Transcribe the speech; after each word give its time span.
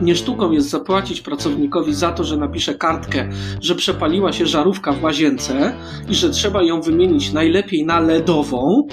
Nie 0.00 0.16
sztuką 0.16 0.50
jest 0.50 0.70
zapłacić 0.70 1.20
pracownikowi 1.20 1.94
za 1.94 2.12
to, 2.12 2.24
że 2.24 2.36
napisze 2.36 2.74
kartkę, 2.74 3.28
że 3.60 3.74
przepaliła 3.74 4.32
się 4.32 4.46
żarówka 4.46 4.92
w 4.92 5.02
łazience 5.02 5.72
i 6.08 6.14
że 6.14 6.30
trzeba 6.30 6.62
ją 6.62 6.80
wymienić 6.80 7.32
najlepiej 7.32 7.86
na 7.86 8.00
LEDową 8.00 8.86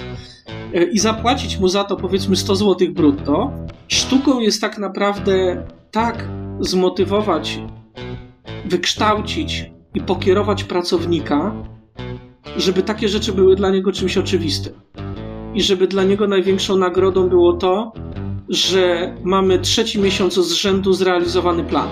e, 0.74 0.84
i 0.84 0.98
zapłacić 0.98 1.58
mu 1.58 1.68
za 1.68 1.84
to 1.84 1.96
powiedzmy 1.96 2.36
100 2.36 2.56
zł 2.56 2.88
brutto. 2.92 3.52
Sztuką 3.88 4.40
jest 4.40 4.60
tak 4.60 4.78
naprawdę 4.78 5.66
tak 5.90 6.28
zmotywować, 6.60 7.60
wykształcić 8.64 9.70
i 9.94 10.00
pokierować 10.00 10.64
pracownika, 10.64 11.54
żeby 12.56 12.82
takie 12.82 13.08
rzeczy 13.08 13.32
były 13.32 13.56
dla 13.56 13.70
niego 13.70 13.92
czymś 13.92 14.18
oczywistym. 14.18 14.72
I 15.54 15.62
żeby 15.62 15.86
dla 15.86 16.04
niego 16.04 16.26
największą 16.26 16.76
nagrodą 16.76 17.28
było 17.28 17.52
to, 17.52 17.92
że 18.48 19.14
mamy 19.24 19.58
trzeci 19.58 19.98
miesiąc 19.98 20.34
z 20.34 20.52
rzędu 20.52 20.92
zrealizowany 20.92 21.64
plan. 21.64 21.88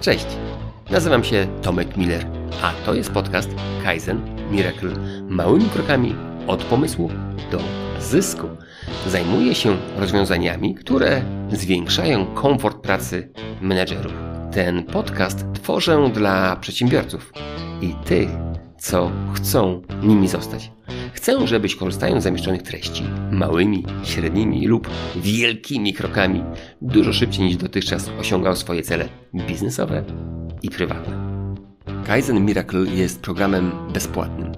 Cześć, 0.00 0.26
nazywam 0.90 1.24
się 1.24 1.46
Tomek 1.62 1.96
Miller, 1.96 2.26
a 2.62 2.72
to 2.86 2.94
jest 2.94 3.10
podcast 3.10 3.50
Kaizen 3.84 4.20
Miracle. 4.50 4.90
Małymi 5.28 5.64
krokami 5.64 6.14
od 6.46 6.64
pomysłu 6.64 7.10
do 7.50 7.60
zysku. 8.00 8.48
Zajmuję 9.06 9.54
się 9.54 9.76
rozwiązaniami, 9.96 10.74
które 10.74 11.22
zwiększają 11.52 12.26
komfort 12.26 12.78
pracy 12.78 13.32
menedżerów. 13.60 14.12
Ten 14.52 14.84
podcast 14.84 15.44
tworzę 15.54 16.10
dla 16.14 16.56
przedsiębiorców 16.56 17.32
i 17.82 17.94
tych, 18.04 18.28
co 18.78 19.10
chcą 19.34 19.82
nimi 20.02 20.28
zostać. 20.28 20.72
Chcę, 21.12 21.46
żebyś 21.46 21.76
korzystając 21.76 22.22
z 22.22 22.24
zamieszczonych 22.24 22.62
treści 22.62 23.02
małymi, 23.32 23.84
średnimi 24.04 24.66
lub 24.66 24.88
wielkimi 25.16 25.94
krokami 25.94 26.42
dużo 26.82 27.12
szybciej 27.12 27.44
niż 27.44 27.56
dotychczas 27.56 28.10
osiągał 28.20 28.56
swoje 28.56 28.82
cele 28.82 29.08
biznesowe 29.34 30.04
i 30.62 30.70
prywatne. 30.70 31.28
Kaizen 32.06 32.44
Miracle 32.44 32.80
jest 32.80 33.20
programem 33.20 33.72
bezpłatnym. 33.92 34.52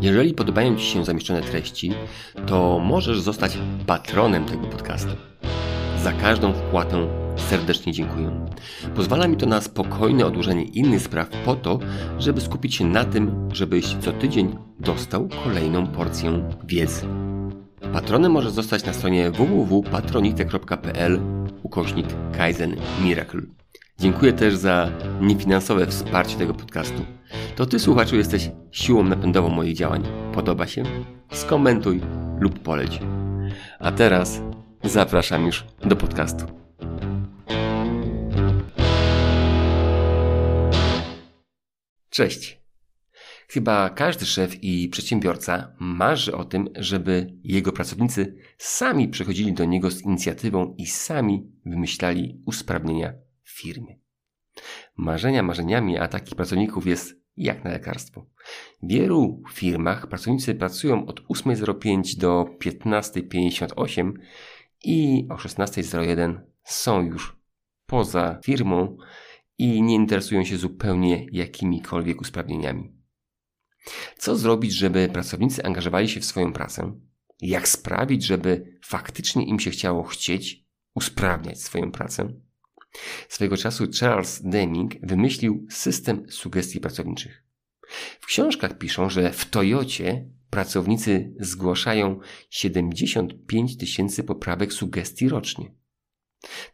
Jeżeli 0.00 0.34
podobają 0.34 0.76
Ci 0.76 0.84
się 0.84 1.04
zamieszczone 1.04 1.42
treści, 1.42 1.92
to 2.46 2.78
możesz 2.78 3.20
zostać 3.20 3.58
patronem 3.86 4.44
tego 4.44 4.66
podcastu. 4.66 5.10
Za 6.02 6.12
każdą 6.12 6.52
wpłatę 6.52 7.08
serdecznie 7.36 7.92
dziękuję. 7.92 8.46
Pozwala 8.96 9.28
mi 9.28 9.36
to 9.36 9.46
na 9.46 9.60
spokojne 9.60 10.26
odłożenie 10.26 10.64
innych 10.64 11.02
spraw 11.02 11.28
po 11.28 11.54
to, 11.54 11.78
żeby 12.18 12.40
skupić 12.40 12.74
się 12.74 12.84
na 12.84 13.04
tym, 13.04 13.48
żebyś 13.52 13.96
co 14.00 14.12
tydzień 14.12 14.56
dostał 14.78 15.28
kolejną 15.44 15.86
porcję 15.86 16.42
wiedzy. 16.64 17.06
Patronem 17.92 18.32
możesz 18.32 18.52
zostać 18.52 18.84
na 18.84 18.92
stronie 18.92 19.30
www.patronite.pl 19.30 21.20
ukośnik 21.62 22.06
Kaizen 22.36 22.76
Miracle. 23.02 23.40
Dziękuję 23.98 24.32
też 24.32 24.56
za 24.56 24.90
niefinansowe 25.20 25.86
wsparcie 25.86 26.36
tego 26.36 26.54
podcastu. 26.54 27.04
To 27.56 27.66
Ty, 27.66 27.78
słuchaczu, 27.78 28.16
jesteś 28.16 28.50
siłą 28.70 29.02
napędową 29.02 29.48
moich 29.48 29.76
działań. 29.76 30.02
Podoba 30.34 30.66
się? 30.66 30.82
Skomentuj 31.32 32.00
lub 32.40 32.58
poleć. 32.58 33.00
A 33.78 33.92
teraz 33.92 34.42
zapraszam 34.84 35.46
już 35.46 35.64
do 35.84 35.96
podcastu. 35.96 36.46
Cześć. 42.10 42.60
Chyba 43.48 43.90
każdy 43.90 44.26
szef 44.26 44.64
i 44.64 44.88
przedsiębiorca 44.88 45.74
marzy 45.80 46.36
o 46.36 46.44
tym, 46.44 46.68
żeby 46.76 47.34
jego 47.44 47.72
pracownicy 47.72 48.36
sami 48.58 49.08
przychodzili 49.08 49.52
do 49.52 49.64
niego 49.64 49.90
z 49.90 50.02
inicjatywą 50.02 50.74
i 50.78 50.86
sami 50.86 51.52
wymyślali 51.66 52.42
usprawnienia 52.46 53.12
w 53.42 53.50
firmie. 53.50 53.98
Marzenia 54.96 55.42
marzeniami, 55.42 55.98
a 55.98 56.08
takich 56.08 56.34
pracowników 56.34 56.86
jest 56.86 57.20
jak 57.36 57.64
na 57.64 57.70
lekarstwo. 57.70 58.26
W 58.82 58.88
wielu 58.88 59.42
firmach 59.52 60.06
pracownicy 60.06 60.54
pracują 60.54 61.06
od 61.06 61.20
8.05 61.20 62.18
do 62.18 62.46
15.58 62.64 64.12
i 64.84 65.26
o 65.30 65.34
16.01 65.34 66.40
są 66.64 67.02
już 67.02 67.36
poza 67.86 68.40
firmą 68.44 68.96
i 69.58 69.82
nie 69.82 69.94
interesują 69.94 70.44
się 70.44 70.56
zupełnie 70.56 71.26
jakimikolwiek 71.32 72.20
usprawnieniami. 72.20 72.92
Co 74.18 74.36
zrobić, 74.36 74.72
żeby 74.72 75.08
pracownicy 75.08 75.64
angażowali 75.64 76.08
się 76.08 76.20
w 76.20 76.24
swoją 76.24 76.52
pracę? 76.52 77.00
Jak 77.40 77.68
sprawić, 77.68 78.24
żeby 78.24 78.78
faktycznie 78.84 79.46
im 79.46 79.60
się 79.60 79.70
chciało 79.70 80.02
chcieć 80.02 80.64
usprawniać 80.94 81.62
swoją 81.62 81.92
pracę? 81.92 82.32
Swego 83.28 83.56
czasu 83.56 83.86
Charles 84.00 84.42
Deming 84.42 84.94
wymyślił 85.02 85.66
system 85.70 86.26
sugestii 86.30 86.80
pracowniczych. 86.80 87.44
W 88.20 88.26
książkach 88.26 88.78
piszą, 88.78 89.10
że 89.10 89.32
w 89.32 89.50
Toyocie 89.50 90.28
pracownicy 90.50 91.34
zgłaszają 91.40 92.20
75 92.50 93.76
tysięcy 93.76 94.24
poprawek 94.24 94.72
sugestii 94.72 95.28
rocznie. 95.28 95.74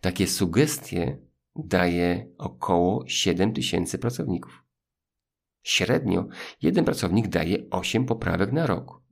Takie 0.00 0.26
sugestie 0.26 1.18
daje 1.56 2.32
około 2.38 3.04
7 3.08 3.52
tysięcy 3.52 3.98
pracowników. 3.98 4.62
Średnio 5.62 6.28
jeden 6.62 6.84
pracownik 6.84 7.28
daje 7.28 7.70
8 7.70 8.06
poprawek 8.06 8.52
na 8.52 8.66
rok. 8.66 9.02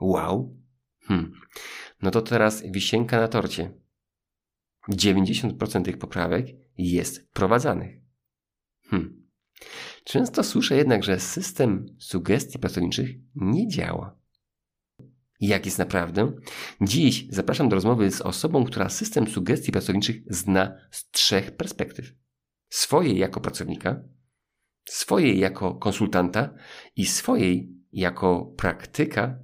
Wow! 0.00 0.56
Hmm. 1.00 1.32
No 2.02 2.10
to 2.10 2.22
teraz 2.22 2.62
wisienka 2.70 3.20
na 3.20 3.28
torcie. 3.28 3.72
90% 4.88 5.84
tych 5.84 5.98
poprawek 5.98 6.46
jest 6.78 7.28
wprowadzanych. 7.30 8.00
Hmm. 8.90 9.28
Często 10.04 10.44
słyszę 10.44 10.76
jednak, 10.76 11.04
że 11.04 11.20
system 11.20 11.86
sugestii 11.98 12.58
pracowniczych 12.58 13.10
nie 13.34 13.68
działa. 13.68 14.16
Jak 15.40 15.64
jest 15.64 15.78
naprawdę? 15.78 16.32
Dziś 16.80 17.26
zapraszam 17.30 17.68
do 17.68 17.74
rozmowy 17.74 18.10
z 18.10 18.20
osobą, 18.20 18.64
która 18.64 18.88
system 18.88 19.26
sugestii 19.26 19.72
pracowniczych 19.72 20.16
zna 20.26 20.76
z 20.90 21.10
trzech 21.10 21.56
perspektyw: 21.56 22.14
swojej 22.68 23.18
jako 23.18 23.40
pracownika, 23.40 24.02
swojej 24.88 25.38
jako 25.38 25.74
konsultanta 25.74 26.54
i 26.96 27.06
swojej 27.06 27.72
jako 27.92 28.54
praktyka 28.56 29.38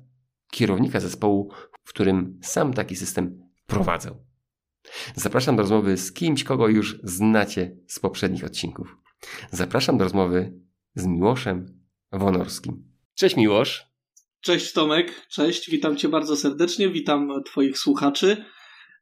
kierownika 0.52 1.00
zespołu, 1.00 1.52
w 1.84 1.88
którym 1.88 2.38
sam 2.42 2.74
taki 2.74 2.96
system 2.96 3.50
wprowadzał. 3.64 4.24
Zapraszam 5.14 5.56
do 5.56 5.62
rozmowy 5.62 5.96
z 5.96 6.12
kimś, 6.12 6.44
kogo 6.44 6.68
już 6.68 7.00
znacie 7.04 7.76
z 7.86 7.98
poprzednich 7.98 8.44
odcinków. 8.44 8.96
Zapraszam 9.50 9.98
do 9.98 10.04
rozmowy 10.04 10.52
z 10.94 11.06
Miłoszem 11.06 11.84
Wonorskim. 12.12 12.92
Cześć 13.14 13.36
Miłosz. 13.36 13.86
Cześć 14.40 14.72
Tomek, 14.72 15.26
cześć, 15.28 15.70
witam 15.70 15.96
Cię 15.96 16.08
bardzo 16.08 16.36
serdecznie, 16.36 16.88
witam 16.88 17.28
Twoich 17.46 17.78
słuchaczy 17.78 18.44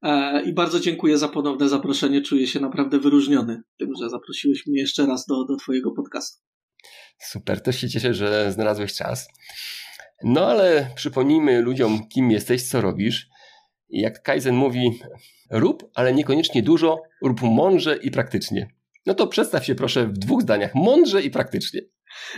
e, 0.03 0.43
i 0.43 0.53
bardzo 0.53 0.81
dziękuję 0.81 1.19
za 1.19 1.29
ponowne 1.29 1.69
zaproszenie. 1.69 2.23
Czuję 2.23 2.47
się 2.47 2.61
naprawdę 2.61 2.99
wyróżniony 2.99 3.63
tym, 3.79 3.89
że 4.01 4.11
zaprosiłeś 4.11 4.67
mnie 4.67 4.81
jeszcze 4.81 5.07
raz 5.07 5.27
do, 5.27 5.45
do 5.45 5.57
Twojego 5.57 5.91
podcastu. 5.91 6.43
Super, 7.19 7.63
też 7.63 7.81
się 7.81 7.89
cieszę, 7.89 8.15
że 8.15 8.53
znalazłeś 8.53 8.95
czas. 8.95 9.29
No 10.25 10.47
ale 10.47 10.91
przypomnijmy 10.95 11.63
ludziom, 11.63 12.09
kim 12.09 12.31
jesteś, 12.31 12.63
co 12.63 12.81
robisz. 12.81 13.29
Jak 13.89 14.23
Kaizen 14.23 14.55
mówi, 14.55 15.01
rób, 15.51 15.91
ale 15.95 16.15
niekoniecznie 16.15 16.63
dużo, 16.63 17.03
rób 17.23 17.43
mądrze 17.43 17.97
i 17.97 18.11
praktycznie. 18.11 18.76
No 19.07 19.15
to 19.15 19.27
przedstaw 19.27 19.65
się 19.65 19.75
proszę 19.75 20.07
w 20.07 20.19
dwóch 20.19 20.43
zdaniach, 20.43 20.75
mądrze 20.75 21.23
i 21.23 21.31
praktycznie. 21.31 21.81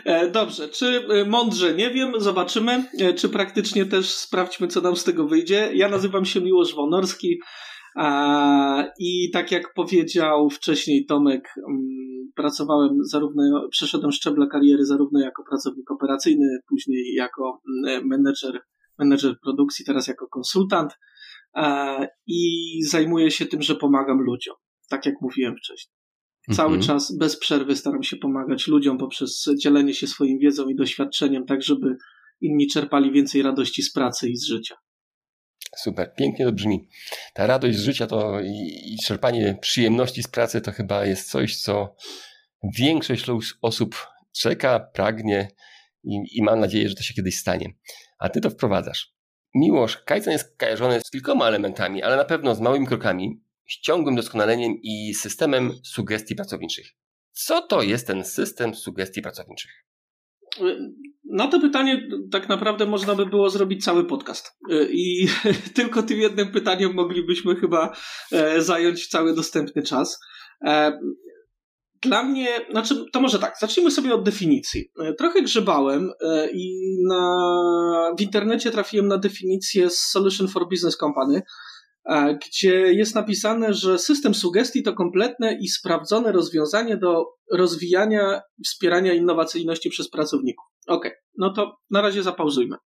E, 0.04 0.30
dobrze, 0.30 0.68
czy 0.68 0.86
e, 0.86 1.24
mądrze 1.24 1.74
nie 1.74 1.90
wiem, 1.90 2.12
zobaczymy, 2.18 2.84
e, 3.00 3.14
czy 3.14 3.28
praktycznie 3.28 3.86
też 3.86 4.10
sprawdźmy, 4.14 4.68
co 4.68 4.80
nam 4.80 4.96
z 4.96 5.04
tego 5.04 5.28
wyjdzie. 5.28 5.70
Ja 5.74 5.88
nazywam 5.88 6.24
się 6.24 6.40
Miłosz 6.40 6.74
Wonorski 6.74 7.40
i 8.98 9.30
tak 9.32 9.52
jak 9.52 9.74
powiedział 9.74 10.50
wcześniej 10.50 11.06
Tomek, 11.06 11.48
mm, 11.68 12.32
pracowałem 12.34 12.90
zarówno, 13.04 13.68
przeszedłem 13.70 14.12
szczeble 14.12 14.46
kariery 14.46 14.84
zarówno 14.84 15.20
jako 15.20 15.44
pracownik 15.50 15.90
operacyjny, 15.90 16.58
później 16.68 17.14
jako 17.14 17.60
mm, 17.86 18.06
menedżer, 18.06 18.60
menedżer 18.98 19.34
produkcji, 19.42 19.84
teraz 19.84 20.08
jako 20.08 20.28
konsultant 20.28 20.92
i 22.26 22.40
zajmuję 22.88 23.30
się 23.30 23.46
tym, 23.46 23.62
że 23.62 23.74
pomagam 23.74 24.18
ludziom, 24.18 24.54
tak 24.90 25.06
jak 25.06 25.14
mówiłem 25.20 25.54
wcześniej. 25.56 25.97
Cały 26.52 26.76
mhm. 26.76 26.86
czas 26.86 27.16
bez 27.16 27.38
przerwy 27.38 27.76
staram 27.76 28.02
się 28.02 28.16
pomagać 28.16 28.66
ludziom 28.66 28.98
poprzez 28.98 29.48
dzielenie 29.58 29.94
się 29.94 30.06
swoim 30.06 30.38
wiedzą 30.38 30.68
i 30.68 30.76
doświadczeniem, 30.76 31.46
tak 31.46 31.62
żeby 31.62 31.96
inni 32.40 32.66
czerpali 32.66 33.12
więcej 33.12 33.42
radości 33.42 33.82
z 33.82 33.92
pracy 33.92 34.28
i 34.28 34.36
z 34.36 34.44
życia. 34.44 34.74
Super, 35.76 36.14
pięknie 36.18 36.44
to 36.44 36.52
brzmi. 36.52 36.88
Ta 37.34 37.46
radość 37.46 37.78
z 37.78 37.82
życia 37.82 38.06
to 38.06 38.40
i, 38.40 38.94
i 38.94 38.96
czerpanie 39.06 39.58
przyjemności 39.60 40.22
z 40.22 40.28
pracy 40.28 40.60
to 40.60 40.72
chyba 40.72 41.04
jest 41.04 41.30
coś, 41.30 41.56
co 41.56 41.96
większość 42.78 43.26
osób 43.62 44.06
czeka, 44.32 44.80
pragnie 44.80 45.48
i, 46.04 46.18
i 46.32 46.42
mam 46.42 46.60
nadzieję, 46.60 46.88
że 46.88 46.94
to 46.94 47.02
się 47.02 47.14
kiedyś 47.14 47.38
stanie. 47.38 47.74
A 48.18 48.28
ty 48.28 48.40
to 48.40 48.50
wprowadzasz. 48.50 49.14
Miłosz, 49.54 49.96
Kaizen 49.96 50.32
jest 50.32 50.56
kojarzony 50.58 51.00
z 51.00 51.10
kilkoma 51.10 51.48
elementami, 51.48 52.02
ale 52.02 52.16
na 52.16 52.24
pewno 52.24 52.54
z 52.54 52.60
małymi 52.60 52.86
krokami, 52.86 53.42
z 53.68 53.80
ciągłym 53.80 54.16
doskonaleniem 54.16 54.72
i 54.82 55.14
systemem 55.14 55.72
sugestii 55.84 56.34
pracowniczych. 56.34 56.86
Co 57.32 57.62
to 57.62 57.82
jest 57.82 58.06
ten 58.06 58.24
system 58.24 58.74
sugestii 58.74 59.22
pracowniczych? 59.22 59.70
Na 61.24 61.48
to 61.48 61.60
pytanie 61.60 62.08
tak 62.32 62.48
naprawdę 62.48 62.86
można 62.86 63.14
by 63.14 63.26
było 63.26 63.50
zrobić 63.50 63.84
cały 63.84 64.04
podcast. 64.04 64.58
I 64.90 65.28
tylko 65.74 66.02
tym 66.02 66.20
jednym 66.20 66.52
pytaniem 66.52 66.94
moglibyśmy 66.94 67.56
chyba 67.56 67.96
e, 68.32 68.62
zająć 68.62 69.08
cały 69.08 69.34
dostępny 69.34 69.82
czas. 69.82 70.18
E, 70.64 71.00
dla 72.02 72.22
mnie, 72.22 72.48
znaczy, 72.70 73.04
to 73.12 73.20
może 73.20 73.38
tak, 73.38 73.54
zacznijmy 73.60 73.90
sobie 73.90 74.14
od 74.14 74.22
definicji. 74.22 74.90
E, 75.00 75.14
trochę 75.14 75.42
grzebałem 75.42 76.10
i 76.52 76.80
na, 77.08 77.26
w 78.18 78.20
internecie 78.20 78.70
trafiłem 78.70 79.08
na 79.08 79.18
definicję 79.18 79.90
Solution 79.90 80.48
for 80.48 80.68
Business 80.68 80.96
Company, 80.96 81.42
gdzie 82.46 82.92
jest 82.92 83.14
napisane, 83.14 83.74
że 83.74 83.98
system 83.98 84.34
sugestii 84.34 84.82
to 84.82 84.92
kompletne 84.92 85.58
i 85.60 85.68
sprawdzone 85.68 86.32
rozwiązanie 86.32 86.96
do 86.96 87.24
rozwijania 87.52 88.40
wspierania 88.64 89.14
innowacyjności 89.14 89.90
przez 89.90 90.10
pracowników. 90.10 90.64
Ok, 90.86 91.10
no 91.38 91.52
to 91.52 91.76
na 91.90 92.00
razie 92.00 92.22
zapauzujmy. 92.22 92.76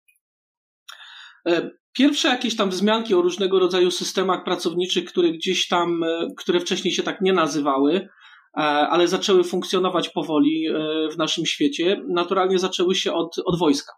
E, 1.47 1.69
pierwsze 1.93 2.27
jakieś 2.27 2.55
tam 2.55 2.69
wzmianki 2.69 3.15
o 3.15 3.21
różnego 3.21 3.59
rodzaju 3.59 3.91
systemach 3.91 4.43
pracowniczych, 4.43 5.05
które 5.05 5.31
gdzieś 5.31 5.67
tam, 5.67 6.03
e, 6.03 6.27
które 6.37 6.59
wcześniej 6.59 6.93
się 6.93 7.03
tak 7.03 7.21
nie 7.21 7.33
nazywały, 7.33 7.95
e, 7.95 8.59
ale 8.61 9.07
zaczęły 9.07 9.43
funkcjonować 9.43 10.09
powoli 10.09 10.67
w 11.13 11.17
naszym 11.17 11.45
świecie, 11.45 12.01
naturalnie 12.07 12.59
zaczęły 12.59 12.95
się 12.95 13.13
od, 13.13 13.35
od 13.45 13.59
wojska, 13.59 13.93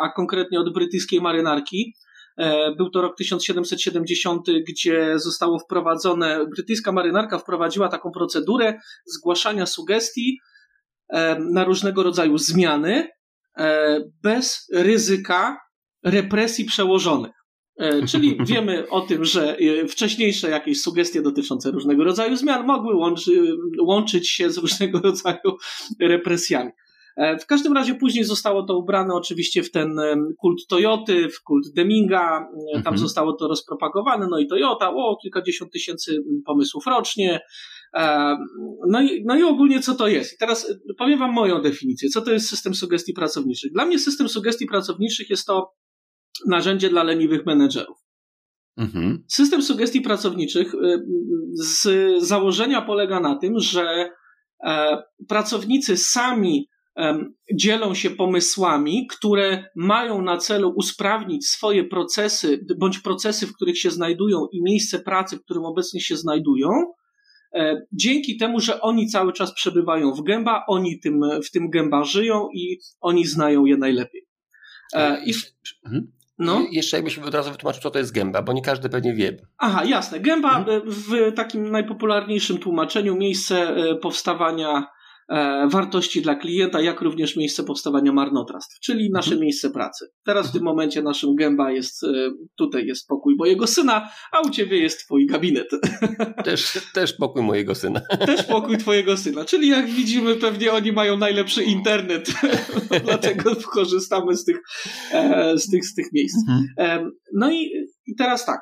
a 0.00 0.12
konkretnie 0.16 0.60
od 0.60 0.72
brytyjskiej 0.72 1.20
marynarki, 1.20 1.94
był 2.76 2.90
to 2.90 3.02
rok 3.02 3.16
1770, 3.16 4.46
gdzie 4.68 5.18
zostało 5.18 5.58
wprowadzone, 5.58 6.46
brytyjska 6.46 6.92
marynarka 6.92 7.38
wprowadziła 7.38 7.88
taką 7.88 8.10
procedurę 8.10 8.80
zgłaszania 9.06 9.66
sugestii 9.66 10.38
e, 11.08 11.38
na 11.38 11.64
różnego 11.64 12.02
rodzaju 12.02 12.38
zmiany 12.38 13.08
e, 13.58 14.00
bez 14.22 14.68
ryzyka 14.72 15.58
represji 16.04 16.64
przełożonych. 16.64 17.32
Czyli 18.08 18.38
wiemy 18.46 18.88
o 18.88 19.00
tym, 19.00 19.24
że 19.24 19.56
wcześniejsze 19.88 20.50
jakieś 20.50 20.80
sugestie 20.80 21.22
dotyczące 21.22 21.70
różnego 21.70 22.04
rodzaju 22.04 22.36
zmian 22.36 22.66
mogły 22.66 22.94
łączy, 22.94 23.56
łączyć 23.80 24.30
się 24.30 24.50
z 24.50 24.58
różnego 24.58 25.00
rodzaju 25.08 25.56
represjami. 26.00 26.70
E, 27.16 27.38
w 27.38 27.46
każdym 27.46 27.72
razie 27.72 27.94
później 27.94 28.24
zostało 28.24 28.62
to 28.62 28.78
ubrane 28.78 29.14
oczywiście 29.14 29.62
w 29.62 29.70
ten 29.70 30.00
kult 30.38 30.66
Toyoty, 30.68 31.28
w 31.28 31.42
kult 31.42 31.72
Deminga, 31.74 32.40
e, 32.40 32.72
tam 32.72 32.78
mhm. 32.78 32.98
zostało 32.98 33.32
to 33.32 33.48
rozpropagowane, 33.48 34.26
no 34.30 34.38
i 34.38 34.46
Toyota, 34.46 34.90
o, 34.90 35.16
kilkadziesiąt 35.22 35.72
tysięcy 35.72 36.16
pomysłów 36.46 36.86
rocznie. 36.86 37.40
E, 37.96 38.36
no 38.88 39.02
i, 39.02 39.24
no 39.26 39.36
i 39.36 39.42
ogólnie 39.42 39.80
co 39.80 39.94
to 39.94 40.08
jest? 40.08 40.34
I 40.34 40.36
teraz 40.38 40.74
powiem 40.98 41.18
Wam 41.18 41.32
moją 41.32 41.62
definicję. 41.62 42.08
Co 42.08 42.22
to 42.22 42.32
jest 42.32 42.48
system 42.48 42.74
sugestii 42.74 43.12
pracowniczych? 43.12 43.72
Dla 43.72 43.86
mnie 43.86 43.98
system 43.98 44.28
sugestii 44.28 44.66
pracowniczych 44.66 45.30
jest 45.30 45.46
to 45.46 45.72
narzędzie 46.46 46.88
dla 46.88 47.02
leniwych 47.02 47.46
menedżerów. 47.46 47.96
Mhm. 48.76 49.24
System 49.28 49.62
sugestii 49.62 50.00
pracowniczych 50.00 50.72
z 51.52 51.88
założenia 52.22 52.82
polega 52.82 53.20
na 53.20 53.36
tym, 53.36 53.58
że 53.58 54.10
pracownicy 55.28 55.96
sami 55.96 56.68
dzielą 57.54 57.94
się 57.94 58.10
pomysłami, 58.10 59.06
które 59.06 59.64
mają 59.76 60.22
na 60.22 60.36
celu 60.36 60.72
usprawnić 60.76 61.48
swoje 61.48 61.84
procesy, 61.84 62.66
bądź 62.78 62.98
procesy, 62.98 63.46
w 63.46 63.54
których 63.56 63.78
się 63.78 63.90
znajdują 63.90 64.46
i 64.52 64.62
miejsce 64.62 64.98
pracy, 64.98 65.36
w 65.36 65.42
którym 65.42 65.64
obecnie 65.64 66.00
się 66.00 66.16
znajdują, 66.16 66.70
e, 67.54 67.86
dzięki 67.92 68.36
temu, 68.36 68.60
że 68.60 68.80
oni 68.80 69.08
cały 69.08 69.32
czas 69.32 69.54
przebywają 69.54 70.12
w 70.12 70.22
gęba, 70.22 70.64
oni 70.68 71.00
tym, 71.00 71.20
w 71.44 71.50
tym 71.50 71.70
gęba 71.70 72.04
żyją 72.04 72.48
i 72.54 72.78
oni 73.00 73.26
znają 73.26 73.64
je 73.64 73.76
najlepiej. 73.76 74.26
E, 74.94 75.24
I 75.24 75.34
w... 75.34 75.52
mhm. 75.84 76.12
No. 76.38 76.66
Jeszcze 76.70 76.96
jakbyś 76.96 77.18
od 77.18 77.34
razu 77.34 77.50
wytłumaczył, 77.50 77.82
co 77.82 77.90
to 77.90 77.98
jest 77.98 78.12
gęba, 78.12 78.42
bo 78.42 78.52
nie 78.52 78.62
każdy 78.62 78.88
pewnie 78.88 79.14
wie. 79.14 79.36
Aha, 79.58 79.84
jasne. 79.84 80.20
Gęba 80.20 80.58
mhm. 80.58 80.82
w 80.86 81.32
takim 81.34 81.70
najpopularniejszym 81.70 82.58
tłumaczeniu 82.58 83.16
miejsce 83.16 83.76
e, 83.76 83.94
powstawania 83.94 84.78
E, 84.78 85.01
wartości 85.68 86.22
dla 86.22 86.34
klienta, 86.34 86.80
jak 86.80 87.00
również 87.00 87.36
miejsce 87.36 87.64
powstawania 87.64 88.12
marnotrawstw, 88.12 88.80
czyli 88.80 89.10
nasze 89.10 89.30
mhm. 89.30 89.40
miejsce 89.40 89.70
pracy. 89.70 90.06
Teraz 90.24 90.48
w 90.48 90.52
tym 90.52 90.62
momencie 90.62 91.02
naszym 91.02 91.34
gęba 91.34 91.70
jest, 91.70 92.04
e, 92.04 92.08
tutaj 92.56 92.86
jest 92.86 93.06
pokój 93.06 93.36
mojego 93.36 93.66
syna, 93.66 94.08
a 94.32 94.40
u 94.40 94.50
ciebie 94.50 94.78
jest 94.78 95.04
twój 95.04 95.26
gabinet. 95.26 95.70
Też, 96.44 96.78
też 96.94 97.12
pokój 97.12 97.42
mojego 97.42 97.74
syna. 97.74 98.00
Też 98.26 98.42
pokój 98.42 98.78
twojego 98.78 99.16
syna, 99.16 99.44
czyli 99.44 99.68
jak 99.68 99.86
widzimy 99.86 100.34
pewnie 100.34 100.72
oni 100.72 100.92
mają 100.92 101.16
najlepszy 101.18 101.64
internet, 101.64 102.32
dlatego 103.04 103.56
korzystamy 103.56 104.36
z 104.36 104.44
tych, 104.44 104.56
e, 105.12 105.58
z 105.58 105.70
tych, 105.70 105.86
z 105.86 105.94
tych 105.94 106.06
miejsc. 106.12 106.36
Mhm. 106.48 107.10
No 107.34 107.52
i, 107.52 107.70
i 108.06 108.14
teraz 108.16 108.46
tak, 108.46 108.60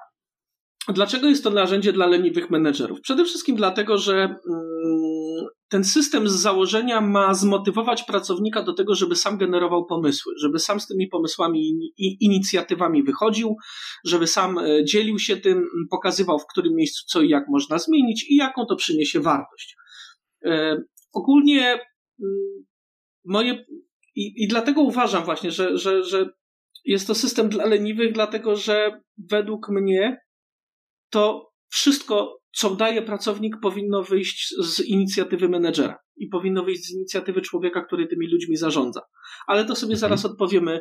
Dlaczego 0.89 1.29
jest 1.29 1.45
to 1.45 1.51
narzędzie 1.51 1.93
dla 1.93 2.07
leniwych 2.07 2.51
menedżerów? 2.51 3.01
Przede 3.01 3.25
wszystkim 3.25 3.57
dlatego, 3.57 3.99
że 3.99 4.15
mm, 4.15 4.39
ten 5.71 5.85
system 5.85 6.29
z 6.29 6.33
założenia 6.33 7.01
ma 7.01 7.35
zmotywować 7.35 8.03
pracownika 8.03 8.63
do 8.63 8.73
tego, 8.73 8.95
żeby 8.95 9.17
sam 9.17 9.39
generował 9.39 9.87
pomysły, 9.87 10.33
żeby 10.43 10.59
sam 10.59 10.81
z 10.81 10.87
tymi 10.87 11.09
pomysłami 11.09 11.61
i 11.99 12.17
inicjatywami 12.25 13.03
wychodził, 13.03 13.57
żeby 14.05 14.27
sam 14.27 14.59
e, 14.59 14.85
dzielił 14.85 15.19
się 15.19 15.37
tym, 15.37 15.65
pokazywał 15.91 16.39
w 16.39 16.47
którym 16.47 16.75
miejscu 16.75 17.07
co 17.07 17.21
i 17.21 17.29
jak 17.29 17.45
można 17.49 17.79
zmienić 17.79 18.31
i 18.31 18.37
jaką 18.37 18.67
to 18.67 18.77
przyniesie 18.77 19.21
wartość. 19.21 19.77
E, 20.45 20.83
ogólnie 21.13 21.81
moje. 23.25 23.65
I, 24.15 24.45
i 24.45 24.49
dlatego 24.49 24.83
uważam 24.83 25.25
właśnie, 25.25 25.51
że, 25.51 25.79
że, 25.79 26.05
że 26.05 26.31
jest 26.85 27.07
to 27.07 27.15
system 27.15 27.49
dla 27.49 27.67
leniwych, 27.67 28.13
dlatego 28.13 28.57
że 28.57 29.01
według 29.19 29.69
mnie 29.69 30.21
to 31.11 31.51
wszystko, 31.69 32.40
co 32.53 32.75
daje 32.75 33.03
pracownik, 33.03 33.57
powinno 33.63 34.03
wyjść 34.03 34.55
z 34.61 34.81
inicjatywy 34.81 35.49
menedżera 35.49 35.99
i 36.17 36.29
powinno 36.29 36.65
wyjść 36.65 36.85
z 36.85 36.95
inicjatywy 36.95 37.41
człowieka, 37.41 37.85
który 37.85 38.07
tymi 38.07 38.27
ludźmi 38.33 38.57
zarządza. 38.57 39.01
Ale 39.47 39.65
to 39.65 39.75
sobie 39.77 39.95
mhm. 39.95 40.01
zaraz 40.01 40.25
odpowiemy, 40.25 40.81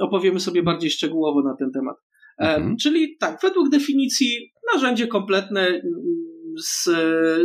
opowiemy 0.00 0.40
sobie 0.40 0.62
bardziej 0.62 0.90
szczegółowo 0.90 1.42
na 1.42 1.56
ten 1.56 1.72
temat. 1.72 1.96
Mhm. 2.38 2.76
Czyli 2.76 3.16
tak, 3.16 3.38
według 3.42 3.68
definicji 3.68 4.52
narzędzie 4.74 5.06
kompletne 5.06 5.82
z, 6.58 6.88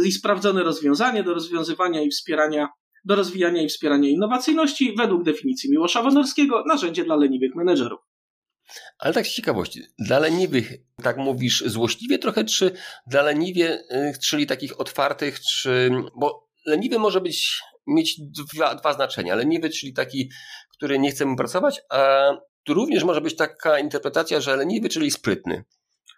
i 0.05 0.11
sprawdzone 0.11 0.63
rozwiązanie 0.63 1.23
do 1.23 1.33
rozwiązywania 1.33 2.01
i 2.01 2.09
wspierania, 2.09 2.67
do 3.05 3.15
rozwijania 3.15 3.61
i 3.61 3.67
wspierania 3.67 4.09
innowacyjności, 4.09 4.95
według 4.97 5.23
definicji 5.23 5.71
Miłosza 5.71 6.03
Wonorskiego, 6.03 6.63
narzędzie 6.67 7.03
dla 7.03 7.15
leniwych 7.15 7.55
menedżerów. 7.55 7.99
Ale 8.99 9.13
tak 9.13 9.27
z 9.27 9.33
ciekawości, 9.33 9.83
dla 9.99 10.19
leniwych, 10.19 10.73
tak 11.03 11.17
mówisz 11.17 11.63
złośliwie 11.65 12.19
trochę, 12.19 12.43
czy 12.43 12.71
dla 13.07 13.21
leniwie, 13.21 13.83
y, 13.91 14.13
czyli 14.23 14.47
takich 14.47 14.79
otwartych, 14.79 15.39
czy. 15.39 15.91
Bo 16.15 16.49
leniwy 16.65 16.99
może 16.99 17.21
być, 17.21 17.61
mieć 17.87 18.15
dwa, 18.19 18.75
dwa 18.75 18.93
znaczenia. 18.93 19.35
Leniwy, 19.35 19.69
czyli 19.69 19.93
taki, 19.93 20.31
który 20.71 20.99
nie 20.99 21.11
chce 21.11 21.25
mu 21.25 21.35
pracować, 21.35 21.81
a 21.89 22.29
tu 22.63 22.73
również 22.73 23.03
może 23.03 23.21
być 23.21 23.35
taka 23.35 23.79
interpretacja, 23.79 24.41
że 24.41 24.55
leniwy, 24.55 24.89
czyli 24.89 25.11
sprytny. 25.11 25.63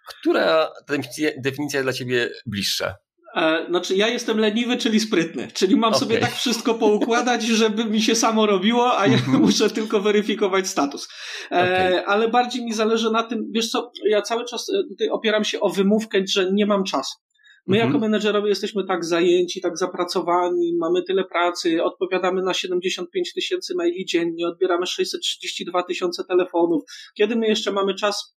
Która 0.08 0.72
definicja, 0.88 1.30
definicja 1.38 1.82
dla 1.82 1.92
ciebie 1.92 2.30
bliższa? 2.46 2.94
E, 3.34 3.66
znaczy, 3.68 3.96
ja 3.96 4.08
jestem 4.08 4.38
leniwy, 4.38 4.76
czyli 4.76 5.00
sprytny. 5.00 5.48
Czyli 5.54 5.76
mam 5.76 5.88
okay. 5.88 6.00
sobie 6.00 6.18
tak 6.18 6.32
wszystko 6.32 6.74
poukładać, 6.74 7.42
żeby 7.42 7.84
mi 7.84 8.02
się 8.02 8.14
samo 8.14 8.46
robiło, 8.46 8.98
a 8.98 9.06
ja 9.06 9.14
mhm. 9.14 9.40
muszę 9.42 9.70
tylko 9.70 10.00
weryfikować 10.00 10.68
status. 10.68 11.08
E, 11.50 11.62
okay. 11.62 12.06
Ale 12.06 12.28
bardziej 12.28 12.64
mi 12.64 12.72
zależy 12.72 13.10
na 13.10 13.22
tym, 13.22 13.46
wiesz 13.50 13.70
co, 13.70 13.92
ja 14.08 14.22
cały 14.22 14.44
czas 14.44 14.66
e, 14.70 14.88
tutaj 14.88 15.08
opieram 15.08 15.44
się 15.44 15.60
o 15.60 15.70
wymówkę, 15.70 16.22
że 16.28 16.52
nie 16.52 16.66
mam 16.66 16.84
czasu. 16.84 17.18
My 17.66 17.76
mhm. 17.76 17.90
jako 17.90 18.00
menedżerowie 18.00 18.48
jesteśmy 18.48 18.84
tak 18.84 19.04
zajęci, 19.04 19.60
tak 19.60 19.78
zapracowani, 19.78 20.76
mamy 20.80 21.02
tyle 21.02 21.24
pracy, 21.24 21.84
odpowiadamy 21.84 22.42
na 22.42 22.54
75 22.54 23.32
tysięcy 23.34 23.74
maili 23.74 24.06
dziennie, 24.06 24.46
odbieramy 24.46 24.86
632 24.86 25.82
tysiące 25.82 26.24
telefonów. 26.24 26.82
Kiedy 27.14 27.36
my 27.36 27.46
jeszcze 27.46 27.72
mamy 27.72 27.94
czas 27.94 28.36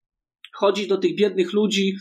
chodzić 0.55 0.87
do 0.87 0.99
tych 0.99 1.17
biednych 1.17 1.53
ludzi 1.53 1.97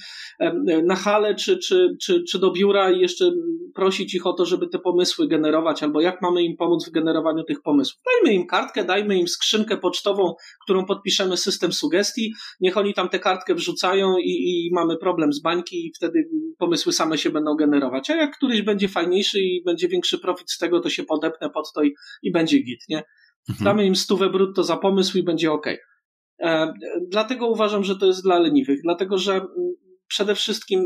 na 0.84 0.96
halę 0.96 1.36
czy, 1.36 1.58
czy, 1.58 1.90
czy, 2.02 2.24
czy 2.24 2.40
do 2.40 2.52
biura 2.52 2.92
i 2.92 3.00
jeszcze 3.00 3.32
prosić 3.76 4.16
ich 4.16 4.28
o 4.28 4.34
to, 4.34 4.46
żeby 4.46 4.68
te 4.68 4.80
pomysły 4.80 5.28
generować, 5.28 5.84
albo 5.84 6.02
jak 6.02 6.22
mamy 6.22 6.44
im 6.44 6.58
pomóc 6.58 6.90
w 6.90 6.92
generowaniu 6.92 7.44
tych 7.44 7.62
pomysłów. 7.62 8.02
Dajmy 8.06 8.36
im 8.36 8.48
kartkę, 8.48 8.84
dajmy 8.84 9.18
im 9.18 9.28
skrzynkę 9.28 9.78
pocztową, 9.78 10.34
którą 10.64 10.86
podpiszemy 10.86 11.38
system 11.38 11.74
sugestii, 11.74 12.34
niech 12.60 12.78
oni 12.78 12.94
tam 12.94 13.10
tę 13.10 13.20
kartkę 13.20 13.56
wrzucają 13.56 14.18
i, 14.18 14.30
i 14.30 14.70
mamy 14.74 14.98
problem 14.98 15.34
z 15.34 15.42
bańki 15.42 15.86
i 15.86 15.92
wtedy 15.96 16.30
pomysły 16.58 16.94
same 16.94 17.18
się 17.18 17.30
będą 17.30 17.56
generować. 17.56 18.10
A 18.10 18.16
jak 18.16 18.38
któryś 18.38 18.62
będzie 18.62 18.88
fajniejszy 18.88 19.40
i 19.40 19.64
będzie 19.66 19.88
większy 19.88 20.20
profit 20.20 20.52
z 20.52 20.58
tego, 20.58 20.80
to 20.80 20.90
się 20.90 21.04
podepnę 21.04 21.50
pod 21.50 21.74
to 21.74 21.84
i, 21.84 21.94
i 22.24 22.32
będzie 22.32 22.60
git, 22.60 22.80
nie? 22.90 23.04
Mhm. 23.50 23.66
Damy 23.66 23.86
im 23.86 23.96
stówę 23.96 24.30
brutto 24.30 24.64
za 24.64 24.78
pomysł 24.78 25.18
i 25.18 25.24
będzie 25.24 25.52
ok. 25.52 25.68
Dlatego 27.10 27.48
uważam, 27.48 27.84
że 27.84 27.96
to 27.96 28.06
jest 28.06 28.24
dla 28.24 28.40
leniwych, 28.40 28.80
dlatego 28.84 29.18
że 29.18 29.42
przede 30.08 30.36
wszystkim 30.36 30.86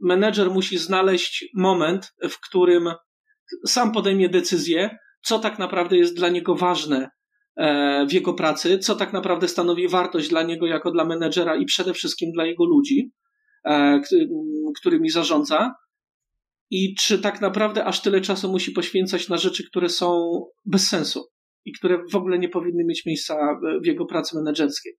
menedżer 0.00 0.50
musi 0.50 0.78
znaleźć 0.78 1.48
moment, 1.54 2.12
w 2.30 2.40
którym 2.40 2.88
sam 3.66 3.92
podejmie 3.92 4.28
decyzję, 4.28 4.98
co 5.22 5.38
tak 5.38 5.58
naprawdę 5.58 5.96
jest 5.96 6.16
dla 6.16 6.28
niego 6.28 6.54
ważne 6.54 7.10
e, 7.56 8.06
w 8.06 8.12
jego 8.12 8.34
pracy, 8.34 8.78
co 8.78 8.94
tak 8.94 9.12
naprawdę 9.12 9.48
stanowi 9.48 9.88
wartość 9.88 10.28
dla 10.28 10.42
niego 10.42 10.66
jako 10.66 10.90
dla 10.90 11.04
menedżera 11.04 11.56
i 11.56 11.64
przede 11.64 11.94
wszystkim 11.94 12.32
dla 12.32 12.46
jego 12.46 12.64
ludzi, 12.64 13.12
e, 13.64 14.00
którymi 14.80 15.10
zarządza. 15.10 15.74
I 16.70 16.94
czy 16.94 17.18
tak 17.18 17.40
naprawdę 17.40 17.84
aż 17.84 18.02
tyle 18.02 18.20
czasu 18.20 18.48
musi 18.50 18.72
poświęcać 18.72 19.28
na 19.28 19.36
rzeczy, 19.36 19.68
które 19.70 19.88
są 19.88 20.40
bez 20.64 20.88
sensu 20.88 21.24
i 21.68 21.72
które 21.72 22.02
w 22.12 22.16
ogóle 22.16 22.38
nie 22.38 22.48
powinny 22.48 22.84
mieć 22.84 23.06
miejsca 23.06 23.60
w 23.82 23.86
jego 23.86 24.06
pracy 24.06 24.36
menedżerskiej. 24.36 24.92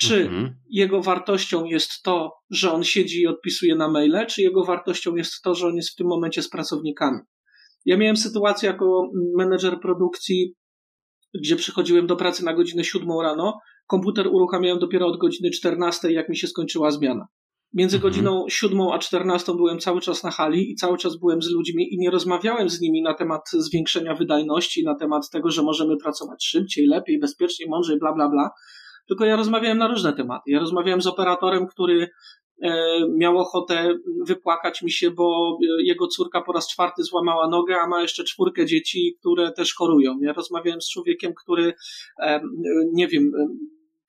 Czy 0.00 0.22
mhm. 0.22 0.54
jego 0.70 1.02
wartością 1.02 1.64
jest 1.64 2.02
to, 2.02 2.32
że 2.50 2.72
on 2.72 2.84
siedzi 2.84 3.20
i 3.20 3.26
odpisuje 3.26 3.76
na 3.76 3.90
maile, 3.90 4.26
czy 4.28 4.42
jego 4.42 4.64
wartością 4.64 5.16
jest 5.16 5.42
to, 5.42 5.54
że 5.54 5.66
on 5.66 5.76
jest 5.76 5.90
w 5.90 5.94
tym 5.94 6.06
momencie 6.06 6.42
z 6.42 6.48
pracownikami? 6.48 7.18
Ja 7.84 7.96
miałem 7.96 8.16
sytuację 8.16 8.66
jako 8.66 9.10
menedżer 9.36 9.80
produkcji, 9.80 10.54
gdzie 11.34 11.56
przychodziłem 11.56 12.06
do 12.06 12.16
pracy 12.16 12.44
na 12.44 12.54
godzinę 12.54 12.84
7 12.84 13.08
rano, 13.22 13.58
komputer 13.86 14.26
uruchamiałem 14.26 14.78
dopiero 14.78 15.06
od 15.06 15.18
godziny 15.18 15.50
14, 15.50 16.12
jak 16.12 16.28
mi 16.28 16.36
się 16.36 16.46
skończyła 16.46 16.90
zmiana. 16.90 17.26
Między 17.74 17.96
mhm. 17.96 18.12
godziną 18.12 18.44
7 18.48 18.80
a 18.80 18.98
14 18.98 19.52
byłem 19.54 19.78
cały 19.78 20.00
czas 20.00 20.24
na 20.24 20.30
hali 20.30 20.70
i 20.70 20.74
cały 20.74 20.98
czas 20.98 21.16
byłem 21.16 21.42
z 21.42 21.50
ludźmi 21.50 21.94
i 21.94 21.98
nie 21.98 22.10
rozmawiałem 22.10 22.68
z 22.68 22.80
nimi 22.80 23.02
na 23.02 23.14
temat 23.14 23.50
zwiększenia 23.52 24.14
wydajności, 24.14 24.84
na 24.84 24.94
temat 24.94 25.30
tego, 25.30 25.50
że 25.50 25.62
możemy 25.62 25.96
pracować 25.96 26.44
szybciej, 26.44 26.86
lepiej, 26.86 27.18
bezpieczniej, 27.18 27.68
mądrzej, 27.68 27.98
bla, 27.98 28.12
bla, 28.12 28.28
bla. 28.28 28.50
Tylko 29.08 29.24
ja 29.24 29.36
rozmawiałem 29.36 29.78
na 29.78 29.88
różne 29.88 30.12
tematy. 30.12 30.50
Ja 30.50 30.60
rozmawiałem 30.60 31.02
z 31.02 31.06
operatorem, 31.06 31.66
który 31.66 32.10
E, 32.62 33.00
miał 33.16 33.38
ochotę 33.38 33.94
wypłakać 34.26 34.82
mi 34.82 34.90
się, 34.90 35.10
bo 35.10 35.58
e, 35.62 35.82
jego 35.82 36.06
córka 36.06 36.42
po 36.42 36.52
raz 36.52 36.68
czwarty 36.68 37.02
złamała 37.02 37.48
nogę, 37.48 37.76
a 37.80 37.86
ma 37.86 38.02
jeszcze 38.02 38.24
czwórkę 38.24 38.66
dzieci, 38.66 39.16
które 39.20 39.52
też 39.52 39.74
chorują. 39.74 40.18
Ja 40.22 40.32
rozmawiałem 40.32 40.80
z 40.80 40.90
człowiekiem, 40.90 41.32
który, 41.34 41.72
e, 42.22 42.40
nie 42.92 43.08
wiem, 43.08 43.32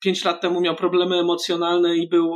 pięć 0.04 0.24
lat 0.24 0.40
temu 0.40 0.60
miał 0.60 0.76
problemy 0.76 1.16
emocjonalne 1.16 1.96
i 1.96 2.08
był 2.08 2.32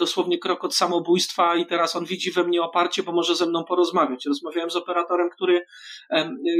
dosłownie 0.00 0.38
krok 0.38 0.64
od 0.64 0.74
samobójstwa 0.74 1.56
i 1.56 1.66
teraz 1.66 1.96
on 1.96 2.04
widzi 2.04 2.32
we 2.32 2.44
mnie 2.44 2.62
oparcie, 2.62 3.02
bo 3.02 3.12
może 3.12 3.36
ze 3.36 3.46
mną 3.46 3.64
porozmawiać. 3.64 4.26
Rozmawiałem 4.26 4.70
z 4.70 4.76
operatorem, 4.76 5.30
który 5.30 5.60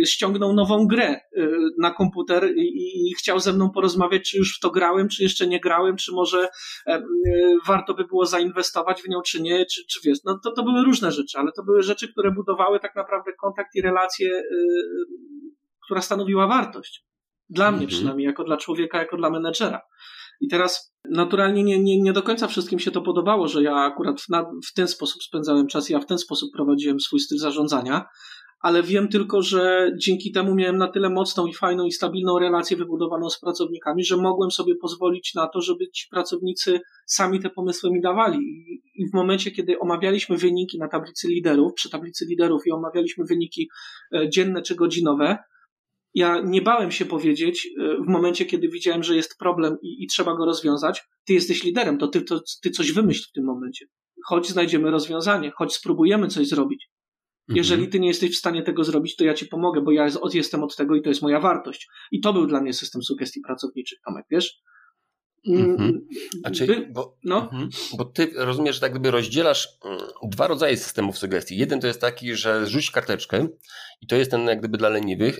ściągnął 0.06 0.52
nową 0.52 0.86
grę 0.86 1.20
y, 1.36 1.50
na 1.78 1.90
komputer 1.90 2.52
i 2.56 3.14
chciał 3.18 3.40
ze 3.40 3.52
mną 3.52 3.70
porozmawiać, 3.70 4.30
czy 4.30 4.38
już 4.38 4.56
w 4.56 4.60
to 4.60 4.70
grałem, 4.70 5.08
czy 5.08 5.22
jeszcze 5.22 5.46
nie 5.46 5.60
grałem, 5.60 5.96
czy 5.96 6.12
może 6.12 6.48
y, 6.88 7.02
warto 7.66 7.94
by 7.94 8.04
było 8.04 8.26
zainwestować 8.26 9.02
w 9.02 9.08
nią, 9.08 9.22
czy 9.22 9.42
nie, 9.42 9.66
czy, 9.66 9.80
czy 9.90 10.00
wiesz. 10.04 10.18
No 10.24 10.38
to, 10.44 10.52
to 10.52 10.62
były 10.62 10.84
różne 10.84 11.12
rzeczy, 11.12 11.38
ale 11.38 11.52
to 11.52 11.62
były 11.62 11.82
rzeczy, 11.82 12.12
które 12.12 12.30
budowały 12.30 12.80
tak 12.80 12.96
naprawdę 12.96 13.32
kontakt 13.32 13.74
i 13.74 13.82
relację, 13.82 14.30
y, 14.30 14.44
która 15.84 16.00
stanowiła 16.00 16.46
wartość. 16.46 17.04
Dla 17.48 17.70
mnie 17.70 17.82
mhm. 17.82 17.88
przynajmniej, 17.88 18.26
jako 18.26 18.44
dla 18.44 18.56
człowieka, 18.56 18.98
jako 18.98 19.16
dla 19.16 19.30
menedżera. 19.30 19.80
I 20.40 20.48
teraz 20.48 20.94
naturalnie 21.10 21.64
nie, 21.64 21.82
nie, 21.82 22.02
nie 22.02 22.12
do 22.12 22.22
końca 22.22 22.46
wszystkim 22.46 22.78
się 22.78 22.90
to 22.90 23.02
podobało, 23.02 23.48
że 23.48 23.62
ja 23.62 23.74
akurat 23.74 24.22
na, 24.28 24.42
w 24.42 24.72
ten 24.74 24.88
sposób 24.88 25.22
spędzałem 25.22 25.66
czas, 25.66 25.88
ja 25.88 26.00
w 26.00 26.06
ten 26.06 26.18
sposób 26.18 26.50
prowadziłem 26.54 27.00
swój 27.00 27.20
styl 27.20 27.38
zarządzania, 27.38 28.04
ale 28.60 28.82
wiem 28.82 29.08
tylko, 29.08 29.42
że 29.42 29.90
dzięki 30.00 30.32
temu 30.32 30.54
miałem 30.54 30.76
na 30.76 30.88
tyle 30.88 31.10
mocną 31.10 31.46
i 31.46 31.54
fajną 31.54 31.84
i 31.84 31.92
stabilną 31.92 32.38
relację 32.38 32.76
wybudowaną 32.76 33.30
z 33.30 33.40
pracownikami, 33.40 34.04
że 34.04 34.16
mogłem 34.16 34.50
sobie 34.50 34.74
pozwolić 34.76 35.34
na 35.34 35.48
to, 35.48 35.60
żeby 35.60 35.90
ci 35.90 36.08
pracownicy 36.10 36.80
sami 37.06 37.40
te 37.40 37.50
pomysły 37.50 37.90
mi 37.90 38.00
dawali. 38.00 38.38
I 38.94 39.10
w 39.10 39.14
momencie, 39.14 39.50
kiedy 39.50 39.78
omawialiśmy 39.78 40.36
wyniki 40.36 40.78
na 40.78 40.88
tablicy 40.88 41.28
liderów, 41.28 41.72
przy 41.74 41.90
tablicy 41.90 42.24
liderów 42.28 42.66
i 42.66 42.72
omawialiśmy 42.72 43.24
wyniki 43.24 43.68
e, 44.14 44.28
dzienne 44.28 44.62
czy 44.62 44.74
godzinowe, 44.74 45.38
ja 46.14 46.40
nie 46.40 46.62
bałem 46.62 46.90
się 46.90 47.04
powiedzieć 47.04 47.68
e, 47.80 47.96
w 48.04 48.08
momencie, 48.08 48.44
kiedy 48.44 48.68
widziałem, 48.68 49.02
że 49.02 49.16
jest 49.16 49.38
problem 49.38 49.76
i, 49.82 50.04
i 50.04 50.06
trzeba 50.06 50.34
go 50.34 50.44
rozwiązać. 50.44 51.02
Ty 51.26 51.32
jesteś 51.32 51.64
liderem, 51.64 51.98
to 51.98 52.08
ty, 52.08 52.22
to 52.22 52.40
ty 52.62 52.70
coś 52.70 52.92
wymyśl 52.92 53.28
w 53.28 53.32
tym 53.32 53.44
momencie. 53.44 53.86
Chodź 54.26 54.48
znajdziemy 54.48 54.90
rozwiązanie, 54.90 55.50
chodź 55.50 55.74
spróbujemy 55.74 56.28
coś 56.28 56.48
zrobić. 56.48 56.90
Mhm. 57.48 57.56
Jeżeli 57.56 57.88
ty 57.88 58.00
nie 58.00 58.08
jesteś 58.08 58.30
w 58.30 58.38
stanie 58.38 58.62
tego 58.62 58.84
zrobić, 58.84 59.16
to 59.16 59.24
ja 59.24 59.34
ci 59.34 59.46
pomogę, 59.46 59.80
bo 59.80 59.92
ja 59.92 60.08
jestem 60.34 60.62
od 60.62 60.76
tego 60.76 60.96
i 60.96 61.02
to 61.02 61.08
jest 61.08 61.22
moja 61.22 61.40
wartość. 61.40 61.88
I 62.12 62.20
to 62.20 62.32
był 62.32 62.46
dla 62.46 62.60
mnie 62.60 62.72
system 62.72 63.02
sugestii 63.02 63.40
pracowniczych, 63.40 63.98
Tomek, 64.06 64.26
wiesz? 64.30 64.62
Mm, 65.46 65.70
mhm. 65.70 66.06
A 66.44 66.50
czy, 66.50 66.88
bo, 66.92 67.16
no? 67.24 67.42
Mhm. 67.42 67.68
bo 67.98 68.04
ty 68.04 68.30
rozumiesz, 68.34 68.74
że 68.74 68.80
tak 68.80 68.90
gdyby 68.90 69.10
rozdzielasz 69.10 69.68
mm, 69.84 69.98
dwa 70.22 70.46
rodzaje 70.46 70.76
systemów 70.76 71.18
sugestii. 71.18 71.56
Jeden 71.56 71.80
to 71.80 71.86
jest 71.86 72.00
taki, 72.00 72.34
że 72.34 72.66
rzuć 72.66 72.90
karteczkę 72.90 73.48
i 74.00 74.06
to 74.06 74.16
jest 74.16 74.30
ten 74.30 74.46
jak 74.46 74.58
gdyby 74.58 74.78
dla 74.78 74.88
leniwych, 74.88 75.38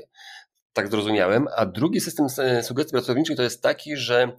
tak 0.73 0.91
zrozumiałem. 0.91 1.47
A 1.57 1.67
drugi 1.67 2.01
system 2.01 2.27
sugestii 2.63 2.93
pracowniczych 2.93 3.37
to 3.37 3.43
jest 3.43 3.63
taki, 3.63 3.97
że 3.97 4.39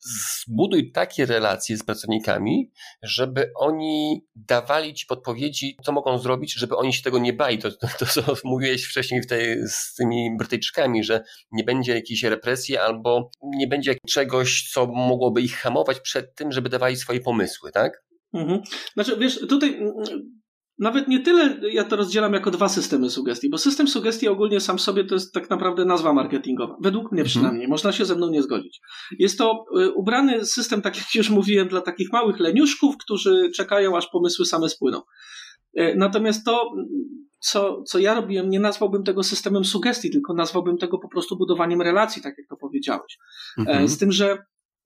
zbuduj 0.00 0.92
takie 0.92 1.26
relacje 1.26 1.76
z 1.76 1.84
pracownikami, 1.84 2.70
żeby 3.02 3.50
oni 3.56 4.24
dawali 4.34 4.94
ci 4.94 5.06
podpowiedzi, 5.06 5.76
co 5.84 5.92
mogą 5.92 6.18
zrobić, 6.18 6.54
żeby 6.54 6.76
oni 6.76 6.92
się 6.92 7.02
tego 7.02 7.18
nie 7.18 7.32
bali. 7.32 7.58
To, 7.58 7.70
to, 7.70 7.88
to 7.98 8.06
co 8.06 8.22
mówiłeś 8.44 8.84
wcześniej 8.84 9.26
tej, 9.26 9.68
z 9.68 9.94
tymi 9.94 10.36
Brytyjczykami, 10.38 11.04
że 11.04 11.22
nie 11.52 11.64
będzie 11.64 11.94
jakiejś 11.94 12.22
represji 12.22 12.76
albo 12.76 13.30
nie 13.42 13.66
będzie 13.66 13.96
czegoś, 14.08 14.70
co 14.72 14.86
mogłoby 14.86 15.42
ich 15.42 15.56
hamować 15.56 16.00
przed 16.00 16.34
tym, 16.34 16.52
żeby 16.52 16.68
dawali 16.68 16.96
swoje 16.96 17.20
pomysły, 17.20 17.72
tak? 17.72 18.04
Mhm. 18.32 18.62
Znaczy, 18.94 19.16
wiesz, 19.18 19.40
tutaj 19.48 19.80
nawet 20.78 21.08
nie 21.08 21.20
tyle 21.20 21.60
ja 21.72 21.84
to 21.84 21.96
rozdzielam 21.96 22.32
jako 22.32 22.50
dwa 22.50 22.68
systemy 22.68 23.10
sugestii, 23.10 23.50
bo 23.50 23.58
system 23.58 23.88
sugestii 23.88 24.28
ogólnie 24.28 24.60
sam 24.60 24.78
sobie 24.78 25.04
to 25.04 25.14
jest 25.14 25.34
tak 25.34 25.50
naprawdę 25.50 25.84
nazwa 25.84 26.12
marketingowa. 26.12 26.76
Według 26.80 27.12
mnie 27.12 27.22
mhm. 27.22 27.28
przynajmniej. 27.28 27.68
Można 27.68 27.92
się 27.92 28.04
ze 28.04 28.16
mną 28.16 28.30
nie 28.30 28.42
zgodzić. 28.42 28.80
Jest 29.18 29.38
to 29.38 29.64
y, 29.80 29.92
ubrany 29.92 30.44
system, 30.44 30.82
tak 30.82 30.96
jak 30.96 31.14
już 31.14 31.30
mówiłem, 31.30 31.68
dla 31.68 31.80
takich 31.80 32.12
małych 32.12 32.40
leniuszków, 32.40 32.96
którzy 32.96 33.50
czekają, 33.56 33.96
aż 33.96 34.08
pomysły 34.08 34.46
same 34.46 34.68
spłyną. 34.68 35.02
Y, 35.78 35.94
natomiast 35.96 36.44
to, 36.44 36.70
co, 37.38 37.82
co 37.82 37.98
ja 37.98 38.14
robiłem, 38.14 38.50
nie 38.50 38.60
nazwałbym 38.60 39.04
tego 39.04 39.22
systemem 39.22 39.64
sugestii, 39.64 40.10
tylko 40.10 40.34
nazwałbym 40.34 40.78
tego 40.78 40.98
po 40.98 41.08
prostu 41.08 41.36
budowaniem 41.36 41.82
relacji, 41.82 42.22
tak 42.22 42.34
jak 42.38 42.46
to 42.48 42.56
powiedziałeś. 42.56 43.18
E, 43.58 43.60
mhm. 43.60 43.88
Z 43.88 43.98
tym, 43.98 44.12
że 44.12 44.38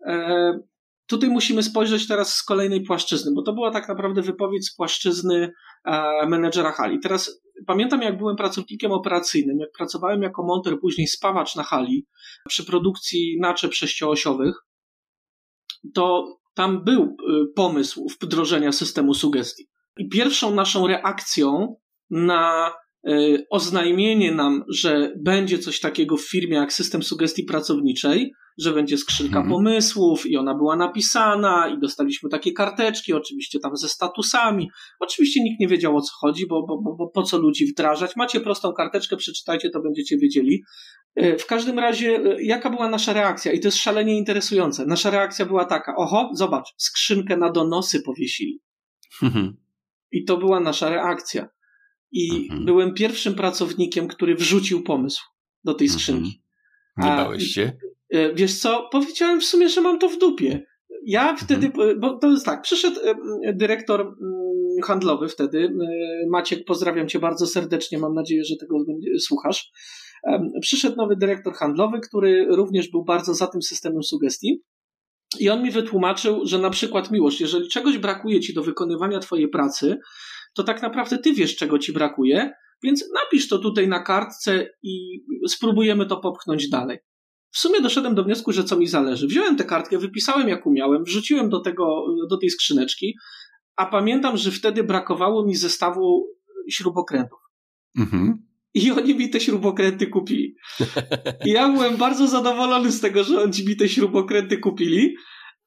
e, 0.07 0.59
Tutaj 1.07 1.31
musimy 1.31 1.63
spojrzeć 1.63 2.09
teraz 2.09 2.35
z 2.35 2.43
kolejnej 2.43 2.81
płaszczyzny, 2.83 3.33
bo 3.35 3.43
to 3.43 3.53
była 3.53 3.71
tak 3.71 3.89
naprawdę 3.89 4.23
wypowiedź 4.23 4.67
z 4.67 4.75
płaszczyzny 4.77 5.37
e, 5.45 5.51
menedżera 6.29 6.73
hali. 6.73 7.01
Teraz 7.01 7.43
pamiętam, 7.67 8.03
jak 8.03 8.19
byłem 8.19 8.37
pracownikiem 8.37 8.93
operacyjnym, 8.93 9.59
jak 9.59 9.73
pracowałem 9.73 10.23
jako 10.23 10.43
monter, 10.43 10.81
później 10.81 11.07
spawacz 11.07 11.57
na 11.57 11.63
hali 11.63 12.07
przy 12.49 12.65
produkcji 12.65 13.39
naczep 13.41 13.75
sześcioosiowych, 13.75 14.55
to 15.95 16.39
tam 16.55 16.85
był 16.85 17.03
e, 17.03 17.45
pomysł 17.57 18.07
wdrożenia 18.21 18.73
systemu 18.73 19.15
sugestii. 19.15 19.69
I 19.97 20.09
pierwszą 20.09 20.55
naszą 20.55 20.87
reakcją 20.87 21.77
na 22.11 22.69
e, 22.69 22.73
oznajmienie 23.51 24.33
nam, 24.33 24.65
że 24.69 25.13
będzie 25.25 25.59
coś 25.59 25.81
takiego 25.81 26.17
w 26.17 26.29
firmie 26.29 26.57
jak 26.57 26.73
system 26.73 27.03
sugestii 27.03 27.45
pracowniczej, 27.45 28.33
że 28.59 28.73
będzie 28.73 28.99
skrzynka 28.99 29.39
mhm. 29.39 29.51
pomysłów 29.51 30.27
i 30.27 30.37
ona 30.37 30.55
była 30.55 30.77
napisana 30.77 31.69
i 31.69 31.81
dostaliśmy 31.81 32.31
takie 32.31 32.53
karteczki, 32.53 33.13
oczywiście 33.13 33.59
tam 33.61 33.77
ze 33.77 33.89
statusami. 33.89 34.71
Oczywiście 35.01 35.43
nikt 35.43 35.61
nie 35.61 35.69
wiedział 35.69 35.97
o 35.97 36.01
co 36.01 36.13
chodzi, 36.21 36.47
bo, 36.47 36.67
bo, 36.67 36.83
bo, 36.83 36.97
bo 36.97 37.09
po 37.09 37.23
co 37.23 37.39
ludzi 37.39 37.67
wdrażać. 37.67 38.17
Macie 38.17 38.41
prostą 38.41 38.73
karteczkę, 38.73 39.17
przeczytajcie, 39.17 39.71
to 39.71 39.81
będziecie 39.81 40.19
wiedzieli. 40.19 40.63
E, 41.15 41.39
w 41.39 41.47
każdym 41.47 41.79
razie, 41.79 42.17
e, 42.17 42.43
jaka 42.43 42.71
była 42.71 42.89
nasza 42.89 43.13
reakcja? 43.13 43.53
I 43.53 43.61
to 43.61 43.69
jest 43.69 43.79
szalenie 43.79 44.19
interesujące. 44.19 44.87
Nasza 44.87 45.11
reakcja 45.11 45.47
była 45.47 45.65
taka, 45.65 45.97
oho, 45.97 46.31
zobacz, 46.35 46.75
skrzynkę 46.77 47.37
na 47.37 47.51
donosy 47.51 48.03
powiesili. 48.03 48.61
Mhm. 49.23 49.57
I 50.13 50.25
to 50.25 50.37
była 50.37 50.61
nasza 50.61 50.91
reakcja. 50.91 51.49
I 52.13 52.47
mhm. 52.51 52.65
byłem 52.65 52.95
pierwszym 52.95 53.35
pracownikiem, 53.35 54.09
który 54.09 54.35
wrzucił 54.35 54.83
pomysł 54.83 55.23
do 55.65 55.75
tej 55.75 55.89
skrzynki. 55.89 56.43
Nie 56.97 57.09
bałeś 57.09 57.45
się? 57.45 57.73
E, 58.11 58.35
wiesz 58.35 58.59
co, 58.59 58.89
powiedziałem 58.93 59.41
w 59.41 59.45
sumie, 59.45 59.69
że 59.69 59.81
mam 59.81 59.99
to 59.99 60.09
w 60.09 60.19
dupie. 60.19 60.67
Ja 61.07 61.37
wtedy, 61.37 61.67
mhm. 61.67 62.01
bo 62.01 62.19
to 62.19 62.31
jest 62.31 62.47
tak, 62.47 62.63
przyszedł 62.63 63.01
e, 63.45 63.55
dyrektor 63.55 64.01
mm, 64.01 64.17
handlowy 64.85 65.29
wtedy, 65.29 65.75
Maciek, 66.31 66.65
pozdrawiam 66.65 67.09
cię 67.09 67.19
bardzo 67.19 67.47
serdecznie, 67.47 67.99
mam 67.99 68.15
nadzieję, 68.15 68.45
że 68.45 68.57
tego 68.57 68.85
słuchasz. 69.19 69.71
Przyszedł 70.61 70.97
nowy 70.97 71.17
dyrektor 71.17 71.55
handlowy, 71.55 72.01
który 72.01 72.47
również 72.49 72.91
był 72.91 73.05
bardzo 73.05 73.35
za 73.35 73.47
tym 73.47 73.63
systemem 73.63 74.03
sugestii. 74.03 74.63
I 75.41 75.51
on 75.51 75.63
mi 75.63 75.71
wytłumaczył, 75.71 76.47
że 76.47 76.59
na 76.59 76.71
przykład 76.71 77.11
miłość, 77.11 77.41
jeżeli 77.41 77.69
czegoś 77.69 77.99
brakuje 77.99 78.41
ci 78.41 78.55
do 78.55 78.63
wykonywania 78.63 79.19
twojej 79.19 79.49
pracy, 79.49 79.99
to 80.55 80.65
tak 80.65 80.83
naprawdę 80.83 81.19
ty 81.19 81.33
wiesz, 81.33 81.57
czego 81.57 81.79
ci 81.79 81.93
brakuje, 81.93 82.53
więc 82.83 83.05
napisz 83.15 83.49
to 83.49 83.59
tutaj 83.59 83.89
na 83.89 84.03
kartce 84.03 84.69
i 84.83 85.25
spróbujemy 85.49 86.07
to 86.07 86.17
popchnąć 86.17 86.69
dalej. 86.69 86.99
w 87.51 87.59
sumie 87.59 87.81
doszedłem 87.81 88.15
do 88.15 88.25
wniosku, 88.25 88.53
że 88.53 88.65
co 88.65 88.77
mi 88.77 88.87
zależy. 88.87 89.27
Wziąłem 89.27 89.57
tę 89.57 89.65
kartkę, 89.65 89.99
wypisałem 89.99 90.49
jak 90.49 90.67
umiałem, 90.67 91.05
wrzuciłem 91.05 91.49
do 91.49 91.61
tego, 91.61 92.05
do 92.31 92.37
tej 92.37 92.51
skrzyneczki, 92.51 93.15
a 93.77 93.87
pamiętam, 93.87 94.37
że 94.37 94.51
wtedy 94.51 94.85
brakowało 94.85 95.47
mi 95.47 95.55
zestawu 95.55 96.27
śrubokrętów. 96.71 97.39
Mhm. 97.99 98.47
I 98.75 98.91
oni 98.91 99.15
mi 99.15 99.31
te 99.31 99.41
śrubokręty 99.41 100.07
kupili. 100.07 100.57
I 101.47 101.51
ja 101.51 101.69
byłem 101.69 101.97
bardzo 101.97 102.29
zadowolony 102.29 102.93
z 102.93 103.01
tego, 103.01 103.25
że 103.25 103.43
oni 103.43 103.65
mi 103.67 103.77
te 103.77 103.89
śrubokręty 103.89 104.59
kupili, 104.59 105.17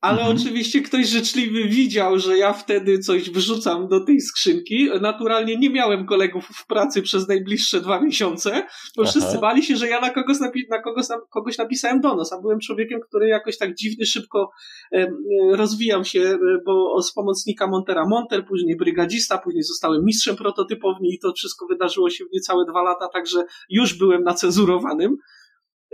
ale 0.01 0.21
mhm. 0.21 0.37
oczywiście 0.37 0.81
ktoś 0.81 1.07
życzliwy 1.07 1.63
widział, 1.63 2.19
że 2.19 2.37
ja 2.37 2.53
wtedy 2.53 2.99
coś 2.99 3.29
wrzucam 3.29 3.87
do 3.87 4.05
tej 4.05 4.21
skrzynki. 4.21 4.89
Naturalnie 5.01 5.57
nie 5.57 5.69
miałem 5.69 6.05
kolegów 6.05 6.45
w 6.53 6.67
pracy 6.67 7.01
przez 7.01 7.27
najbliższe 7.27 7.81
dwa 7.81 8.01
miesiące, 8.01 8.51
bo 8.97 9.03
Aha. 9.03 9.11
wszyscy 9.11 9.39
bali 9.39 9.63
się, 9.63 9.75
że 9.75 9.87
ja 9.87 10.01
na 10.01 10.09
kogoś, 10.09 10.37
napi- 10.37 10.69
na 10.69 10.81
kogoś, 10.81 11.09
na 11.09 11.15
kogoś 11.29 11.57
napisałem 11.57 12.01
donos, 12.01 12.33
a 12.33 12.41
byłem 12.41 12.59
człowiekiem, 12.59 12.99
który 13.07 13.27
jakoś 13.27 13.57
tak 13.57 13.75
dziwnie 13.75 14.05
szybko 14.05 14.51
e, 14.91 15.07
rozwijał 15.51 16.03
się, 16.03 16.21
e, 16.21 16.37
bo 16.65 17.01
z 17.01 17.13
pomocnika 17.13 17.67
Montera 17.67 18.05
Monter, 18.07 18.45
później 18.47 18.77
brygadzista, 18.77 19.37
później 19.37 19.63
zostałem 19.63 20.05
mistrzem 20.05 20.35
prototypowni 20.35 21.13
i 21.13 21.19
to 21.19 21.33
wszystko 21.33 21.67
wydarzyło 21.67 22.09
się 22.09 22.25
w 22.25 22.33
niecałe 22.33 22.65
dwa 22.65 22.83
lata, 22.83 23.07
także 23.13 23.43
już 23.69 23.97
byłem 23.97 24.23
nacenzurowanym. 24.23 25.17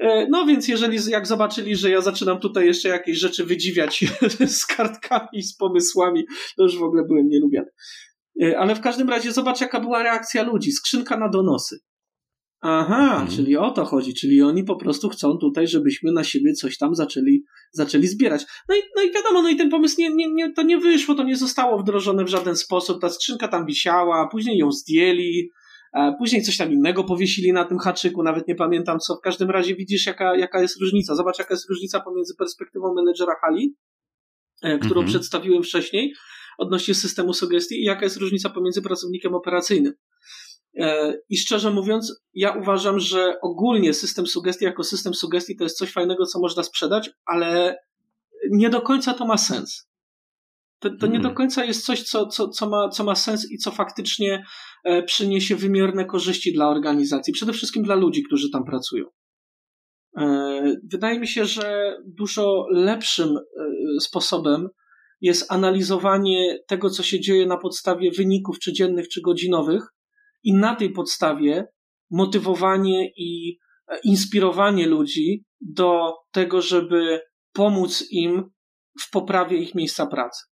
E, 0.01 0.27
no 0.29 0.45
więc 0.45 0.67
jeżeli, 0.67 0.97
jak 1.11 1.27
zobaczyli, 1.27 1.75
że 1.75 1.89
ja 1.89 2.01
zaczynam 2.01 2.39
tutaj 2.39 2.65
jeszcze 2.65 2.89
jakieś 2.89 3.17
rzeczy 3.17 3.45
wydziwiać 3.45 4.05
z 4.57 4.65
kartkami, 4.65 5.43
z 5.43 5.55
pomysłami, 5.57 6.25
to 6.57 6.63
już 6.63 6.77
w 6.77 6.83
ogóle 6.83 7.03
byłem 7.03 7.27
nielubiany. 7.27 7.67
E, 8.41 8.59
ale 8.59 8.75
w 8.75 8.81
każdym 8.81 9.09
razie 9.09 9.31
zobacz, 9.31 9.61
jaka 9.61 9.79
była 9.79 10.03
reakcja 10.03 10.43
ludzi. 10.43 10.71
Skrzynka 10.71 11.17
na 11.17 11.29
donosy. 11.29 11.79
Aha, 12.61 13.11
mhm. 13.11 13.27
czyli 13.27 13.57
o 13.57 13.71
to 13.71 13.85
chodzi, 13.85 14.13
czyli 14.13 14.41
oni 14.41 14.63
po 14.63 14.75
prostu 14.75 15.09
chcą 15.09 15.37
tutaj, 15.37 15.67
żebyśmy 15.67 16.11
na 16.11 16.23
siebie 16.23 16.53
coś 16.53 16.77
tam 16.77 16.95
zaczęli, 16.95 17.43
zaczęli 17.71 18.07
zbierać. 18.07 18.45
No 18.69 18.75
i, 18.75 18.79
no 18.95 19.03
i 19.03 19.11
wiadomo, 19.11 19.41
no 19.41 19.49
i 19.49 19.55
ten 19.55 19.69
pomysł 19.69 19.95
nie, 19.99 20.09
nie, 20.15 20.33
nie, 20.33 20.53
to 20.53 20.63
nie 20.63 20.77
wyszło, 20.77 21.15
to 21.15 21.23
nie 21.23 21.35
zostało 21.35 21.79
wdrożone 21.79 22.23
w 22.25 22.27
żaden 22.27 22.55
sposób. 22.55 23.01
Ta 23.01 23.09
skrzynka 23.09 23.47
tam 23.47 23.65
wisiała, 23.65 24.27
później 24.27 24.57
ją 24.57 24.71
zdjęli, 24.71 25.49
Później 26.17 26.41
coś 26.41 26.57
tam 26.57 26.71
innego 26.71 27.03
powiesili 27.03 27.53
na 27.53 27.65
tym 27.65 27.77
haczyku, 27.79 28.23
nawet 28.23 28.47
nie 28.47 28.55
pamiętam 28.55 28.99
co. 28.99 29.15
W 29.15 29.21
każdym 29.21 29.49
razie 29.49 29.75
widzisz, 29.75 30.05
jaka, 30.05 30.37
jaka 30.37 30.61
jest 30.61 30.81
różnica. 30.81 31.15
Zobacz, 31.15 31.39
jaka 31.39 31.53
jest 31.53 31.69
różnica 31.69 31.99
pomiędzy 31.99 32.35
perspektywą 32.35 32.93
menedżera 32.93 33.35
hali, 33.41 33.75
e, 34.63 34.79
którą 34.79 35.01
mhm. 35.01 35.07
przedstawiłem 35.07 35.63
wcześniej, 35.63 36.13
odnośnie 36.57 36.95
systemu 36.95 37.33
sugestii, 37.33 37.75
i 37.75 37.83
jaka 37.83 38.03
jest 38.03 38.17
różnica 38.17 38.49
pomiędzy 38.49 38.81
pracownikiem 38.81 39.35
operacyjnym. 39.35 39.93
E, 40.77 41.13
I 41.29 41.37
szczerze 41.37 41.71
mówiąc, 41.71 42.21
ja 42.33 42.51
uważam, 42.51 42.99
że 42.99 43.35
ogólnie 43.41 43.93
system 43.93 44.27
sugestii 44.27 44.65
jako 44.65 44.83
system 44.83 45.13
sugestii 45.13 45.55
to 45.55 45.63
jest 45.63 45.77
coś 45.77 45.91
fajnego, 45.91 46.25
co 46.25 46.39
można 46.39 46.63
sprzedać, 46.63 47.09
ale 47.25 47.77
nie 48.51 48.69
do 48.69 48.81
końca 48.81 49.13
to 49.13 49.25
ma 49.25 49.37
sens. 49.37 49.87
To, 50.79 50.89
to 50.89 51.07
nie 51.07 51.17
do 51.17 51.23
hmm. 51.23 51.35
końca 51.35 51.65
jest 51.65 51.85
coś, 51.85 52.03
co, 52.03 52.27
co, 52.27 52.47
co, 52.47 52.69
ma, 52.69 52.89
co 52.89 53.03
ma 53.03 53.15
sens 53.15 53.51
i 53.51 53.57
co 53.57 53.71
faktycznie 53.71 54.45
przyniesie 55.05 55.55
wymierne 55.55 56.05
korzyści 56.05 56.53
dla 56.53 56.69
organizacji, 56.69 57.33
przede 57.33 57.53
wszystkim 57.53 57.83
dla 57.83 57.95
ludzi, 57.95 58.23
którzy 58.23 58.51
tam 58.51 58.63
pracują. 58.63 59.05
E, 60.17 60.75
wydaje 60.91 61.19
mi 61.19 61.27
się, 61.27 61.45
że 61.45 61.97
dużo 62.05 62.65
lepszym 62.71 63.37
e, 63.37 63.41
sposobem 63.99 64.69
jest 65.21 65.51
analizowanie 65.51 66.59
tego, 66.67 66.89
co 66.89 67.03
się 67.03 67.19
dzieje 67.19 67.45
na 67.45 67.57
podstawie 67.57 68.11
wyników 68.11 68.59
czy 68.59 68.73
dziennych, 68.73 69.07
czy 69.07 69.21
godzinowych, 69.21 69.83
i 70.43 70.53
na 70.53 70.75
tej 70.75 70.89
podstawie 70.89 71.67
motywowanie 72.11 73.11
i 73.17 73.57
inspirowanie 74.03 74.87
ludzi 74.87 75.45
do 75.61 76.13
tego, 76.31 76.61
żeby 76.61 77.21
pomóc 77.53 78.07
im 78.11 78.43
w 79.01 79.09
poprawie 79.11 79.57
ich 79.57 79.75
miejsca 79.75 80.07
pracy 80.07 80.50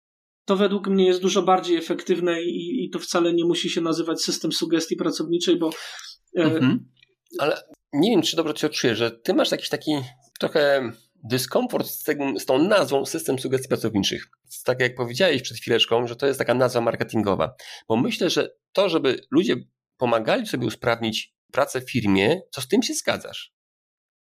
to 0.49 0.55
według 0.55 0.87
mnie 0.87 1.05
jest 1.05 1.21
dużo 1.21 1.41
bardziej 1.41 1.77
efektywne 1.77 2.41
i, 2.41 2.85
i 2.85 2.89
to 2.89 2.99
wcale 2.99 3.33
nie 3.33 3.45
musi 3.45 3.69
się 3.69 3.81
nazywać 3.81 4.21
system 4.21 4.51
sugestii 4.51 4.95
pracowniczej, 4.95 5.57
bo. 5.57 5.69
E, 6.37 6.41
mhm. 6.43 6.89
Ale 7.39 7.63
nie 7.93 8.11
wiem, 8.11 8.21
czy 8.21 8.35
dobrze 8.35 8.53
cię 8.53 8.67
odczuję, 8.67 8.95
że 8.95 9.11
ty 9.11 9.33
masz 9.33 9.51
jakiś 9.51 9.69
taki 9.69 9.91
trochę 10.39 10.91
dyskomfort 11.23 11.87
z, 11.87 12.03
tego, 12.03 12.39
z 12.39 12.45
tą 12.45 12.63
nazwą 12.63 13.05
system 13.05 13.39
sugestii 13.39 13.69
pracowniczych. 13.69 14.25
Tak 14.65 14.79
jak 14.79 14.95
powiedziałeś 14.95 15.41
przed 15.41 15.57
chwileczką, 15.57 16.07
że 16.07 16.15
to 16.15 16.27
jest 16.27 16.39
taka 16.39 16.53
nazwa 16.53 16.81
marketingowa. 16.81 17.55
Bo 17.87 17.95
myślę, 17.95 18.29
że 18.29 18.49
to, 18.73 18.89
żeby 18.89 19.21
ludzie 19.31 19.55
pomagali 19.97 20.47
sobie 20.47 20.67
usprawnić 20.67 21.35
pracę 21.51 21.81
w 21.81 21.91
firmie, 21.91 22.41
to 22.51 22.61
z 22.61 22.67
tym 22.67 22.83
się 22.83 22.93
zgadzasz. 22.93 23.53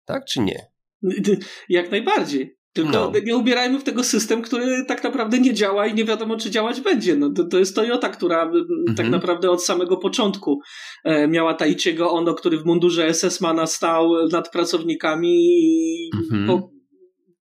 Tak 0.06 0.26
czy 0.26 0.40
nie? 0.40 0.72
Jak 1.70 1.92
najbardziej. 1.92 2.58
Tylko 2.74 2.92
no. 2.92 3.12
nie 3.26 3.38
ubierajmy 3.38 3.80
w 3.80 3.84
tego 3.84 4.04
system, 4.04 4.42
który 4.42 4.86
tak 4.88 5.04
naprawdę 5.04 5.40
nie 5.40 5.54
działa 5.54 5.88
i 5.88 5.94
nie 5.94 6.06
wiadomo, 6.06 6.38
czy 6.38 6.52
działać 6.52 6.82
będzie. 6.82 7.16
No, 7.16 7.30
to, 7.30 7.44
to 7.44 7.60
jest 7.60 7.76
Toyota, 7.76 8.10
która 8.10 8.46
tak 8.46 8.54
mhm. 8.54 8.96
tak 8.98 9.10
naprawdę 9.10 9.52
od 9.52 9.64
samego 9.64 9.98
początku 9.98 10.60
e, 11.04 11.28
miała 11.28 11.54
Taichiego 11.54 12.12
Ono, 12.12 12.34
który 12.34 12.58
w 12.58 12.66
mundurze 12.66 13.14
SS-mana 13.14 13.68
stał 13.68 14.10
nad 14.32 14.52
pracownikami 14.52 15.46
i 15.46 16.10
mhm. 16.16 16.48
po, 16.48 16.70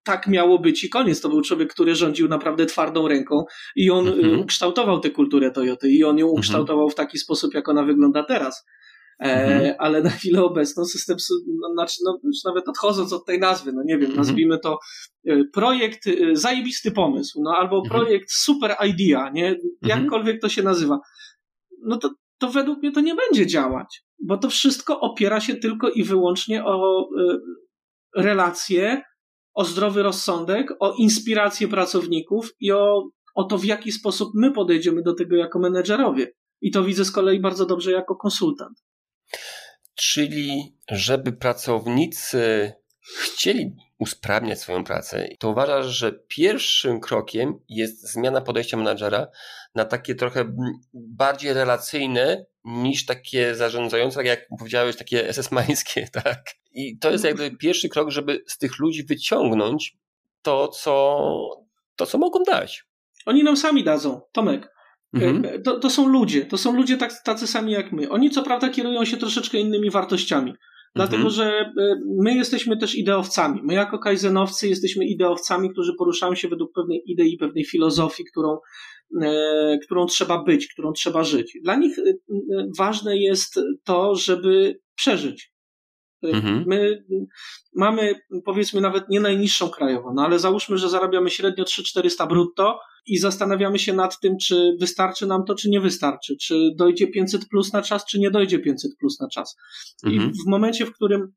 tak 0.03 0.27
miało 0.27 0.59
być 0.59 0.83
i 0.83 0.89
koniec. 0.89 1.21
To 1.21 1.29
był 1.29 1.41
człowiek, 1.41 1.73
który 1.73 1.95
rządził 1.95 2.27
naprawdę 2.27 2.65
twardą 2.65 3.07
ręką 3.07 3.45
i 3.75 3.91
on 3.91 4.07
mhm. 4.07 4.39
ukształtował 4.39 4.99
tę 4.99 5.09
kulturę 5.09 5.51
Toyoty 5.51 5.89
i 5.89 6.03
on 6.03 6.17
ją 6.17 6.25
mhm. 6.25 6.39
ukształtował 6.39 6.89
w 6.89 6.95
taki 6.95 7.17
sposób, 7.17 7.53
jak 7.53 7.69
ona 7.69 7.83
wygląda 7.83 8.23
teraz. 8.23 8.65
E, 9.23 9.45
mhm. 9.45 9.75
ale 9.79 10.01
na 10.01 10.09
chwilę 10.09 10.43
obecną 10.43 10.85
system, 10.85 11.17
no, 11.61 11.73
znaczy, 11.73 11.95
no, 12.05 12.19
już 12.23 12.43
nawet 12.45 12.69
odchodząc 12.69 13.13
od 13.13 13.25
tej 13.25 13.39
nazwy, 13.39 13.71
no 13.73 13.81
nie 13.85 13.97
wiem, 13.97 14.09
mhm. 14.09 14.17
nazwijmy 14.17 14.59
to 14.59 14.79
e, 15.27 15.43
projekt, 15.53 16.07
e, 16.07 16.35
zajebisty 16.35 16.91
pomysł, 16.91 17.41
no 17.43 17.51
albo 17.57 17.77
mhm. 17.77 17.89
projekt 17.89 18.31
super 18.31 18.75
idea, 18.89 19.29
nie? 19.29 19.47
Mhm. 19.47 19.61
Jakkolwiek 19.81 20.41
to 20.41 20.49
się 20.49 20.63
nazywa. 20.63 20.99
No 21.85 21.97
to, 21.97 22.09
to 22.37 22.49
według 22.49 22.79
mnie 22.79 22.91
to 22.91 23.01
nie 23.01 23.15
będzie 23.15 23.47
działać, 23.47 24.03
bo 24.23 24.37
to 24.37 24.49
wszystko 24.49 24.99
opiera 24.99 25.39
się 25.39 25.55
tylko 25.55 25.89
i 25.89 26.03
wyłącznie 26.03 26.65
o 26.65 27.07
relacje, 28.15 29.01
o 29.53 29.65
zdrowy 29.65 30.03
rozsądek, 30.03 30.73
o 30.79 30.93
inspirację 30.93 31.67
pracowników 31.67 32.53
i 32.59 32.71
o, 32.71 33.09
o 33.35 33.43
to, 33.43 33.57
w 33.57 33.65
jaki 33.65 33.91
sposób 33.91 34.29
my 34.35 34.51
podejdziemy 34.51 35.01
do 35.01 35.13
tego 35.13 35.35
jako 35.35 35.59
menedżerowie. 35.59 36.31
I 36.61 36.71
to 36.71 36.83
widzę 36.83 37.05
z 37.05 37.11
kolei 37.11 37.39
bardzo 37.39 37.65
dobrze 37.65 37.91
jako 37.91 38.15
konsultant. 38.15 38.83
Czyli, 39.95 40.75
żeby 40.89 41.33
pracownicy 41.33 42.73
chcieli 43.21 43.75
usprawniać 43.97 44.59
swoją 44.59 44.83
pracę, 44.83 45.27
to 45.39 45.49
uważasz, 45.49 45.85
że 45.85 46.11
pierwszym 46.27 46.99
krokiem 46.99 47.59
jest 47.69 48.11
zmiana 48.11 48.41
podejścia 48.41 48.77
menadżera 48.77 49.27
na 49.75 49.85
takie 49.85 50.15
trochę 50.15 50.55
bardziej 50.93 51.53
relacyjne 51.53 52.45
niż 52.65 53.05
takie 53.05 53.55
zarządzające, 53.55 54.15
tak 54.15 54.25
jak 54.25 54.47
powiedziałeś, 54.59 54.95
takie 54.95 55.27
SS-mańskie, 55.29 56.09
tak? 56.23 56.43
I 56.71 56.97
to 56.97 57.11
jest 57.11 57.23
jakby 57.23 57.51
pierwszy 57.51 57.89
krok, 57.89 58.09
żeby 58.09 58.43
z 58.47 58.57
tych 58.57 58.79
ludzi 58.79 59.03
wyciągnąć 59.03 59.97
to, 60.41 60.67
co, 60.67 61.27
to, 61.95 62.05
co 62.05 62.17
mogą 62.17 62.43
dać. 62.43 62.85
Oni 63.25 63.43
nam 63.43 63.57
sami 63.57 63.83
dadzą, 63.83 64.21
Tomek. 64.31 64.72
Mhm. 65.13 65.45
E, 65.45 65.59
to, 65.59 65.79
to 65.79 65.89
są 65.89 66.07
ludzie, 66.07 66.45
to 66.45 66.57
są 66.57 66.75
ludzie 66.75 66.97
tak, 66.97 67.23
tacy 67.25 67.47
sami 67.47 67.71
jak 67.71 67.91
my. 67.91 68.09
Oni 68.09 68.29
co 68.29 68.43
prawda 68.43 68.69
kierują 68.69 69.05
się 69.05 69.17
troszeczkę 69.17 69.57
innymi 69.57 69.89
wartościami. 69.89 70.53
Dlatego, 70.95 71.27
mhm. 71.27 71.33
że 71.33 71.45
e, 71.45 71.95
my 72.23 72.35
jesteśmy 72.35 72.77
też 72.77 72.95
ideowcami. 72.95 73.61
My 73.63 73.73
jako 73.73 73.99
kaizenowcy 73.99 74.67
jesteśmy 74.67 75.05
ideowcami, 75.05 75.71
którzy 75.71 75.91
poruszają 75.97 76.35
się 76.35 76.47
według 76.47 76.73
pewnej 76.73 77.01
idei, 77.05 77.37
pewnej 77.37 77.65
filozofii, 77.65 78.23
którą, 78.31 78.57
e, 79.21 79.77
którą 79.85 80.05
trzeba 80.05 80.43
być, 80.43 80.73
którą 80.73 80.91
trzeba 80.91 81.23
żyć. 81.23 81.57
Dla 81.63 81.75
nich 81.75 81.99
e, 81.99 82.13
ważne 82.77 83.17
jest 83.17 83.59
to, 83.83 84.15
żeby 84.15 84.79
przeżyć. 84.95 85.52
Mhm. 86.23 86.63
My 86.67 87.03
mamy, 87.75 88.15
powiedzmy, 88.45 88.81
nawet 88.81 89.09
nie 89.09 89.19
najniższą 89.19 89.69
krajową, 89.69 90.13
no 90.15 90.25
ale 90.25 90.39
załóżmy, 90.39 90.77
że 90.77 90.89
zarabiamy 90.89 91.29
średnio 91.29 91.63
3-400 91.63 92.27
brutto, 92.27 92.79
i 93.05 93.17
zastanawiamy 93.17 93.79
się 93.79 93.93
nad 93.93 94.19
tym, 94.19 94.37
czy 94.37 94.75
wystarczy 94.79 95.27
nam 95.27 95.45
to, 95.45 95.55
czy 95.55 95.69
nie 95.69 95.81
wystarczy, 95.81 96.35
czy 96.41 96.71
dojdzie 96.75 97.07
500 97.07 97.49
plus 97.49 97.73
na 97.73 97.81
czas, 97.81 98.05
czy 98.05 98.19
nie 98.19 98.31
dojdzie 98.31 98.59
500 98.59 98.91
plus 98.99 99.19
na 99.19 99.27
czas. 99.27 99.55
Mhm. 100.03 100.31
I 100.31 100.33
w 100.33 100.47
momencie, 100.47 100.85
w 100.85 100.93
którym 100.93 101.33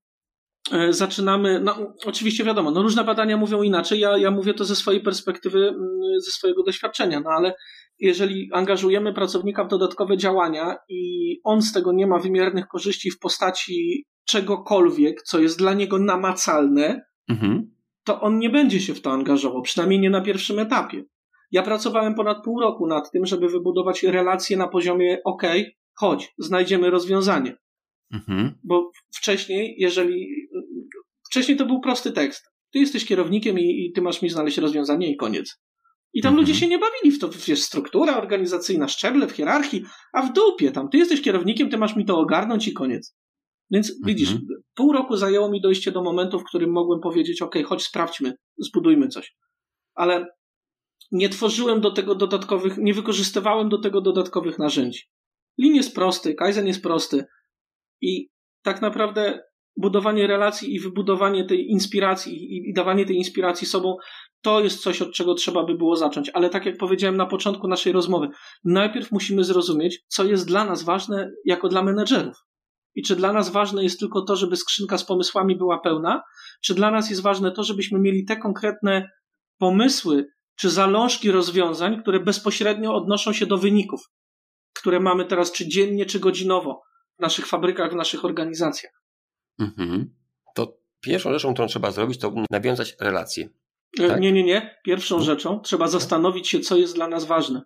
e, 0.72 0.92
zaczynamy, 0.92 1.60
no 1.60 1.94
oczywiście 2.04 2.44
wiadomo, 2.44 2.70
no 2.70 2.82
różne 2.82 3.04
badania 3.04 3.36
mówią 3.36 3.62
inaczej, 3.62 4.00
ja, 4.00 4.18
ja 4.18 4.30
mówię 4.30 4.54
to 4.54 4.64
ze 4.64 4.76
swojej 4.76 5.00
perspektywy, 5.00 5.68
mm, 5.68 6.20
ze 6.24 6.30
swojego 6.30 6.62
doświadczenia, 6.62 7.20
no 7.20 7.30
ale 7.30 7.54
jeżeli 7.98 8.48
angażujemy 8.52 9.12
pracownika 9.12 9.64
w 9.64 9.68
dodatkowe 9.68 10.16
działania 10.16 10.76
i 10.88 11.40
on 11.44 11.62
z 11.62 11.72
tego 11.72 11.92
nie 11.92 12.06
ma 12.06 12.18
wymiernych 12.18 12.66
korzyści 12.66 13.10
w 13.10 13.18
postaci 13.18 14.04
czegokolwiek, 14.24 15.22
co 15.22 15.40
jest 15.40 15.58
dla 15.58 15.74
niego 15.74 15.98
namacalne, 15.98 17.02
mhm. 17.28 17.70
to 18.04 18.20
on 18.20 18.38
nie 18.38 18.50
będzie 18.50 18.80
się 18.80 18.94
w 18.94 19.00
to 19.00 19.10
angażował, 19.10 19.62
przynajmniej 19.62 20.00
nie 20.00 20.10
na 20.10 20.20
pierwszym 20.20 20.58
etapie. 20.58 21.04
Ja 21.50 21.62
pracowałem 21.62 22.14
ponad 22.14 22.44
pół 22.44 22.60
roku 22.60 22.86
nad 22.86 23.10
tym, 23.10 23.26
żeby 23.26 23.48
wybudować 23.48 24.02
relacje 24.02 24.56
na 24.56 24.68
poziomie 24.68 25.18
OK, 25.24 25.42
chodź, 25.94 26.34
znajdziemy 26.38 26.90
rozwiązanie. 26.90 27.56
Mhm. 28.12 28.58
Bo 28.64 28.90
wcześniej, 29.10 29.74
jeżeli 29.78 30.28
Wcześniej 31.26 31.58
to 31.58 31.66
był 31.66 31.80
prosty 31.80 32.12
tekst. 32.12 32.50
Ty 32.72 32.78
jesteś 32.78 33.04
kierownikiem 33.04 33.58
i, 33.58 33.86
i 33.86 33.92
ty 33.92 34.02
masz 34.02 34.22
mi 34.22 34.28
znaleźć 34.28 34.58
rozwiązanie 34.58 35.10
i 35.10 35.16
koniec. 35.16 35.60
I 36.16 36.22
tam 36.22 36.32
mhm. 36.32 36.40
ludzie 36.40 36.60
się 36.60 36.68
nie 36.68 36.78
bawili 36.78 37.12
w 37.12 37.18
to, 37.18 37.28
wiesz, 37.46 37.62
struktura 37.62 38.16
organizacyjna, 38.16 38.88
szczeble 38.88 39.26
w 39.26 39.32
hierarchii, 39.32 39.84
a 40.12 40.22
w 40.22 40.32
dupie 40.32 40.72
tam. 40.72 40.88
Ty 40.88 40.98
jesteś 40.98 41.22
kierownikiem, 41.22 41.70
ty 41.70 41.78
masz 41.78 41.96
mi 41.96 42.04
to 42.04 42.18
ogarnąć 42.18 42.68
i 42.68 42.72
koniec. 42.72 43.16
Więc 43.70 43.90
mhm. 43.90 44.06
widzisz, 44.06 44.34
pół 44.74 44.92
roku 44.92 45.16
zajęło 45.16 45.50
mi 45.50 45.60
dojście 45.60 45.92
do 45.92 46.02
momentu, 46.02 46.38
w 46.38 46.44
którym 46.44 46.72
mogłem 46.72 47.00
powiedzieć, 47.00 47.42
ok, 47.42 47.54
chodź 47.66 47.82
sprawdźmy, 47.82 48.34
zbudujmy 48.58 49.08
coś. 49.08 49.36
Ale 49.94 50.26
nie 51.12 51.28
tworzyłem 51.28 51.80
do 51.80 51.90
tego 51.90 52.14
dodatkowych, 52.14 52.76
nie 52.78 52.94
wykorzystywałem 52.94 53.68
do 53.68 53.78
tego 53.78 54.00
dodatkowych 54.00 54.58
narzędzi. 54.58 55.02
Lin 55.58 55.74
jest 55.74 55.94
prosty, 55.94 56.34
Kaizen 56.34 56.66
jest 56.66 56.82
prosty 56.82 57.24
i 58.00 58.28
tak 58.62 58.82
naprawdę 58.82 59.42
budowanie 59.76 60.26
relacji 60.26 60.74
i 60.74 60.80
wybudowanie 60.80 61.44
tej 61.44 61.70
inspiracji 61.70 62.34
i, 62.34 62.70
i 62.70 62.74
dawanie 62.74 63.06
tej 63.06 63.16
inspiracji 63.16 63.66
sobą, 63.66 63.96
to 64.42 64.60
jest 64.60 64.82
coś, 64.82 65.02
od 65.02 65.12
czego 65.12 65.34
trzeba 65.34 65.64
by 65.64 65.74
było 65.74 65.96
zacząć. 65.96 66.30
Ale 66.34 66.50
tak 66.50 66.66
jak 66.66 66.76
powiedziałem 66.76 67.16
na 67.16 67.26
początku 67.26 67.68
naszej 67.68 67.92
rozmowy, 67.92 68.28
najpierw 68.64 69.12
musimy 69.12 69.44
zrozumieć, 69.44 70.04
co 70.08 70.24
jest 70.24 70.46
dla 70.46 70.64
nas 70.64 70.82
ważne 70.82 71.30
jako 71.44 71.68
dla 71.68 71.82
menedżerów. 71.82 72.36
I 72.94 73.02
czy 73.02 73.16
dla 73.16 73.32
nas 73.32 73.50
ważne 73.50 73.82
jest 73.84 74.00
tylko 74.00 74.22
to, 74.22 74.36
żeby 74.36 74.56
skrzynka 74.56 74.98
z 74.98 75.04
pomysłami 75.04 75.56
była 75.56 75.78
pełna, 75.78 76.22
czy 76.62 76.74
dla 76.74 76.90
nas 76.90 77.10
jest 77.10 77.22
ważne 77.22 77.52
to, 77.52 77.62
żebyśmy 77.62 77.98
mieli 77.98 78.24
te 78.24 78.36
konkretne 78.36 79.10
pomysły 79.58 80.26
czy 80.56 80.70
zalążki 80.70 81.30
rozwiązań, 81.30 82.02
które 82.02 82.20
bezpośrednio 82.20 82.94
odnoszą 82.94 83.32
się 83.32 83.46
do 83.46 83.58
wyników, 83.58 84.00
które 84.74 85.00
mamy 85.00 85.24
teraz 85.24 85.52
czy 85.52 85.68
dziennie, 85.68 86.06
czy 86.06 86.20
godzinowo 86.20 86.82
w 87.18 87.22
naszych 87.22 87.46
fabrykach, 87.46 87.92
w 87.92 87.96
naszych 87.96 88.24
organizacjach. 88.24 88.92
Mhm. 89.58 90.14
To 90.54 90.78
pierwszą 91.00 91.32
rzeczą, 91.32 91.52
którą 91.52 91.68
trzeba 91.68 91.90
zrobić, 91.90 92.20
to 92.20 92.34
nawiązać 92.50 92.96
relacje. 93.00 93.48
E, 94.00 94.08
tak? 94.08 94.20
Nie, 94.20 94.32
nie, 94.32 94.44
nie. 94.44 94.76
Pierwszą 94.84 95.22
rzeczą 95.22 95.60
trzeba 95.60 95.88
zastanowić 95.88 96.48
się, 96.48 96.60
co 96.60 96.76
jest 96.76 96.94
dla 96.94 97.08
nas 97.08 97.24
ważne. 97.24 97.62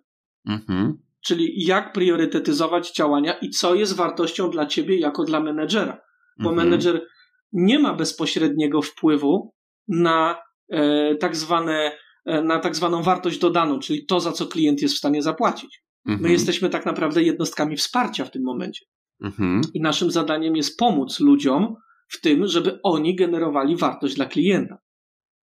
Mhm. 0.47 1.01
Czyli 1.21 1.65
jak 1.65 1.93
priorytetyzować 1.93 2.95
działania 2.95 3.33
i 3.33 3.49
co 3.49 3.75
jest 3.75 3.95
wartością 3.95 4.49
dla 4.49 4.65
ciebie 4.65 4.99
jako 4.99 5.23
dla 5.23 5.39
menedżera. 5.39 6.01
Bo 6.39 6.49
mhm. 6.49 6.67
menedżer 6.67 7.07
nie 7.53 7.79
ma 7.79 7.93
bezpośredniego 7.93 8.81
wpływu 8.81 9.53
na 9.87 10.43
e, 10.69 11.15
tak 11.15 11.35
zwane 11.35 11.91
e, 12.25 12.41
na 12.43 12.59
tak 12.59 12.75
zwaną 12.75 13.03
wartość 13.03 13.39
dodaną, 13.39 13.79
czyli 13.79 14.05
to, 14.05 14.19
za 14.19 14.31
co 14.31 14.47
klient 14.47 14.81
jest 14.81 14.95
w 14.95 14.97
stanie 14.97 15.21
zapłacić. 15.21 15.83
Mhm. 16.05 16.21
My 16.23 16.31
jesteśmy 16.31 16.69
tak 16.69 16.85
naprawdę 16.85 17.23
jednostkami 17.23 17.77
wsparcia 17.77 18.25
w 18.25 18.31
tym 18.31 18.43
momencie. 18.43 18.85
Mhm. 19.21 19.61
I 19.73 19.81
naszym 19.81 20.11
zadaniem 20.11 20.55
jest 20.55 20.77
pomóc 20.77 21.19
ludziom 21.19 21.75
w 22.07 22.21
tym, 22.21 22.47
żeby 22.47 22.79
oni 22.83 23.15
generowali 23.15 23.75
wartość 23.75 24.15
dla 24.15 24.25
klienta. 24.25 24.77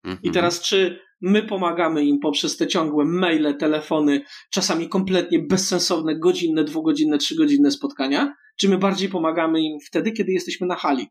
Mhm. 0.05 0.23
I 0.23 0.31
teraz, 0.31 0.62
czy 0.62 1.01
my 1.21 1.43
pomagamy 1.43 2.05
im 2.05 2.19
poprzez 2.21 2.57
te 2.57 2.67
ciągłe 2.67 3.05
maile, 3.05 3.57
telefony, 3.57 4.23
czasami 4.51 4.88
kompletnie 4.88 5.38
bezsensowne, 5.38 6.19
godzinne, 6.19 6.64
dwugodzinne, 6.64 7.19
trzygodzinne 7.19 7.71
spotkania, 7.71 8.35
czy 8.57 8.69
my 8.69 8.79
bardziej 8.79 9.09
pomagamy 9.09 9.62
im 9.62 9.79
wtedy, 9.87 10.12
kiedy 10.12 10.33
jesteśmy 10.33 10.67
na 10.67 10.75
hali? 10.75 11.03
I 11.03 11.07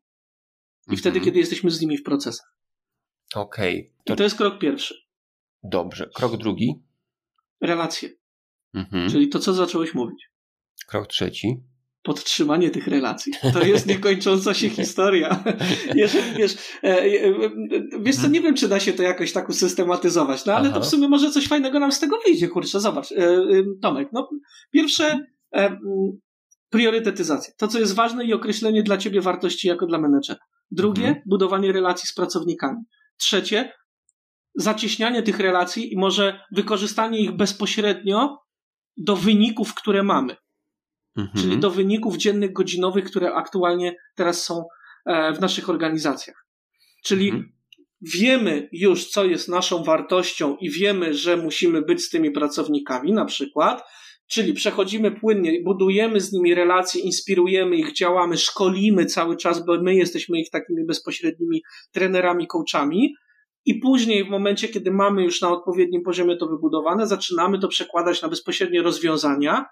mhm. 0.87 0.97
wtedy, 0.97 1.21
kiedy 1.21 1.39
jesteśmy 1.39 1.71
z 1.71 1.81
nimi 1.81 1.97
w 1.97 2.03
procesach. 2.03 2.55
Okej. 3.35 3.79
Okay. 3.79 3.93
To... 4.05 4.13
I 4.13 4.17
to 4.17 4.23
jest 4.23 4.37
krok 4.37 4.59
pierwszy. 4.59 4.95
Dobrze. 5.63 6.09
Krok 6.15 6.37
drugi? 6.37 6.73
Relacje. 7.61 8.09
Mhm. 8.73 9.09
Czyli 9.09 9.29
to, 9.29 9.39
co 9.39 9.53
zacząłeś 9.53 9.93
mówić. 9.93 10.29
Krok 10.87 11.07
trzeci 11.07 11.63
podtrzymanie 12.07 12.69
tych 12.69 12.87
relacji. 12.87 13.33
To 13.53 13.63
jest 13.63 13.87
niekończąca 13.93 14.53
się 14.53 14.69
historia. 14.69 15.43
Jeżeli 15.95 16.31
wiesz, 16.37 16.55
e, 16.83 16.87
e, 16.87 17.33
wiesz 17.99 18.15
co, 18.15 18.27
nie 18.27 18.41
wiem, 18.41 18.55
czy 18.55 18.67
da 18.67 18.79
się 18.79 18.93
to 18.93 19.03
jakoś 19.03 19.31
tak 19.31 19.49
usystematyzować, 19.49 20.45
no 20.45 20.53
ale 20.53 20.69
Aha. 20.69 20.79
to 20.79 20.85
w 20.85 20.87
sumie 20.87 21.07
może 21.07 21.31
coś 21.31 21.47
fajnego 21.47 21.79
nam 21.79 21.91
z 21.91 21.99
tego 21.99 22.17
wyjdzie, 22.25 22.47
kurczę, 22.47 22.79
zobacz. 22.79 23.11
E, 23.11 23.43
Tomek, 23.81 24.09
no 24.13 24.29
pierwsze 24.71 25.19
priorytetyzacja. 26.69 27.53
To, 27.57 27.67
co 27.67 27.79
jest 27.79 27.95
ważne 27.95 28.25
i 28.25 28.33
określenie 28.33 28.83
dla 28.83 28.97
ciebie 28.97 29.21
wartości 29.21 29.67
jako 29.67 29.85
dla 29.85 29.99
menedżera. 29.99 30.39
Drugie, 30.71 31.07
mhm. 31.07 31.23
budowanie 31.25 31.71
relacji 31.71 32.07
z 32.07 32.13
pracownikami. 32.13 32.79
Trzecie, 33.17 33.71
zacieśnianie 34.55 35.23
tych 35.23 35.39
relacji 35.39 35.93
i 35.93 35.97
może 35.97 36.39
wykorzystanie 36.51 37.19
ich 37.19 37.31
bezpośrednio 37.31 38.37
do 38.97 39.15
wyników, 39.15 39.73
które 39.73 40.03
mamy 40.03 40.35
mhm. 41.17 41.43
czyli 41.43 41.59
do 41.59 41.71
wyników 41.71 42.17
dziennych, 42.17 42.53
godzinowych, 42.53 43.05
które 43.05 43.33
aktualnie 43.33 43.95
teraz 44.15 44.43
są 44.43 44.65
e, 45.05 45.33
w 45.33 45.39
naszych 45.39 45.69
organizacjach. 45.69 46.45
Czyli 47.03 47.29
mhm. 47.29 47.51
wiemy 48.01 48.69
już, 48.71 49.05
co 49.05 49.25
jest 49.25 49.49
naszą 49.49 49.83
wartością 49.83 50.57
i 50.61 50.71
wiemy, 50.71 51.13
że 51.13 51.37
musimy 51.37 51.81
być 51.81 52.03
z 52.03 52.09
tymi 52.09 52.31
pracownikami, 52.31 53.13
na 53.13 53.25
przykład, 53.25 53.83
czyli 54.27 54.53
przechodzimy 54.53 55.11
płynnie, 55.11 55.61
budujemy 55.63 56.19
z 56.19 56.33
nimi 56.33 56.55
relacje, 56.55 57.01
inspirujemy 57.01 57.75
ich, 57.75 57.93
działamy, 57.93 58.37
szkolimy 58.37 59.05
cały 59.05 59.37
czas, 59.37 59.65
bo 59.65 59.81
my 59.81 59.95
jesteśmy 59.95 60.39
ich 60.39 60.49
takimi 60.49 60.85
bezpośrednimi 60.85 61.61
trenerami, 61.91 62.47
coachami. 62.47 63.15
I 63.65 63.75
później, 63.75 64.25
w 64.25 64.29
momencie, 64.29 64.67
kiedy 64.67 64.91
mamy 64.91 65.23
już 65.23 65.41
na 65.41 65.51
odpowiednim 65.51 66.01
poziomie 66.01 66.37
to 66.37 66.47
wybudowane, 66.47 67.07
zaczynamy 67.07 67.59
to 67.59 67.67
przekładać 67.67 68.21
na 68.21 68.29
bezpośrednie 68.29 68.81
rozwiązania, 68.81 69.65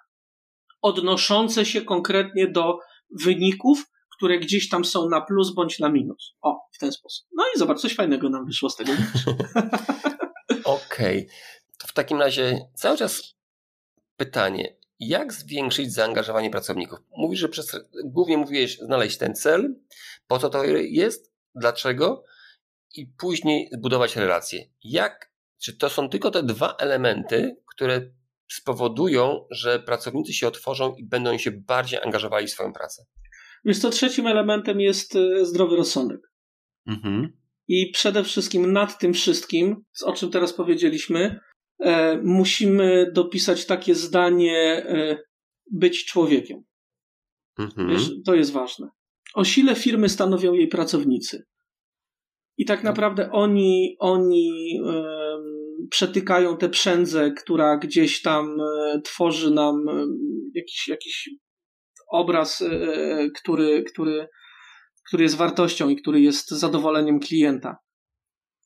odnoszące 0.82 1.66
się 1.66 1.82
konkretnie 1.82 2.48
do 2.48 2.80
wyników, 3.24 3.86
które 4.18 4.40
gdzieś 4.40 4.70
tam 4.70 4.86
są 4.86 5.10
na 5.10 5.22
plus 5.22 5.54
bądź 5.54 5.80
na 5.80 5.90
minus. 5.90 6.36
O, 6.42 6.60
w 6.74 6.78
ten 6.78 6.92
sposób. 6.92 7.28
No 7.34 7.44
i 7.56 7.60
zobacz, 7.60 7.80
coś 7.80 7.96
fajnego 7.96 8.30
nam 8.30 8.46
wyszło 8.46 8.70
z 8.70 8.76
tego. 8.76 8.92
Okej. 10.64 11.26
Okay. 11.26 11.28
To 11.78 11.88
w 11.88 11.94
takim 11.94 12.20
razie 12.20 12.60
cały 12.76 12.98
czas 12.98 13.36
pytanie. 14.18 14.76
Jak 15.00 15.34
zwiększyć 15.34 15.94
zaangażowanie 15.94 16.50
pracowników? 16.50 17.00
Mówisz, 17.18 17.40
że 17.40 17.50
przez, 17.50 17.80
głównie 18.06 18.38
mówiłeś 18.38 18.78
znaleźć 18.78 19.18
ten 19.18 19.36
cel, 19.36 19.76
po 20.28 20.40
co 20.40 20.50
to 20.50 20.64
jest, 20.66 21.34
dlaczego 21.56 22.24
i 22.96 23.08
później 23.08 23.70
zbudować 23.74 24.16
relacje. 24.16 24.70
Jak, 24.84 25.32
czy 25.62 25.78
to 25.78 25.90
są 25.90 26.10
tylko 26.10 26.32
te 26.32 26.44
dwa 26.44 26.76
elementy, 26.80 27.58
które 27.76 28.02
spowodują, 28.52 29.46
że 29.52 29.80
pracownicy 29.80 30.34
się 30.34 30.48
otworzą 30.48 30.96
i 30.96 31.06
będą 31.06 31.38
się 31.38 31.52
bardziej 31.52 32.00
angażowali 32.02 32.48
w 32.48 32.52
swoją 32.52 32.74
pracę. 32.74 33.04
Więc 33.66 33.82
to 33.82 33.90
trzecim 33.90 34.28
elementem 34.28 34.82
jest 34.82 35.16
e, 35.16 35.46
zdrowy 35.46 35.76
rozsądek. 35.76 36.32
Mhm. 36.88 37.38
I 37.68 37.92
przede 37.92 38.24
wszystkim 38.24 38.74
nad 38.74 39.00
tym 39.00 39.14
wszystkim, 39.14 39.84
o 40.04 40.14
czym 40.14 40.32
teraz 40.32 40.54
powiedzieliśmy, 40.54 41.40
e, 41.80 42.18
musimy 42.24 43.12
dopisać 43.12 43.66
takie 43.66 43.96
zdanie 43.96 44.58
e, 44.58 45.18
być 45.72 46.06
człowiekiem. 46.06 46.64
Mhm. 47.60 47.90
Wiesz, 47.90 48.10
to 48.26 48.36
jest 48.36 48.52
ważne. 48.52 48.90
O 49.34 49.44
sile 49.44 49.76
firmy 49.76 50.10
stanowią 50.10 50.54
jej 50.54 50.68
pracownicy. 50.68 51.46
I 52.58 52.66
tak 52.66 52.84
naprawdę 52.84 53.32
oni, 53.32 53.96
oni 54.00 54.80
przetykają 55.90 56.58
te 56.58 56.70
przędze, 56.70 57.32
która 57.32 57.78
gdzieś 57.78 58.22
tam 58.22 58.62
e, 58.62 59.02
tworzy 59.02 59.52
nam 59.52 59.90
e, 59.90 60.06
jakiś, 60.54 60.88
jakiś 60.88 61.30
obraz, 62.12 62.62
e, 62.62 63.30
który, 63.36 63.84
który, 63.84 64.28
który 65.08 65.24
jest 65.24 65.36
wartością 65.36 65.90
i 65.90 65.96
który 65.96 66.22
jest 66.22 66.50
zadowoleniem 66.50 67.20
klienta. 67.20 67.78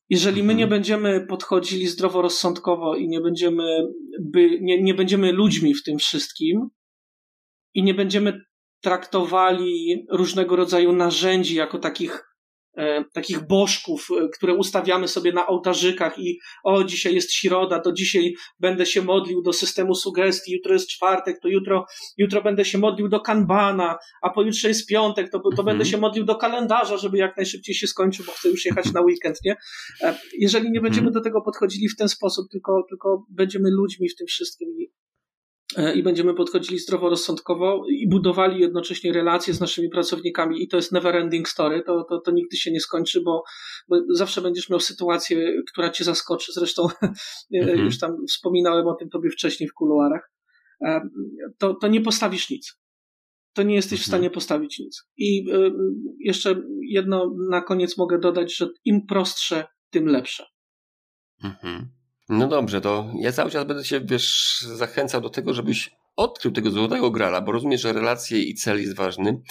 Jeżeli 0.09 0.43
my 0.43 0.55
nie 0.55 0.63
mhm. 0.63 0.69
będziemy 0.69 1.25
podchodzili 1.29 1.87
zdroworozsądkowo 1.87 2.95
i 2.95 3.07
nie 3.07 3.21
będziemy, 3.21 3.63
by, 4.21 4.59
nie, 4.61 4.81
nie 4.81 4.93
będziemy 4.93 5.31
ludźmi 5.31 5.75
w 5.75 5.83
tym 5.83 5.97
wszystkim 5.97 6.69
i 7.73 7.83
nie 7.83 7.93
będziemy 7.93 8.41
traktowali 8.81 10.05
różnego 10.11 10.55
rodzaju 10.55 10.91
narzędzi 10.93 11.55
jako 11.55 11.79
takich 11.79 12.28
takich 13.13 13.47
bożków, 13.47 14.07
e, 14.11 14.29
które 14.29 14.53
ustawiamy 14.53 15.07
sobie 15.07 15.33
na 15.33 15.47
ołtarzykach 15.47 16.19
i 16.19 16.39
o, 16.63 16.83
dzisiaj 16.83 17.15
jest 17.15 17.33
środa, 17.33 17.79
to 17.79 17.93
dzisiaj 17.93 18.33
będę 18.59 18.85
się 18.85 19.01
modlił 19.01 19.41
do 19.41 19.53
systemu 19.53 19.95
sugestii, 19.95 20.51
jutro 20.51 20.73
jest 20.73 20.89
czwartek, 20.89 21.39
to 21.41 21.47
jutro, 21.47 21.85
jutro 22.17 22.41
będę 22.41 22.65
się 22.65 22.77
modlił 22.77 23.09
do 23.09 23.19
kanbana, 23.19 23.97
a 24.21 24.29
pojutrze 24.29 24.67
jest 24.67 24.87
piątek, 24.87 25.31
to, 25.31 25.39
to 25.39 25.49
mhm. 25.49 25.65
będę 25.65 25.85
się 25.85 25.97
modlił 25.97 26.25
do 26.25 26.35
kalendarza, 26.35 26.97
żeby 26.97 27.17
jak 27.17 27.37
najszybciej 27.37 27.75
się 27.75 27.87
skończył, 27.87 28.25
bo 28.25 28.31
chcę 28.31 28.49
już 28.49 28.65
jechać 28.65 28.91
na 28.93 29.01
weekend, 29.01 29.37
nie? 29.45 29.55
E, 30.01 30.15
jeżeli 30.39 30.71
nie 30.71 30.81
będziemy 30.81 31.07
mhm. 31.07 31.13
do 31.13 31.21
tego 31.21 31.41
podchodzili 31.41 31.89
w 31.89 31.95
ten 31.95 32.09
sposób, 32.09 32.45
tylko, 32.51 32.83
tylko 32.89 33.25
będziemy 33.29 33.69
ludźmi 33.71 34.09
w 34.09 34.15
tym 34.15 34.27
wszystkim 34.27 34.69
i 34.79 34.89
E, 34.89 34.98
i 35.95 36.03
będziemy 36.03 36.33
podchodzili 36.33 36.79
zdroworozsądkowo 36.79 37.83
i 37.89 38.09
budowali 38.09 38.61
jednocześnie 38.61 39.13
relacje 39.13 39.53
z 39.53 39.59
naszymi 39.59 39.89
pracownikami 39.89 40.63
i 40.63 40.67
to 40.67 40.77
jest 40.77 40.91
never 40.91 41.15
ending 41.15 41.49
story, 41.49 41.83
to, 41.83 42.03
to, 42.03 42.19
to 42.19 42.31
nigdy 42.31 42.57
się 42.57 42.71
nie 42.71 42.79
skończy, 42.79 43.21
bo, 43.21 43.43
bo 43.89 43.97
zawsze 44.13 44.41
będziesz 44.41 44.69
miał 44.69 44.79
sytuację, 44.79 45.61
która 45.71 45.89
cię 45.89 46.03
zaskoczy, 46.03 46.53
zresztą 46.53 46.87
mhm. 47.53 47.79
już 47.85 47.99
tam 47.99 48.25
wspominałem 48.27 48.87
o 48.87 48.95
tym 48.95 49.09
tobie 49.09 49.29
wcześniej 49.29 49.69
w 49.69 49.73
kuluarach, 49.73 50.31
e, 50.85 51.01
to, 51.57 51.73
to 51.73 51.87
nie 51.87 52.01
postawisz 52.01 52.49
nic. 52.49 52.79
to 53.53 53.63
nie 53.63 53.75
jesteś 53.75 53.99
w 53.99 54.03
Mhm. 54.03 54.09
stanie 54.09 54.29
postawić 54.29 54.79
nic. 54.79 55.03
I 55.17 55.45
jeszcze 56.19 56.61
jedno 56.81 57.35
na 57.49 57.61
koniec 57.61 57.97
mogę 57.97 58.19
dodać, 58.19 58.55
że 58.57 58.69
im 58.85 59.05
prostsze, 59.05 59.65
tym 59.89 60.05
lepsze. 60.07 60.45
Mhm. 61.43 61.98
No 62.29 62.47
dobrze, 62.47 62.81
to 62.81 63.11
ja 63.19 63.31
cały 63.31 63.51
czas 63.51 63.65
będę 63.65 63.85
się, 63.85 64.01
wiesz, 64.01 64.59
zachęcał 64.61 65.21
do 65.21 65.29
tego, 65.29 65.53
żebyś 65.53 65.91
odkrył 66.15 66.51
tego 66.51 66.71
złotego 66.71 67.11
grala, 67.11 67.41
bo 67.41 67.51
rozumiesz, 67.51 67.81
że 67.81 67.93
relacje 67.93 68.39
i 68.39 68.55
cel 68.55 68.81
jest 68.81 68.95
ważny. 68.95 69.41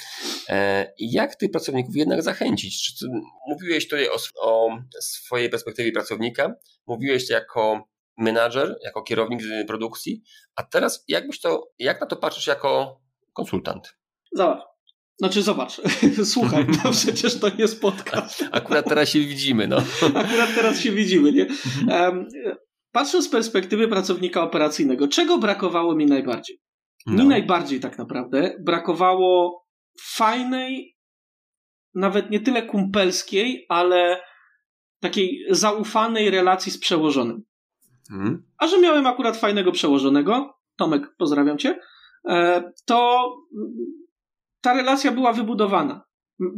E, 0.48 0.92
I 0.98 1.12
jak 1.12 1.36
tych 1.36 1.50
pracowników 1.50 1.96
jednak 1.96 2.22
zachęcić? 2.22 2.94
Czy 2.98 3.06
mówiłeś 3.48 3.88
tutaj 3.88 4.08
o, 4.08 4.16
o 4.40 4.78
swojej 5.00 5.50
perspektywie 5.50 5.92
pracownika, 5.92 6.54
mówiłeś 6.86 7.30
jako 7.30 7.88
menadżer, 8.18 8.78
jako 8.84 9.02
kierownik 9.02 9.42
z 9.42 9.66
produkcji, 9.66 10.22
a 10.56 10.62
teraz 10.62 11.04
jakbyś 11.08 11.40
to, 11.40 11.70
jak 11.78 12.00
na 12.00 12.06
to 12.06 12.16
patrzysz 12.16 12.46
jako 12.46 13.00
konsultant? 13.32 13.96
Zobacz. 14.32 14.62
Znaczy, 15.18 15.42
zobacz, 15.42 15.80
słuchaj, 16.32 16.66
no 16.84 16.90
przecież 17.02 17.40
to 17.40 17.50
jest 17.58 17.80
podcast. 17.80 18.44
Akurat 18.52 18.88
teraz 18.88 19.08
się 19.08 19.20
widzimy, 19.20 19.68
no. 19.68 19.76
Akurat 20.14 20.54
teraz 20.54 20.80
się 20.80 20.92
widzimy, 20.92 21.32
nie? 21.32 21.46
Em, 21.90 22.28
patrząc 22.92 23.24
z 23.24 23.28
perspektywy 23.28 23.88
pracownika 23.88 24.42
operacyjnego, 24.42 25.08
czego 25.08 25.38
brakowało 25.38 25.94
mi 25.94 26.06
najbardziej? 26.06 26.60
no. 27.06 27.22
Mi 27.22 27.28
najbardziej 27.28 27.80
tak 27.80 27.98
naprawdę 27.98 28.56
brakowało 28.60 29.64
fajnej, 30.02 30.96
nawet 31.94 32.30
nie 32.30 32.40
tyle 32.40 32.62
kumpelskiej, 32.62 33.66
ale 33.68 34.20
takiej 35.00 35.44
zaufanej 35.50 36.30
relacji 36.30 36.72
z 36.72 36.78
przełożonym. 36.78 37.42
Mhm. 38.10 38.42
A 38.58 38.66
że 38.66 38.80
miałem 38.80 39.06
akurat 39.06 39.36
fajnego 39.36 39.72
przełożonego, 39.72 40.58
Tomek, 40.76 41.14
pozdrawiam 41.18 41.58
cię, 41.58 41.78
e, 42.28 42.62
to 42.84 43.30
ta 44.60 44.74
relacja 44.74 45.12
była 45.12 45.32
wybudowana. 45.32 46.07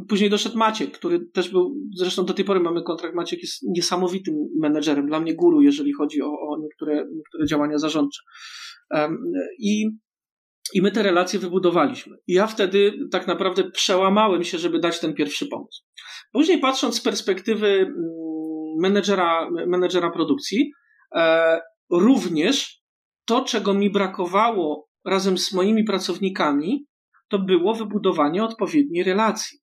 Później 0.08 0.30
doszedł 0.30 0.58
Maciek, 0.58 0.98
który 0.98 1.20
też 1.20 1.50
był, 1.50 1.74
zresztą 1.96 2.24
do 2.24 2.34
tej 2.34 2.44
pory 2.44 2.60
mamy 2.60 2.82
kontrakt, 2.82 3.14
Maciek 3.14 3.40
jest 3.40 3.62
niesamowitym 3.62 4.34
menedżerem, 4.60 5.06
dla 5.06 5.20
mnie 5.20 5.34
guru, 5.34 5.62
jeżeli 5.62 5.92
chodzi 5.92 6.22
o, 6.22 6.26
o 6.26 6.58
niektóre, 6.62 7.06
niektóre 7.16 7.46
działania 7.46 7.78
zarządcze. 7.78 8.22
I, 9.58 9.86
I 10.74 10.82
my 10.82 10.90
te 10.90 11.02
relacje 11.02 11.38
wybudowaliśmy. 11.38 12.16
I 12.26 12.32
ja 12.32 12.46
wtedy 12.46 12.92
tak 13.10 13.26
naprawdę 13.26 13.70
przełamałem 13.70 14.44
się, 14.44 14.58
żeby 14.58 14.78
dać 14.78 15.00
ten 15.00 15.14
pierwszy 15.14 15.46
pomysł. 15.46 15.82
Później 16.32 16.58
patrząc 16.58 16.96
z 16.96 17.02
perspektywy 17.02 17.66
mm, 17.66 17.94
menedżera, 18.80 19.50
menedżera 19.66 20.10
produkcji, 20.10 20.72
e, 21.14 21.60
również 21.90 22.82
to, 23.24 23.44
czego 23.44 23.74
mi 23.74 23.90
brakowało 23.90 24.88
razem 25.04 25.38
z 25.38 25.52
moimi 25.52 25.84
pracownikami, 25.84 26.86
to 27.28 27.38
było 27.38 27.74
wybudowanie 27.74 28.44
odpowiedniej 28.44 29.04
relacji 29.04 29.59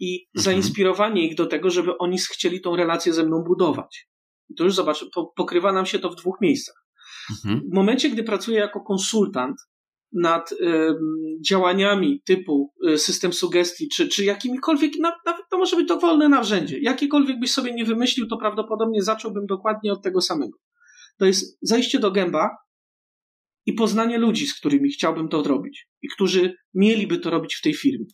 i 0.00 0.26
zainspirowanie 0.34 1.26
ich 1.26 1.34
do 1.34 1.46
tego, 1.46 1.70
żeby 1.70 1.98
oni 1.98 2.18
chcieli 2.18 2.60
tą 2.60 2.76
relację 2.76 3.12
ze 3.12 3.26
mną 3.26 3.44
budować. 3.46 4.08
I 4.48 4.54
to 4.54 4.64
już 4.64 4.74
zobacz, 4.74 5.04
po, 5.14 5.32
pokrywa 5.36 5.72
nam 5.72 5.86
się 5.86 5.98
to 5.98 6.10
w 6.10 6.16
dwóch 6.16 6.40
miejscach. 6.40 6.74
Mhm. 7.30 7.60
W 7.70 7.74
momencie, 7.74 8.10
gdy 8.10 8.24
pracuję 8.24 8.58
jako 8.58 8.80
konsultant 8.80 9.56
nad 10.12 10.52
em, 10.52 10.96
działaniami 11.46 12.22
typu 12.24 12.72
y, 12.88 12.98
system 12.98 13.32
sugestii, 13.32 13.88
czy, 13.88 14.08
czy 14.08 14.24
jakimikolwiek, 14.24 14.92
na- 15.00 15.16
nawet 15.26 15.42
to 15.50 15.58
może 15.58 15.76
być 15.76 15.88
dowolne 15.88 16.28
narzędzie, 16.28 16.78
jakiekolwiek 16.80 17.40
byś 17.40 17.52
sobie 17.52 17.74
nie 17.74 17.84
wymyślił, 17.84 18.26
to 18.26 18.36
prawdopodobnie 18.36 19.02
zacząłbym 19.02 19.46
dokładnie 19.46 19.92
od 19.92 20.02
tego 20.02 20.20
samego. 20.20 20.58
To 21.18 21.24
jest 21.24 21.58
zejście 21.62 21.98
do 21.98 22.10
gęba 22.10 22.50
i 23.66 23.72
poznanie 23.72 24.18
ludzi, 24.18 24.46
z 24.46 24.58
którymi 24.58 24.90
chciałbym 24.90 25.28
to 25.28 25.44
zrobić 25.44 25.86
i 26.02 26.08
którzy 26.08 26.54
mieliby 26.74 27.18
to 27.18 27.30
robić 27.30 27.54
w 27.54 27.62
tej 27.62 27.74
firmie 27.74 28.06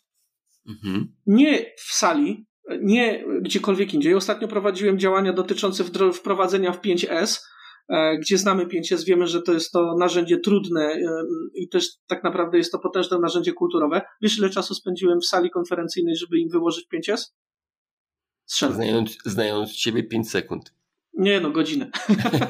Mhm. 0.70 1.12
nie 1.26 1.74
w 1.76 1.92
sali, 1.94 2.46
nie 2.80 3.24
gdziekolwiek 3.40 3.94
indziej. 3.94 4.14
Ostatnio 4.14 4.48
prowadziłem 4.48 4.98
działania 4.98 5.32
dotyczące 5.32 5.84
wprowadzenia 6.12 6.72
w 6.72 6.80
5S, 6.80 7.40
e, 7.88 8.18
gdzie 8.18 8.38
znamy 8.38 8.66
5S, 8.66 9.04
wiemy, 9.04 9.26
że 9.26 9.42
to 9.42 9.52
jest 9.52 9.72
to 9.72 9.96
narzędzie 9.98 10.38
trudne 10.38 10.82
e, 10.82 11.22
i 11.54 11.68
też 11.68 11.88
tak 12.06 12.24
naprawdę 12.24 12.58
jest 12.58 12.72
to 12.72 12.78
potężne 12.78 13.18
narzędzie 13.18 13.52
kulturowe. 13.52 14.02
Wiesz, 14.22 14.38
ile 14.38 14.50
czasu 14.50 14.74
spędziłem 14.74 15.20
w 15.20 15.26
sali 15.26 15.50
konferencyjnej, 15.50 16.16
żeby 16.16 16.38
im 16.38 16.48
wyłożyć 16.48 16.86
5S? 16.94 17.24
Strzelam. 18.46 18.74
Znając, 18.74 19.18
znając 19.24 19.72
ciebie 19.72 20.02
5 20.02 20.30
sekund. 20.30 20.74
Nie 21.20 21.40
no, 21.40 21.50
godzinę. 21.50 21.90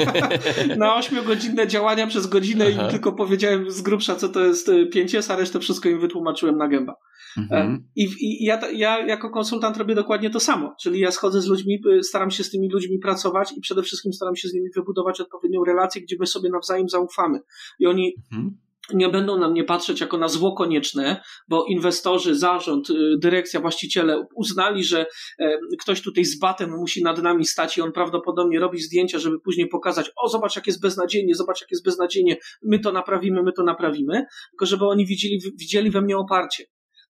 Na 0.77 0.95
ośmiogodzinne 0.95 1.67
działania 1.67 2.07
przez 2.07 2.27
godzinę 2.27 2.67
Aha. 2.73 2.85
im 2.85 2.91
tylko 2.91 3.13
powiedziałem 3.13 3.71
z 3.71 3.83
grubsza, 3.83 4.17
co 4.17 4.29
to 4.29 4.45
jest 4.45 4.69
e, 4.69 4.73
5S, 4.73 5.33
a 5.33 5.37
resztę 5.37 5.61
wszystko 5.61 5.89
im 5.89 6.01
wytłumaczyłem 6.01 6.57
na 6.57 6.69
gęba. 6.69 6.95
Mhm. 7.39 7.85
I, 7.97 8.03
i 8.21 8.45
ja, 8.45 8.71
ja 8.71 9.07
jako 9.07 9.31
konsultant 9.31 9.77
robię 9.77 9.95
dokładnie 9.95 10.31
to 10.31 10.41
samo, 10.41 10.75
czyli 10.81 11.01
ja 11.01 11.11
schodzę 11.11 11.41
z 11.41 11.47
ludźmi, 11.47 11.83
y, 11.99 12.03
staram 12.03 12.31
się 12.31 12.45
z 12.45 12.51
tymi 12.51 12.71
ludźmi 12.71 12.99
pracować 12.99 13.53
i 13.57 13.61
przede 13.61 13.83
wszystkim 13.83 14.13
staram 14.13 14.37
się 14.37 14.49
z 14.49 14.55
nimi 14.55 14.69
wybudować 14.77 15.21
odpowiednią 15.21 15.65
relację, 15.65 16.03
gdzie 16.03 16.17
my 16.21 16.27
sobie 16.27 16.51
nawzajem 16.51 16.89
zaufamy. 16.89 17.41
I 17.79 17.87
oni 17.87 18.15
Mhm. 18.33 18.57
Nie 18.95 19.09
będą 19.09 19.39
na 19.39 19.49
mnie 19.51 19.65
patrzeć 19.65 20.01
jako 20.01 20.19
na 20.19 20.29
zło 20.29 20.55
konieczne, 20.55 21.21
bo 21.49 21.65
inwestorzy, 21.65 22.35
zarząd, 22.35 22.91
y, 22.91 22.95
dyrekcja, 23.19 23.61
właściciele 23.61 24.27
uznali, 24.35 24.85
że 24.85 25.07
e, 25.39 25.59
ktoś 25.81 26.03
tutaj 26.03 26.25
z 26.25 26.39
batem 26.39 26.71
musi 26.71 27.03
nad 27.03 27.23
nami 27.23 27.45
stać 27.45 27.79
i 27.79 27.83
on 27.83 27.93
prawdopodobnie 27.93 28.61
robi 28.61 28.81
zdjęcia, 28.81 29.19
żeby 29.19 29.41
później 29.41 29.69
pokazać, 29.69 30.11
o 30.17 30.29
zobacz 30.29 30.57
jak 30.57 30.67
jest 30.67 30.83
beznadziejnie, 30.83 31.35
zobacz 31.35 31.61
jak 31.61 31.71
jest 31.71 31.85
beznadziejnie, 31.85 32.37
my 32.63 32.79
to 32.79 32.93
naprawimy, 32.93 33.43
my 33.43 33.53
to 33.53 33.65
naprawimy, 33.65 34.25
tylko 34.51 34.67
żeby 34.67 34.87
oni 34.87 35.07
widzieli, 35.07 35.41
widzieli 35.59 35.91
we 35.91 36.03
mnie 36.03 36.17
oparcie. 36.17 36.65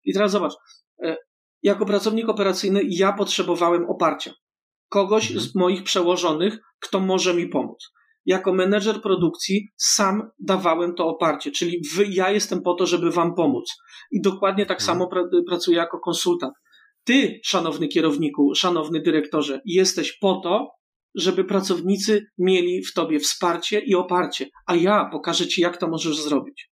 I 0.04 0.12
teraz 0.12 0.32
zobacz, 0.32 0.52
e, 1.02 1.16
jako 1.62 1.86
pracownik 1.86 2.28
operacyjny 2.28 2.80
ja 2.88 3.12
potrzebowałem 3.12 3.90
oparcia. 3.90 4.32
Kogoś 4.88 5.30
Mhm. 5.30 5.40
z 5.40 5.54
moich 5.54 5.82
przełożonych, 5.82 6.58
kto 6.80 7.00
może 7.00 7.34
mi 7.34 7.48
pomóc. 7.48 7.90
Jako 8.26 8.52
menedżer 8.52 9.02
produkcji 9.02 9.68
sam 9.76 10.30
dawałem 10.38 10.94
to 10.94 11.06
oparcie, 11.08 11.50
czyli 11.50 11.80
wy, 11.94 12.06
ja 12.10 12.30
jestem 12.30 12.62
po 12.62 12.74
to, 12.74 12.86
żeby 12.86 13.10
wam 13.10 13.34
pomóc. 13.34 13.76
I 14.12 14.20
dokładnie 14.22 14.66
tak 14.66 14.80
Mhm. 14.80 14.86
samo 14.86 15.08
pra, 15.08 15.22
pracuję 15.48 15.76
jako 15.76 15.98
konsultant. 15.98 16.54
Ty, 17.04 17.40
szanowny 17.44 17.88
kierowniku, 17.88 18.54
szanowny 18.54 19.00
dyrektorze, 19.02 19.60
jesteś 19.64 20.18
po 20.18 20.40
to, 20.44 20.68
żeby 21.14 21.44
pracownicy 21.44 22.26
mieli 22.38 22.82
w 22.84 22.92
tobie 22.94 23.20
wsparcie 23.20 23.80
i 23.80 23.94
oparcie, 23.94 24.46
a 24.66 24.74
ja 24.74 25.08
pokażę 25.12 25.46
ci, 25.48 25.60
jak 25.62 25.76
to 25.76 25.88
możesz 25.88 26.16
zrobić. 26.16 26.70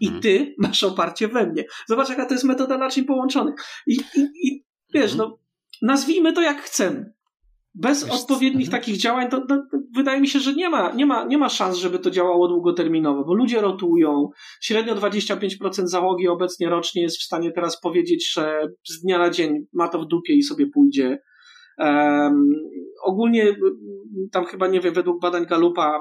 I 0.00 0.06
Mhm. 0.06 0.22
ty 0.22 0.54
masz 0.58 0.84
oparcie 0.84 1.28
we 1.28 1.46
mnie. 1.46 1.64
Zobacz, 1.88 2.08
jaka 2.08 2.26
to 2.26 2.34
jest 2.34 2.44
metoda 2.44 2.78
naczyń 2.78 3.04
połączonych. 3.04 3.54
I, 3.86 3.92
i, 4.16 4.20
i 4.48 4.64
wiesz, 4.94 5.12
Mhm. 5.12 5.30
no, 5.30 5.38
nazwijmy 5.82 6.32
to 6.32 6.40
jak 6.40 6.62
chcemy. 6.62 7.12
Bez 7.74 8.04
Wiesz, 8.04 8.14
odpowiednich 8.14 8.66
mhm. 8.66 8.80
takich 8.80 8.96
działań, 8.96 9.30
to, 9.30 9.40
to, 9.40 9.56
to 9.56 9.78
wydaje 9.96 10.20
mi 10.20 10.28
się, 10.28 10.38
że 10.38 10.54
nie 10.54 10.68
ma, 10.68 10.92
nie, 10.92 11.06
ma, 11.06 11.24
nie 11.24 11.38
ma 11.38 11.48
szans, 11.48 11.76
żeby 11.76 11.98
to 11.98 12.10
działało 12.10 12.48
długoterminowo, 12.48 13.24
bo 13.24 13.34
ludzie 13.34 13.60
rotują. 13.60 14.28
Średnio 14.60 14.94
25% 14.94 15.86
załogi 15.86 16.28
obecnie 16.28 16.68
rocznie 16.68 17.02
jest 17.02 17.18
w 17.18 17.22
stanie 17.22 17.52
teraz 17.52 17.80
powiedzieć, 17.80 18.32
że 18.32 18.60
z 18.88 19.00
dnia 19.00 19.18
na 19.18 19.30
dzień 19.30 19.66
ma 19.72 19.88
to 19.88 19.98
w 19.98 20.06
dupie 20.06 20.34
i 20.34 20.42
sobie 20.42 20.66
pójdzie. 20.74 21.18
Um, 21.78 22.52
ogólnie, 23.04 23.56
tam 24.32 24.44
chyba 24.44 24.66
nie 24.66 24.80
wiem, 24.80 24.94
według 24.94 25.20
badań 25.20 25.46
Galupa 25.46 26.00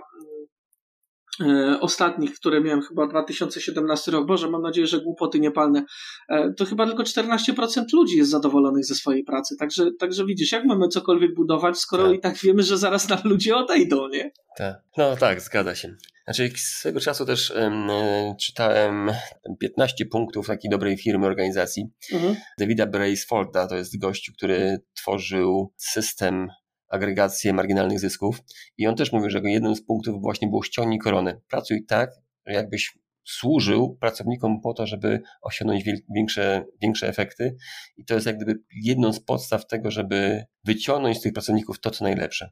ostatnich, 1.82 2.34
które 2.34 2.62
miałem 2.62 2.82
chyba 2.82 3.08
2017 3.08 4.12
rok, 4.12 4.28
Boże, 4.28 4.50
mam 4.50 4.62
nadzieję, 4.62 4.88
że 4.88 5.02
głupoty 5.02 5.40
nie 5.40 5.52
palne, 5.52 5.86
e, 6.30 6.54
to 6.54 6.66
chyba 6.66 6.88
tylko 6.88 7.04
14% 7.04 7.84
ludzi 7.94 8.18
jest 8.18 8.32
zadowolonych 8.32 8.86
ze 8.86 8.96
swojej 8.96 9.24
pracy. 9.24 9.56
Także, 9.60 9.92
także 10.00 10.26
widzisz, 10.26 10.52
jak 10.52 10.66
mamy 10.66 10.88
cokolwiek 10.88 11.36
budować, 11.36 11.78
skoro 11.78 12.04
Tak. 12.04 12.16
i 12.16 12.20
tak 12.20 12.38
wiemy, 12.38 12.64
że 12.64 12.78
zaraz 12.78 13.10
nam 13.10 13.20
ludzie 13.24 13.56
odejdą, 13.56 14.08
nie? 14.10 14.32
Tak. 14.58 14.76
No 14.98 15.18
tak, 15.18 15.42
zgadza 15.42 15.76
się. 15.76 15.96
Znaczy, 16.28 16.52
swego 16.56 17.00
czasu 17.00 17.26
też 17.26 17.52
e, 17.52 18.36
czytałem 18.40 19.12
tam 19.44 19.58
15 19.60 20.06
punktów 20.06 20.48
takiej 20.48 20.72
dobrej 20.72 20.98
firmy, 20.98 21.26
organizacji. 21.26 21.84
Mhm. 22.14 22.36
Davida 22.60 22.86
Bracefolda 22.86 23.68
to 23.68 23.76
jest 23.76 24.00
gościu, 24.00 24.34
który 24.38 24.80
tworzył 24.96 25.74
system 25.78 26.48
agregacji 26.90 27.54
marginalnych 27.54 28.00
zysków 28.00 28.44
i 28.78 28.88
on 28.88 28.96
też 28.96 29.12
mówił, 29.12 29.30
że 29.30 29.42
jednym 29.44 29.76
z 29.76 29.86
punktów 29.86 30.22
właśnie 30.22 30.48
było 30.48 30.64
ściągnij 30.64 31.00
koronę. 31.00 31.42
Pracuj 31.48 31.86
tak, 31.86 32.12
jakbyś 32.46 32.98
służył 33.28 33.98
pracownikom 34.02 34.62
po 34.62 34.74
to, 34.74 34.88
żeby 34.88 35.22
osiągnąć 35.42 35.84
większe, 36.16 36.66
większe 36.82 37.08
efekty 37.08 37.58
i 37.98 38.06
to 38.06 38.14
jest 38.14 38.28
jak 38.28 38.38
gdyby 38.38 38.60
jedną 38.72 39.14
z 39.14 39.20
podstaw 39.20 39.68
tego, 39.68 39.92
żeby 39.92 40.46
wyciągnąć 40.64 41.18
z 41.18 41.22
tych 41.22 41.34
pracowników 41.34 41.80
to, 41.80 41.92
co 41.92 42.04
najlepsze. 42.04 42.52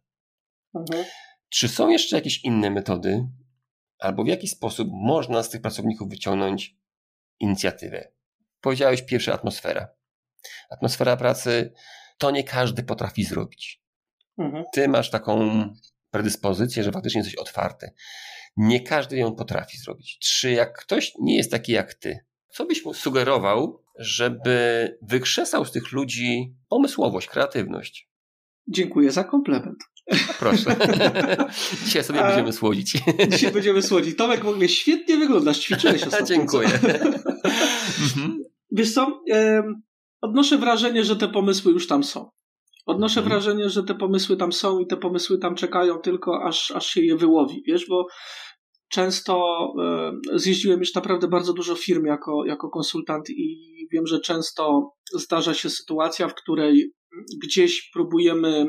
Mhm. 0.76 1.06
Czy 1.50 1.68
są 1.68 1.90
jeszcze 1.90 2.16
jakieś 2.16 2.44
inne 2.44 2.70
metody, 2.70 3.28
albo 4.00 4.24
w 4.24 4.28
jaki 4.28 4.48
sposób 4.48 4.90
można 4.92 5.44
z 5.44 5.50
tych 5.50 5.62
pracowników 5.62 6.10
wyciągnąć 6.10 6.76
inicjatywę? 7.40 8.12
Powiedziałeś 8.62 9.02
pierwsza 9.02 9.34
atmosfera. 9.34 9.88
Atmosfera 10.70 11.18
pracy 11.18 11.74
to 12.18 12.32
nie 12.32 12.44
każdy 12.44 12.84
potrafi 12.84 13.24
zrobić. 13.24 13.85
Mhm. 14.38 14.64
Ty 14.74 14.88
masz 14.88 15.10
taką 15.10 15.64
predyspozycję, 16.12 16.84
że 16.84 16.92
faktycznie 16.92 17.20
jesteś 17.20 17.36
otwarty. 17.36 17.92
Nie 18.58 18.82
każdy 18.82 19.18
ją 19.18 19.36
potrafi 19.36 19.78
zrobić. 19.78 20.20
Czy 20.20 20.52
jak 20.52 20.78
ktoś 20.80 21.14
nie 21.20 21.38
jest 21.38 21.52
taki 21.52 21.72
jak 21.72 21.94
ty, 21.94 22.20
co 22.48 22.66
byś 22.66 22.86
mu 22.86 22.94
sugerował, 22.94 23.84
żeby 24.00 24.98
wykrzesał 25.02 25.66
z 25.66 25.72
tych 25.72 25.92
ludzi 25.92 26.56
pomysłowość, 26.70 27.28
kreatywność? 27.28 28.10
Dziękuję 28.68 29.12
za 29.12 29.24
komplement. 29.24 29.78
Proszę. 30.40 30.76
Dzisiaj 31.86 32.04
sobie 32.04 32.20
A, 32.20 32.28
będziemy 32.28 32.54
słodzić. 32.54 32.98
Dzisiaj 33.30 33.52
będziemy 33.52 33.82
słodzić. 33.82 34.18
Tomek, 34.18 34.44
w 34.44 34.48
ogóle 34.48 34.70
świetnie 34.70 35.18
wyglądasz. 35.18 35.60
Ćwiczyłeś 35.60 36.04
ostatnio. 36.08 36.28
Dziękuję. 36.28 36.70
Mhm. 38.02 38.44
Wiesz 38.72 38.94
co? 38.94 39.24
Odnoszę 40.22 40.58
wrażenie, 40.58 41.04
że 41.04 41.16
te 41.16 41.28
pomysły 41.28 41.72
już 41.72 41.88
tam 41.88 42.04
są. 42.04 42.30
Odnoszę 42.86 43.20
mhm. 43.20 43.30
wrażenie, 43.30 43.70
że 43.70 43.84
te 43.84 43.96
pomysły 43.96 44.38
tam 44.38 44.54
są 44.54 44.80
i 44.80 44.88
te 44.88 44.98
pomysły 44.98 45.38
tam 45.38 45.56
czekają 45.56 45.98
tylko 45.98 46.44
aż, 46.44 46.72
aż 46.72 46.88
się 46.88 47.02
je 47.02 47.18
wyłowi, 47.18 47.64
wiesz, 47.68 47.88
bo 47.90 48.08
często 48.90 49.44
e, 49.84 50.12
zjeździłem 50.34 50.80
już 50.80 50.96
naprawdę 50.96 51.28
bardzo 51.28 51.54
dużo 51.54 51.76
firm 51.76 52.06
jako, 52.06 52.46
jako 52.46 52.70
konsultant 52.70 53.30
i 53.30 53.88
wiem, 53.94 54.08
że 54.08 54.20
często 54.20 54.92
zdarza 55.14 55.54
się 55.54 55.70
sytuacja, 55.70 56.28
w 56.28 56.36
której 56.36 56.94
gdzieś 57.44 57.90
próbujemy 57.94 58.66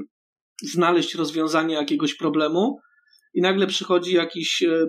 znaleźć 0.63 1.15
rozwiązanie 1.15 1.75
jakiegoś 1.75 2.15
problemu 2.15 2.79
i 3.35 3.41
nagle 3.41 3.67
przychodzi 3.67 4.15
jakiś 4.15 4.63
e, 4.63 4.87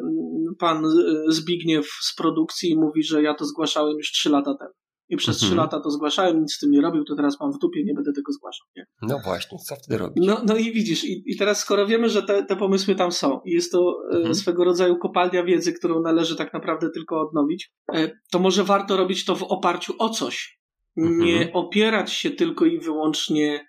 pan 0.59 0.83
Zbigniew 1.27 1.87
z 2.01 2.15
produkcji 2.15 2.69
i 2.69 2.77
mówi, 2.77 3.03
że 3.03 3.23
ja 3.23 3.33
to 3.33 3.45
zgłaszałem 3.45 3.97
już 3.97 4.11
trzy 4.11 4.29
lata 4.29 4.55
temu. 4.59 4.73
I 5.09 5.17
przez 5.17 5.37
trzy 5.37 5.45
mhm. 5.45 5.57
lata 5.57 5.79
to 5.79 5.91
zgłaszałem, 5.91 6.41
nic 6.41 6.53
z 6.53 6.59
tym 6.59 6.71
nie 6.71 6.81
robił, 6.81 7.03
to 7.03 7.15
teraz 7.15 7.39
mam 7.39 7.51
w 7.51 7.57
dupie, 7.57 7.83
nie 7.83 7.93
będę 7.93 8.13
tego 8.13 8.31
zgłaszał. 8.31 8.67
Nie? 8.75 8.85
No 9.01 9.19
właśnie, 9.23 9.57
co 9.57 9.75
wtedy 9.75 9.97
robić? 9.97 10.23
No, 10.27 10.41
no 10.45 10.55
i 10.55 10.71
widzisz, 10.71 11.03
i, 11.03 11.23
i 11.25 11.37
teraz 11.37 11.59
skoro 11.59 11.87
wiemy, 11.87 12.09
że 12.09 12.23
te, 12.23 12.45
te 12.45 12.55
pomysły 12.55 12.95
tam 12.95 13.11
są 13.11 13.39
i 13.45 13.51
jest 13.51 13.71
to 13.71 14.01
e, 14.11 14.15
mhm. 14.15 14.35
swego 14.35 14.63
rodzaju 14.63 14.97
kopalnia 14.97 15.43
wiedzy, 15.43 15.73
którą 15.73 16.01
należy 16.01 16.35
tak 16.35 16.53
naprawdę 16.53 16.89
tylko 16.89 17.21
odnowić, 17.21 17.71
e, 17.93 18.11
to 18.31 18.39
może 18.39 18.63
warto 18.63 18.97
robić 18.97 19.25
to 19.25 19.35
w 19.35 19.43
oparciu 19.43 19.93
o 19.99 20.09
coś. 20.09 20.59
Mhm. 20.97 21.19
Nie 21.19 21.53
opierać 21.53 22.11
się 22.11 22.31
tylko 22.31 22.65
i 22.65 22.79
wyłącznie 22.79 23.65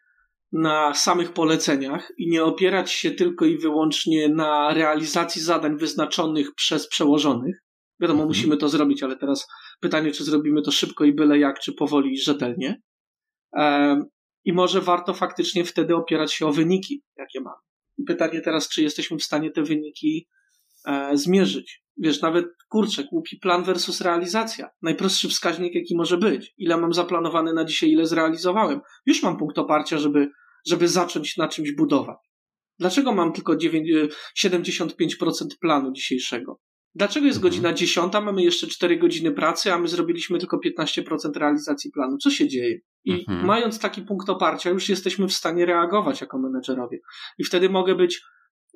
na 0.53 0.94
samych 0.94 1.33
poleceniach 1.33 2.12
i 2.18 2.31
nie 2.31 2.44
opierać 2.44 2.90
się 2.90 3.11
tylko 3.11 3.44
i 3.44 3.59
wyłącznie 3.59 4.29
na 4.29 4.74
realizacji 4.74 5.42
zadań 5.42 5.77
wyznaczonych 5.77 6.55
przez 6.55 6.88
przełożonych. 6.88 7.62
Wiadomo, 8.00 8.22
mhm. 8.22 8.28
musimy 8.28 8.56
to 8.56 8.68
zrobić, 8.68 9.02
ale 9.02 9.16
teraz 9.16 9.46
pytanie, 9.80 10.12
czy 10.12 10.24
zrobimy 10.24 10.62
to 10.62 10.70
szybko 10.70 11.04
i 11.04 11.12
byle 11.12 11.38
jak, 11.38 11.61
czy 11.61 11.72
powoli 11.72 12.12
i 12.12 12.18
rzetelnie. 12.18 12.80
I 14.44 14.52
może 14.52 14.80
warto 14.80 15.14
faktycznie 15.14 15.64
wtedy 15.64 15.96
opierać 15.96 16.34
się 16.34 16.46
o 16.46 16.52
wyniki, 16.52 17.02
jakie 17.16 17.40
mamy. 17.40 17.56
I 17.98 18.04
pytanie 18.04 18.40
teraz, 18.40 18.68
czy 18.68 18.82
jesteśmy 18.82 19.18
w 19.18 19.22
stanie 19.22 19.50
te 19.50 19.62
wyniki 19.62 20.28
e, 20.87 21.16
zmierzyć. 21.16 21.82
Wiesz, 21.96 22.20
nawet 22.22 22.46
kurczę, 22.68 23.04
głupi 23.04 23.37
plan 23.37 23.64
versus 23.64 24.00
realizacja. 24.00 24.70
Najprostszy 24.82 25.28
wskaźnik, 25.28 25.74
jaki 25.74 25.96
może 25.96 26.18
być. 26.18 26.54
Ile 26.58 26.76
mam 26.76 26.92
zaplanowane 26.92 27.52
na 27.52 27.64
dzisiaj, 27.64 27.90
ile 27.90 28.06
zrealizowałem. 28.06 28.80
Już 29.06 29.22
mam 29.22 29.37
punkt 29.37 29.58
oparcia, 29.58 29.98
żeby, 29.98 30.30
żeby 30.66 30.88
zacząć 30.88 31.37
na 31.37 31.48
czymś 31.48 31.72
budować. 31.72 32.16
Dlaczego 32.78 33.12
mam 33.12 33.32
tylko 33.32 33.56
9, 33.56 33.88
75% 34.44 34.88
planu 35.61 35.92
dzisiejszego? 35.92 36.61
Dlaczego 36.94 37.27
jest 37.27 37.37
mhm. 37.37 37.51
godzina 37.51 37.72
10, 37.72 38.12
mamy 38.12 38.42
jeszcze 38.42 38.66
4 38.66 38.96
godziny 38.96 39.33
pracy, 39.33 39.72
a 39.72 39.79
my 39.79 39.88
zrobiliśmy 39.88 40.38
tylko 40.38 40.59
15% 40.66 41.33
realizacji 41.37 41.90
planu? 41.90 42.18
Co 42.18 42.31
się 42.31 42.48
dzieje? 42.48 42.79
I 43.05 43.12
mhm. 43.12 43.46
mając 43.46 43.79
taki 43.79 44.03
punkt 44.03 44.31
oparcia, 44.31 44.70
już 44.70 44.88
jesteśmy 44.88 45.29
w 45.29 45.33
stanie 45.33 45.66
reagować 45.66 46.20
jako 46.20 46.38
menedżerowie. 46.38 46.98
I 47.38 47.44
wtedy 47.44 47.70
mogę 47.70 47.94
być 47.94 48.20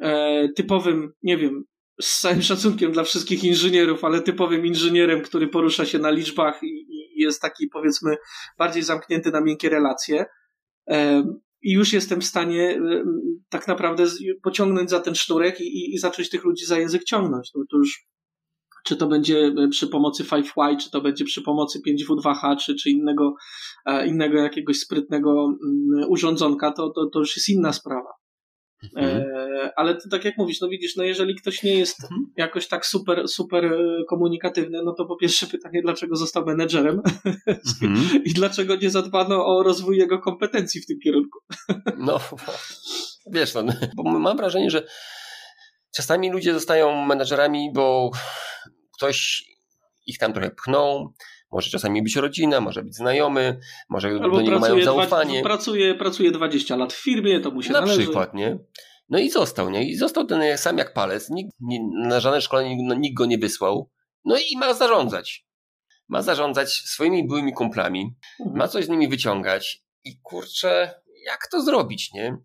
e, 0.00 0.48
typowym, 0.56 1.12
nie 1.22 1.36
wiem, 1.36 1.64
z 2.00 2.20
całym 2.20 2.42
szacunkiem 2.52 2.92
dla 2.92 3.04
wszystkich 3.04 3.44
inżynierów, 3.44 4.04
ale 4.04 4.22
typowym 4.22 4.66
inżynierem, 4.66 5.22
który 5.22 5.48
porusza 5.48 5.86
się 5.86 5.98
na 5.98 6.10
liczbach 6.10 6.62
i, 6.62 6.66
i 6.66 7.20
jest 7.20 7.42
taki, 7.42 7.68
powiedzmy, 7.68 8.16
bardziej 8.58 8.82
zamknięty 8.82 9.30
na 9.30 9.40
miękkie 9.40 9.68
relacje. 9.68 10.24
E, 10.90 11.24
i 11.62 11.72
już 11.72 11.92
jestem 11.92 12.20
w 12.20 12.24
stanie 12.24 12.70
e, 12.70 13.04
tak 13.48 13.68
naprawdę 13.68 14.06
pociągnąć 14.42 14.90
za 14.90 15.00
ten 15.00 15.14
sznurek 15.14 15.60
i, 15.60 15.94
i, 15.94 15.98
zacząć 15.98 16.30
tych 16.30 16.44
ludzi 16.44 16.64
za 16.64 16.78
język 16.78 17.04
ciągnąć. 17.04 17.50
No 17.54 17.64
to 17.70 17.76
już 17.76 18.06
czy 18.84 18.96
to 18.96 19.06
będzie 19.06 19.38
e, 19.38 19.68
przy 19.68 19.88
pomocy 19.88 20.24
5Y, 20.24 20.76
czy 20.76 20.90
to 20.90 21.00
będzie 21.00 21.24
przy 21.24 21.42
pomocy 21.42 21.80
5W2H, 21.88 22.56
czy, 22.56 22.74
czy 22.74 22.90
innego, 22.90 23.34
e, 23.86 24.06
innego 24.06 24.38
jakiegoś 24.38 24.78
sprytnego 24.78 25.44
mm, 25.44 26.10
urządzonka, 26.10 26.72
to, 26.72 26.90
to, 26.90 27.06
to 27.12 27.18
już 27.18 27.36
jest 27.36 27.48
inna 27.48 27.72
sprawa. 27.72 28.21
Mhm. 28.96 29.24
ale 29.76 29.94
to, 29.94 30.08
tak 30.10 30.24
jak 30.24 30.36
mówisz, 30.38 30.60
no 30.60 30.68
widzisz, 30.68 30.96
no 30.96 31.04
jeżeli 31.04 31.34
ktoś 31.34 31.62
nie 31.62 31.74
jest 31.74 32.02
mhm. 32.02 32.32
jakoś 32.36 32.68
tak 32.68 32.86
super, 32.86 33.28
super 33.28 33.76
komunikatywny, 34.08 34.82
no 34.84 34.92
to 34.92 35.04
po 35.04 35.16
pierwsze 35.16 35.46
pytanie, 35.46 35.82
dlaczego 35.82 36.16
został 36.16 36.46
menedżerem 36.46 37.02
mhm. 37.46 38.24
i 38.26 38.32
dlaczego 38.32 38.76
nie 38.76 38.90
zadbano 38.90 39.46
o 39.46 39.62
rozwój 39.62 39.98
jego 39.98 40.18
kompetencji 40.18 40.80
w 40.80 40.86
tym 40.86 40.98
kierunku. 41.04 41.38
no, 42.06 42.20
wiesz, 43.26 43.54
no, 43.54 43.62
bo 43.96 44.02
mam 44.02 44.36
wrażenie, 44.36 44.70
że 44.70 44.86
czasami 45.94 46.30
ludzie 46.30 46.54
zostają 46.54 47.06
menedżerami, 47.06 47.70
bo 47.74 48.10
ktoś 48.96 49.44
ich 50.06 50.18
tam 50.18 50.32
trochę 50.32 50.50
pchnął, 50.50 51.14
może 51.52 51.70
czasami 51.70 52.02
być 52.02 52.16
rodzina, 52.16 52.60
może 52.60 52.82
być 52.82 52.94
znajomy, 52.94 53.60
może 53.88 54.08
Albo 54.08 54.36
do 54.36 54.42
niego 54.42 54.58
mają 54.58 54.82
zaufanie. 54.82 55.40
Dwa, 55.40 55.48
pracuje, 55.48 55.94
pracuje 55.94 56.30
20 56.30 56.76
lat 56.76 56.92
w 56.92 57.02
firmie, 57.02 57.40
to 57.40 57.50
mu 57.50 57.62
się 57.62 57.72
Na 57.72 57.80
należy. 57.80 58.02
przykład, 58.02 58.34
nie? 58.34 58.58
No 59.08 59.18
i 59.18 59.30
został, 59.30 59.70
nie? 59.70 59.88
I 59.88 59.96
został 59.96 60.26
ten 60.26 60.58
sam 60.58 60.78
jak 60.78 60.92
palec, 60.92 61.30
nikt, 61.30 61.50
nie, 61.60 61.78
na 62.08 62.20
żadne 62.20 62.40
szkolenie 62.40 62.76
nikt, 62.76 62.98
nikt 62.98 63.16
go 63.16 63.26
nie 63.26 63.38
wysłał. 63.38 63.90
No 64.24 64.36
i 64.36 64.56
ma 64.58 64.74
zarządzać. 64.74 65.46
Ma 66.08 66.22
zarządzać 66.22 66.72
swoimi 66.72 67.26
byłymi 67.26 67.52
kumplami, 67.52 68.16
mhm. 68.40 68.58
ma 68.58 68.68
coś 68.68 68.84
z 68.84 68.88
nimi 68.88 69.08
wyciągać 69.08 69.84
i 70.04 70.20
kurczę, 70.20 70.94
jak 71.26 71.48
to 71.50 71.62
zrobić, 71.62 72.12
nie? 72.12 72.36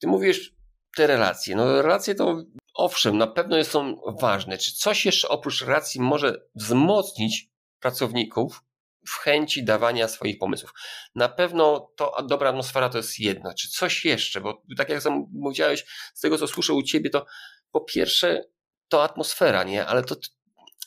Ty 0.00 0.06
mówisz 0.06 0.54
te 0.96 1.06
relacje. 1.06 1.56
No 1.56 1.82
relacje 1.82 2.14
to 2.14 2.44
owszem, 2.74 3.18
na 3.18 3.26
pewno 3.26 3.64
są 3.64 4.00
ważne. 4.20 4.58
Czy 4.58 4.72
coś 4.72 5.06
jeszcze 5.06 5.28
oprócz 5.28 5.62
relacji 5.62 6.00
może 6.00 6.46
wzmocnić 6.54 7.53
pracowników 7.84 8.62
w 9.06 9.10
chęci 9.10 9.64
dawania 9.64 10.08
swoich 10.08 10.38
pomysłów. 10.38 10.72
Na 11.14 11.28
pewno 11.28 11.92
to 11.96 12.26
dobra 12.28 12.50
atmosfera 12.50 12.88
to 12.88 12.98
jest 12.98 13.20
jedno. 13.20 13.54
Czy 13.54 13.68
coś 13.68 14.04
jeszcze? 14.04 14.40
Bo 14.40 14.62
tak 14.76 14.88
jak 14.88 15.02
sam 15.02 15.26
powiedziałeś, 15.42 15.84
z 16.14 16.20
tego 16.20 16.38
co 16.38 16.46
słyszę 16.46 16.72
u 16.72 16.82
ciebie, 16.82 17.10
to 17.10 17.26
po 17.70 17.80
pierwsze 17.80 18.44
to 18.88 19.04
atmosfera, 19.04 19.64
nie? 19.64 19.86
Ale 19.86 20.02
to 20.04 20.16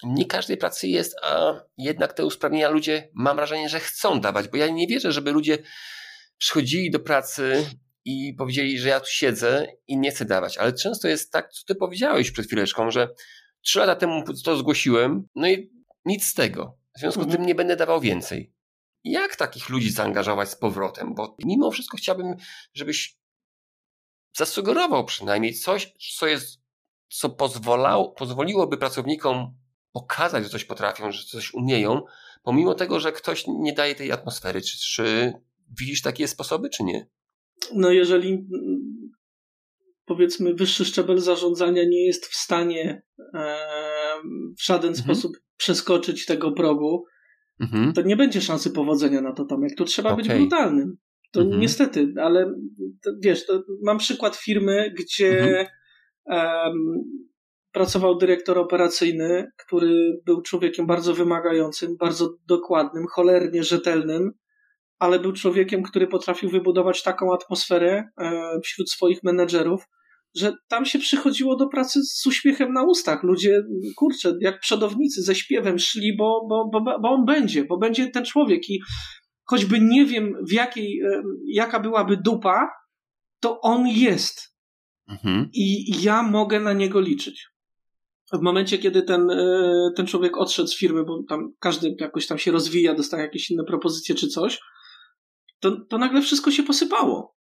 nie 0.04 0.26
każdej 0.26 0.58
pracy 0.58 0.88
jest, 0.88 1.16
a 1.24 1.54
jednak 1.78 2.14
te 2.14 2.26
usprawnienia 2.26 2.70
ludzie 2.70 3.10
mam 3.14 3.38
wrażenie, 3.38 3.70
że 3.70 3.80
chcą 3.80 4.22
dawać, 4.22 4.48
bo 4.48 4.58
ja 4.58 4.68
nie 4.68 4.88
wierzę, 4.88 5.12
żeby 5.12 5.32
ludzie 5.32 5.58
przychodzili 6.38 6.92
do 6.92 7.00
pracy 7.00 7.66
i 8.06 8.34
powiedzieli, 8.38 8.80
że 8.80 8.90
ja 8.90 9.00
tu 9.00 9.10
siedzę 9.10 9.68
i 9.88 9.98
nie 9.98 10.12
chcę 10.12 10.26
dawać. 10.26 10.58
Ale 10.58 10.74
często 10.74 11.08
jest 11.08 11.32
tak, 11.32 11.52
co 11.52 11.66
ty 11.66 11.76
powiedziałeś 11.76 12.32
przed 12.32 12.46
chwileczką, 12.46 12.92
że 12.92 13.10
trzy 13.62 13.80
lata 13.80 13.96
temu 13.96 14.24
to 14.46 14.58
zgłosiłem, 14.58 15.28
no 15.36 15.48
i 15.48 15.72
nic 16.06 16.28
z 16.28 16.34
tego. 16.34 16.77
W 16.98 17.00
związku 17.00 17.24
z 17.24 17.28
tym 17.28 17.46
nie 17.46 17.56
będę 17.56 17.76
dawał 17.76 18.02
więcej. 18.02 18.54
Jak 19.04 19.36
takich 19.36 19.70
ludzi 19.70 19.92
zaangażować 19.92 20.50
z 20.50 20.56
powrotem? 20.56 21.16
Bo 21.16 21.36
mimo 21.46 21.72
wszystko 21.72 21.98
chciałbym, 21.98 22.36
żebyś 22.74 23.18
zasugerował 24.38 25.06
przynajmniej 25.06 25.54
coś, 25.54 25.94
co 26.18 26.28
jest, 26.28 26.62
co 27.10 27.30
pozwolał, 27.30 28.14
pozwoliłoby 28.14 28.78
pracownikom 28.78 29.58
pokazać, 29.92 30.44
że 30.44 30.50
coś 30.50 30.66
potrafią, 30.66 31.12
że 31.12 31.24
coś 31.24 31.54
umieją, 31.54 32.02
pomimo 32.44 32.76
tego, 32.76 33.00
że 33.00 33.12
ktoś 33.12 33.44
nie 33.48 33.74
daje 33.74 33.96
tej 33.96 34.12
atmosfery. 34.12 34.62
Czy, 34.62 34.78
czy 34.78 35.34
widzisz 35.80 36.02
takie 36.02 36.28
sposoby, 36.28 36.70
czy 36.70 36.84
nie? 36.84 37.08
No, 37.74 37.92
jeżeli 37.92 38.48
powiedzmy 40.06 40.54
wyższy 40.54 40.86
szczebel 40.86 41.20
zarządzania 41.20 41.84
nie 41.84 42.06
jest 42.06 42.26
w 42.26 42.36
stanie 42.36 43.04
w 44.58 44.64
żaden 44.64 44.90
mhm. 44.90 45.06
sposób 45.06 45.47
przeskoczyć 45.58 46.26
tego 46.26 46.52
progu, 46.52 47.06
mhm. 47.60 47.94
to 47.94 48.02
nie 48.02 48.16
będzie 48.16 48.42
szansy 48.42 48.72
powodzenia 48.72 49.22
na 49.22 49.34
to 49.34 49.46
tam. 49.46 49.64
Jak 49.64 49.76
tu 49.78 49.86
trzeba 49.86 50.10
okay. 50.10 50.24
być 50.24 50.34
brutalnym. 50.34 50.98
To 51.32 51.42
mhm. 51.42 51.62
niestety, 51.62 52.14
ale 52.22 52.54
to, 53.04 53.12
wiesz, 53.22 53.46
to 53.46 53.64
mam 53.84 53.98
przykład 53.98 54.36
firmy, 54.36 54.94
gdzie 54.98 55.68
um, 56.26 57.04
pracował 57.72 58.18
dyrektor 58.18 58.60
operacyjny, 58.60 59.52
który 59.58 60.22
był 60.26 60.42
człowiekiem 60.42 60.88
bardzo 60.88 61.14
wymagającym, 61.14 61.98
bardzo 61.98 62.36
dokładnym, 62.48 63.06
cholernie 63.08 63.64
rzetelnym, 63.64 64.32
ale 65.00 65.20
był 65.20 65.34
człowiekiem, 65.34 65.84
który 65.84 66.08
potrafił 66.08 66.50
wybudować 66.50 67.04
taką 67.04 67.34
atmosferę 67.34 68.10
e, 68.18 68.60
wśród 68.64 68.92
swoich 68.92 69.24
menedżerów, 69.24 69.84
że 70.38 70.54
tam 70.68 70.86
się 70.86 71.00
przychodziło 71.00 71.56
do 71.56 71.68
pracy 71.68 72.00
z 72.04 72.26
uśmiechem 72.28 72.74
na 72.74 72.84
ustach. 72.84 73.24
Ludzie, 73.24 73.64
kurczę, 73.96 74.34
jak 74.42 74.60
przodownicy 74.60 75.22
ze 75.22 75.36
śpiewem 75.36 75.80
szli, 75.80 76.18
bo, 76.18 76.48
bo, 76.50 76.70
bo, 76.74 77.00
bo 77.00 77.10
on 77.10 77.26
będzie, 77.26 77.66
bo 77.66 77.78
będzie 77.78 78.08
ten 78.08 78.26
człowiek 78.26 78.70
i 78.70 78.80
choćby 79.44 79.80
nie 79.80 80.06
wiem 80.06 80.34
w 80.50 80.52
jakiej, 80.52 81.02
e, 81.02 81.24
jaka 81.48 81.80
byłaby 81.80 82.18
dupa, 82.18 82.70
to 83.40 83.62
on 83.62 83.88
jest. 83.88 84.56
Mhm. 85.10 85.50
I 85.54 85.86
ja 86.04 86.24
mogę 86.24 86.60
na 86.60 86.74
niego 86.74 87.00
liczyć. 87.00 87.48
w 88.34 88.42
momencie, 88.42 88.78
kiedy 88.78 89.02
ten, 89.02 89.30
e, 89.30 89.92
ten 89.96 90.08
człowiek 90.08 90.38
odszedł 90.38 90.68
z 90.68 90.78
firmy, 90.78 91.04
bo 91.04 91.24
tam 91.30 91.54
każdy 91.60 91.96
jakoś 92.00 92.28
tam 92.28 92.38
się 92.38 92.52
rozwija, 92.52 92.94
dostaje 92.94 93.24
jakieś 93.24 93.52
inne 93.52 93.64
propozycje 93.64 94.16
czy 94.16 94.28
coś, 94.28 94.60
to, 95.60 95.86
to 95.90 95.98
nagle 95.98 96.22
wszystko 96.22 96.52
się 96.52 96.64
posypało. 96.64 97.37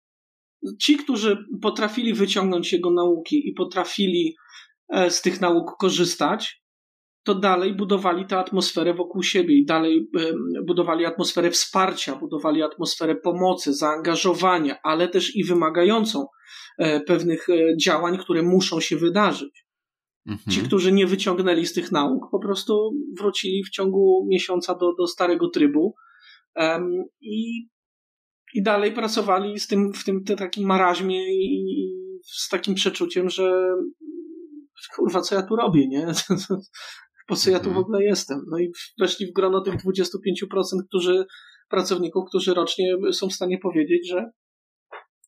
Ci, 0.80 0.96
którzy 0.96 1.36
potrafili 1.62 2.14
wyciągnąć 2.14 2.72
jego 2.72 2.90
nauki 2.90 3.48
i 3.48 3.52
potrafili 3.52 4.34
e, 4.88 5.10
z 5.10 5.22
tych 5.22 5.40
nauk 5.40 5.76
korzystać, 5.78 6.62
to 7.24 7.34
dalej 7.34 7.74
budowali 7.74 8.26
tę 8.26 8.38
atmosferę 8.38 8.94
wokół 8.94 9.22
siebie 9.22 9.54
i 9.54 9.64
dalej 9.64 10.10
budowali 10.66 11.06
atmosferę 11.06 11.50
wsparcia, 11.50 12.16
budowali 12.16 12.62
atmosferę 12.62 13.14
pomocy, 13.14 13.74
zaangażowania, 13.74 14.76
ale 14.82 15.08
też 15.08 15.36
i 15.36 15.44
wymagającą 15.44 16.26
e, 16.78 17.00
pewnych 17.00 17.46
działań, 17.80 18.18
które 18.18 18.42
muszą 18.42 18.80
się 18.80 18.96
wydarzyć. 18.96 19.66
Mhm. 20.26 20.54
Ci, 20.54 20.62
którzy 20.62 20.92
nie 20.92 21.06
wyciągnęli 21.06 21.66
z 21.66 21.72
tych 21.72 21.92
nauk, 21.92 22.30
po 22.30 22.38
prostu 22.38 22.90
wrócili 23.18 23.64
w 23.64 23.70
ciągu 23.70 24.26
miesiąca 24.30 24.74
do, 24.74 24.94
do 24.98 25.06
starego 25.06 25.48
trybu 25.48 25.94
um, 26.56 27.04
i, 27.20 27.66
i 28.54 28.62
dalej 28.62 28.92
pracowali 28.92 29.58
z 29.58 29.66
tym, 29.66 29.92
w 29.92 30.04
tym 30.04 30.24
takim 30.24 30.66
maraźmie 30.66 31.34
i, 31.34 31.70
i 31.70 31.92
z 32.24 32.48
takim 32.48 32.74
przeczuciem, 32.74 33.28
że 33.28 33.74
kurwa, 34.96 35.20
co 35.20 35.34
ja 35.34 35.42
tu 35.42 35.56
robię, 35.56 35.88
nie? 35.88 36.06
po 37.28 37.36
co 37.36 37.50
ja 37.50 37.58
tu 37.58 37.64
w 37.64 37.66
mhm. 37.66 37.84
ogóle 37.84 38.02
jestem? 38.02 38.44
No 38.50 38.58
i 38.58 38.72
weszli 39.00 39.26
w 39.26 39.32
grono 39.32 39.60
tych 39.60 39.74
25%, 39.74 39.78
którzy, 40.88 41.26
pracowników, 41.68 42.28
którzy 42.28 42.54
rocznie 42.54 42.94
są 43.12 43.28
w 43.28 43.32
stanie 43.32 43.58
powiedzieć, 43.58 44.08
że 44.08 44.30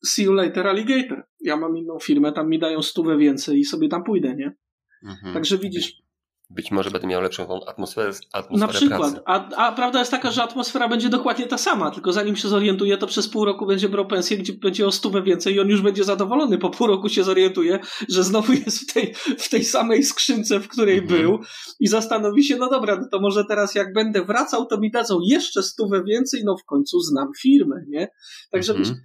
see 0.07 0.23
you 0.23 0.33
later 0.33 0.67
alligator. 0.67 1.27
Ja 1.41 1.57
mam 1.57 1.77
inną 1.77 1.99
firmę, 1.99 2.33
tam 2.33 2.49
mi 2.49 2.59
dają 2.59 2.83
stówę 2.83 3.19
więcej 3.19 3.59
i 3.59 3.65
sobie 3.65 3.89
tam 3.89 4.05
pójdę, 4.05 4.35
nie? 4.37 4.57
Mhm. 5.05 5.35
Także 5.35 5.59
widzisz. 5.59 6.04
Być 6.51 6.71
może 6.71 6.91
będę 6.91 7.07
miał 7.07 7.23
lepszą 7.23 7.65
atmosferę, 7.67 8.13
atmosferę 8.33 8.67
Na 8.67 8.69
przykład. 8.69 9.23
A, 9.27 9.57
a, 9.57 9.73
prawda 9.73 9.99
jest 9.99 10.11
taka, 10.11 10.31
że 10.31 10.43
atmosfera 10.43 10.89
będzie 10.89 11.09
dokładnie 11.09 11.47
ta 11.47 11.59
sama, 11.59 11.91
tylko 11.91 12.13
zanim 12.13 12.37
się 12.37 12.49
zorientuje, 12.49 12.99
to 12.99 13.07
przez 13.07 13.29
pół 13.29 13.45
roku 13.45 13.67
będzie 13.67 13.89
brał 13.89 14.07
pensję, 14.07 14.37
gdzie 14.37 14.53
będzie 14.53 14.87
o 14.87 14.93
stówę 14.93 15.23
więcej 15.23 15.55
i 15.55 15.61
on 15.61 15.69
już 15.69 15.81
będzie 15.81 16.05
zadowolony. 16.05 16.59
Po 16.59 16.71
pół 16.71 16.87
roku 16.87 17.09
się 17.09 17.25
zorientuje, 17.25 17.79
że 18.09 18.25
znowu 18.25 18.53
jest 18.53 18.91
w 18.91 18.93
tej, 18.93 19.15
w 19.39 19.49
tej 19.49 19.65
samej 19.65 20.03
skrzynce, 20.03 20.61
w 20.61 20.69
której 20.69 20.99
mhm. 20.99 21.23
był 21.23 21.39
i 21.81 21.89
zastanowi 21.89 22.45
się, 22.45 22.57
no 22.57 22.71
dobra, 22.71 22.97
no 22.97 23.09
to 23.11 23.21
może 23.21 23.45
teraz 23.45 23.75
jak 23.75 23.93
będę 23.93 24.25
wracał, 24.25 24.67
to 24.67 24.81
mi 24.81 24.91
dadzą 24.91 25.19
jeszcze 25.27 25.63
stówę 25.63 26.03
więcej, 26.05 26.43
no 26.45 26.57
w 26.57 26.65
końcu 26.65 27.01
znam 27.01 27.29
firmę, 27.43 27.77
nie? 27.89 28.09
Także 28.51 28.75
mhm. 28.75 29.01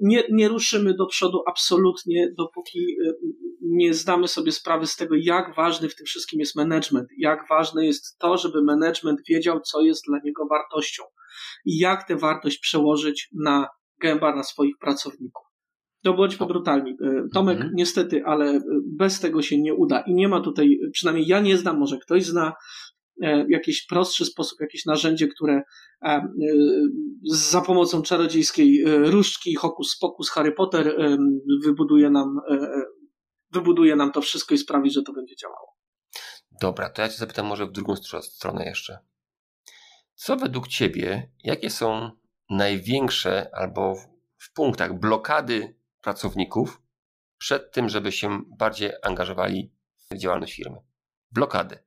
nie, 0.00 0.22
nie 0.32 0.48
ruszymy 0.48 0.94
do 0.94 1.06
przodu 1.06 1.42
absolutnie, 1.46 2.34
dopóki 2.38 2.96
nie 3.64 3.94
zdamy 3.94 4.28
sobie 4.28 4.52
sprawy 4.52 4.86
z 4.86 4.96
tego, 4.96 5.14
jak 5.18 5.54
ważny 5.54 5.88
w 5.88 5.96
tym 5.96 6.06
wszystkim 6.06 6.40
jest 6.40 6.56
management, 6.56 7.08
jak 7.18 7.48
ważne 7.48 7.86
jest 7.86 8.18
to, 8.18 8.36
żeby 8.36 8.62
management 8.62 9.20
wiedział, 9.28 9.60
co 9.60 9.80
jest 9.80 10.04
dla 10.08 10.18
niego 10.24 10.46
wartością 10.46 11.02
i 11.64 11.78
jak 11.78 12.08
tę 12.08 12.16
wartość 12.16 12.58
przełożyć 12.58 13.28
na 13.44 13.68
gęba, 14.00 14.36
na 14.36 14.42
swoich 14.42 14.78
pracowników. 14.80 15.44
To 16.02 16.14
bądźmy 16.14 16.46
brutalni. 16.46 16.90
E, 16.90 17.28
Tomek, 17.34 17.56
mhm. 17.56 17.72
niestety, 17.74 18.24
ale 18.24 18.50
e, 18.50 18.60
bez 18.86 19.20
tego 19.20 19.42
się 19.42 19.60
nie 19.60 19.74
uda 19.74 20.00
i 20.00 20.14
nie 20.14 20.28
ma 20.28 20.40
tutaj, 20.40 20.78
przynajmniej 20.92 21.26
ja 21.26 21.40
nie 21.40 21.56
znam, 21.56 21.78
może 21.78 21.98
ktoś 21.98 22.24
zna 22.24 22.52
e, 23.22 23.46
jakiś 23.48 23.86
prostszy 23.86 24.24
sposób, 24.24 24.60
jakieś 24.60 24.84
narzędzie, 24.86 25.28
które 25.28 25.62
za 27.30 27.60
pomocą 27.60 28.02
czarodziejskiej 28.02 28.84
różdżki, 28.86 29.54
hokus 29.54 29.98
pokus 30.00 30.30
Harry 30.30 30.52
Potter 30.52 30.96
wybuduje 31.64 32.10
nam 32.10 32.40
wybuduje 33.54 33.96
nam 33.96 34.12
to 34.12 34.20
wszystko 34.20 34.54
i 34.54 34.58
sprawi, 34.58 34.90
że 34.90 35.02
to 35.02 35.12
będzie 35.12 35.36
działało. 35.36 35.76
Dobra, 36.60 36.90
to 36.90 37.02
ja 37.02 37.08
Cię 37.08 37.16
zapytam 37.16 37.46
może 37.46 37.66
w 37.66 37.72
drugą 37.72 37.96
stronę 38.22 38.64
jeszcze. 38.64 38.98
Co 40.14 40.36
według 40.36 40.68
Ciebie, 40.68 41.30
jakie 41.44 41.70
są 41.70 42.10
największe 42.50 43.50
albo 43.52 43.94
w 44.38 44.52
punktach 44.52 44.98
blokady 44.98 45.76
pracowników 46.00 46.82
przed 47.38 47.72
tym, 47.72 47.88
żeby 47.88 48.12
się 48.12 48.42
bardziej 48.58 48.90
angażowali 49.02 49.72
w 50.10 50.16
działalność 50.16 50.54
firmy? 50.56 50.76
Blokady. 51.30 51.78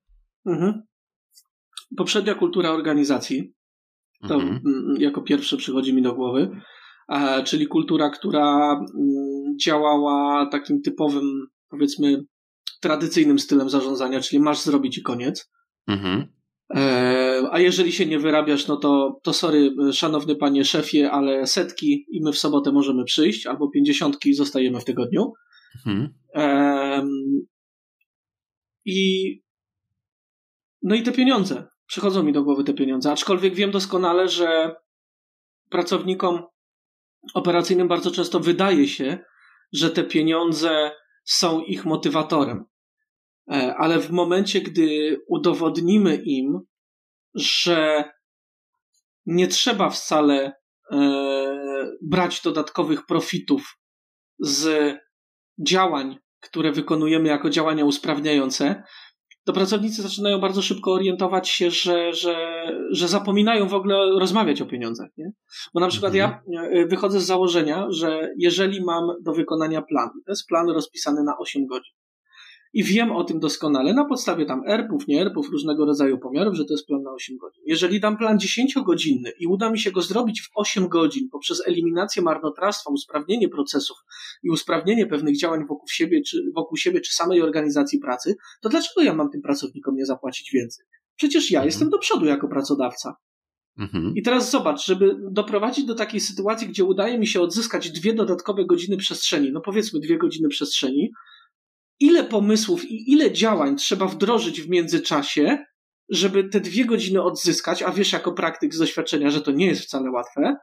Mhm. 0.45 0.83
Poprzednia 1.97 2.35
kultura 2.35 2.71
organizacji, 2.71 3.53
to 4.27 4.35
mhm. 4.35 4.61
jako 4.97 5.21
pierwsze 5.21 5.57
przychodzi 5.57 5.93
mi 5.93 6.01
do 6.01 6.13
głowy, 6.13 6.61
czyli 7.45 7.67
kultura, 7.67 8.09
która 8.09 8.71
mm, 8.73 9.57
działała 9.63 10.45
takim 10.45 10.81
typowym 10.81 11.47
powiedzmy 11.69 12.23
tradycyjnym 12.81 13.39
stylem 13.39 13.69
zarządzania, 13.69 14.21
czyli 14.21 14.39
masz 14.39 14.61
zrobić 14.61 14.97
i 14.97 15.01
koniec. 15.01 15.51
Mhm. 15.87 16.37
E, 16.75 17.43
a 17.51 17.59
jeżeli 17.59 17.91
się 17.91 18.05
nie 18.05 18.19
wyrabiasz, 18.19 18.67
no 18.67 18.77
to, 18.77 19.19
to 19.23 19.33
sorry, 19.33 19.75
szanowny 19.93 20.35
panie 20.35 20.65
szefie, 20.65 21.11
ale 21.11 21.47
setki 21.47 22.05
i 22.09 22.23
my 22.23 22.31
w 22.31 22.37
sobotę 22.37 22.71
możemy 22.71 23.03
przyjść, 23.03 23.47
albo 23.47 23.69
pięćdziesiątki 23.69 24.33
zostajemy 24.33 24.79
w 24.79 24.85
tygodniu. 24.85 25.33
Mhm. 25.75 26.13
E, 26.35 27.07
I 28.85 29.41
no 30.81 30.95
i 30.95 31.03
te 31.03 31.11
pieniądze. 31.11 31.67
Przychodzą 31.87 32.23
mi 32.23 32.33
do 32.33 32.43
głowy 32.43 32.63
te 32.63 32.73
pieniądze, 32.73 33.11
aczkolwiek 33.11 33.55
wiem 33.55 33.71
doskonale, 33.71 34.27
że 34.27 34.75
pracownikom 35.69 36.43
operacyjnym 37.33 37.87
bardzo 37.87 38.11
często 38.11 38.39
wydaje 38.39 38.87
się, 38.87 39.19
że 39.73 39.89
te 39.89 40.03
pieniądze 40.03 40.91
są 41.27 41.61
ich 41.61 41.85
motywatorem. 41.85 42.65
E, 43.51 43.75
ale 43.77 43.99
w 43.99 44.11
momencie, 44.11 44.61
gdy 44.61 45.17
udowodnimy 45.27 46.15
im, 46.15 46.59
że 47.35 48.03
nie 49.25 49.47
trzeba 49.47 49.89
wcale 49.89 50.53
e, 50.91 50.97
brać 52.01 52.41
dodatkowych 52.41 53.05
profitów 53.05 53.77
z 54.39 54.93
działań, 55.67 56.17
które 56.39 56.71
wykonujemy 56.71 57.29
jako 57.29 57.49
działania 57.49 57.85
usprawniające, 57.85 58.83
to 59.47 59.53
pracownicy 59.53 60.01
zaczynają 60.01 60.39
bardzo 60.39 60.61
szybko 60.61 60.93
orientować 60.93 61.49
się, 61.49 61.71
że, 61.71 62.13
że, 62.13 62.35
że 62.91 63.07
zapominają 63.07 63.67
w 63.67 63.73
ogóle 63.73 64.19
rozmawiać 64.19 64.61
o 64.61 64.65
pieniądzach. 64.65 65.09
Nie? 65.17 65.31
Bo 65.73 65.79
na 65.79 65.87
przykład 65.87 66.13
ja 66.13 66.41
mhm. 66.47 66.73
e, 66.73 66.87
wychodzę 66.87 67.19
z 67.19 67.25
założenia, 67.25 67.87
że 67.89 68.33
jeżeli 68.37 68.83
mam 68.83 69.03
do 69.21 69.33
wykonania 69.33 69.81
plan, 69.81 70.09
to 70.25 70.31
jest 70.31 70.47
plan 70.47 70.69
rozpisany 70.69 71.23
na 71.23 71.37
8 71.37 71.65
godzin, 71.65 71.93
i 72.77 72.83
wiem 72.83 73.11
o 73.11 73.23
tym 73.23 73.39
doskonale 73.39 73.93
na 73.93 74.05
podstawie 74.05 74.45
tam 74.45 74.61
ERP-ów, 74.67 75.07
nie 75.07 75.21
ERP-ów, 75.21 75.49
różnego 75.49 75.85
rodzaju 75.85 76.17
pomiarów, 76.17 76.55
że 76.55 76.65
to 76.65 76.73
jest 76.73 76.87
plan 76.87 77.03
na 77.03 77.11
8 77.11 77.37
godzin. 77.37 77.63
Jeżeli 77.65 77.99
dam 77.99 78.17
plan 78.17 78.37
10-godzinny 78.37 79.31
i 79.39 79.47
uda 79.47 79.71
mi 79.71 79.79
się 79.79 79.91
go 79.91 80.01
zrobić 80.01 80.41
w 80.41 80.49
8 80.55 80.87
godzin 80.87 81.29
poprzez 81.31 81.67
eliminację 81.67 82.21
marnotrawstwa, 82.21 82.91
usprawnienie 82.93 83.49
procesów 83.49 83.97
i 84.43 84.49
usprawnienie 84.49 85.05
pewnych 85.05 85.37
działań 85.37 85.59
wokół 85.67 85.87
siebie, 85.87 86.21
czy, 86.21 86.51
wokół 86.55 86.77
siebie, 86.77 87.01
czy 87.01 87.13
samej 87.13 87.41
organizacji 87.41 87.99
pracy, 87.99 88.35
to 88.61 88.69
dlaczego 88.69 89.01
ja 89.01 89.13
mam 89.13 89.29
tym 89.29 89.41
pracownikom 89.41 89.95
nie 89.95 90.05
zapłacić 90.05 90.51
więcej? 90.53 90.85
Przecież 91.15 91.51
ja 91.51 91.59
mhm. 91.59 91.67
jestem 91.67 91.89
do 91.89 91.97
przodu 91.97 92.25
jako 92.25 92.47
pracodawca. 92.47 93.15
Mhm. 93.77 94.13
I 94.15 94.21
teraz 94.21 94.51
zobacz, 94.51 94.85
żeby 94.85 95.15
doprowadzić 95.31 95.85
do 95.85 95.95
takiej 95.95 96.19
sytuacji, 96.19 96.67
gdzie 96.67 96.83
udaje 96.83 97.19
mi 97.19 97.27
się 97.27 97.41
odzyskać 97.41 97.91
dwie 97.91 98.13
dodatkowe 98.13 98.65
godziny 98.65 98.97
przestrzeni, 98.97 99.51
no 99.51 99.61
powiedzmy 99.61 99.99
dwie 99.99 100.17
godziny 100.17 100.49
przestrzeni, 100.49 101.11
ile 101.99 102.23
pomysłów 102.23 102.85
i 102.85 103.11
ile 103.11 103.31
działań 103.31 103.75
trzeba 103.75 104.07
wdrożyć 104.07 104.61
w 104.61 104.69
międzyczasie, 104.69 105.65
żeby 106.09 106.49
te 106.49 106.59
dwie 106.59 106.85
godziny 106.85 107.23
odzyskać, 107.23 107.83
a 107.83 107.91
wiesz 107.91 108.13
jako 108.13 108.31
praktyk 108.31 108.73
z 108.73 108.79
doświadczenia, 108.79 109.29
że 109.29 109.41
to 109.41 109.51
nie 109.51 109.65
jest 109.65 109.81
wcale 109.81 110.11
łatwe, 110.11 110.55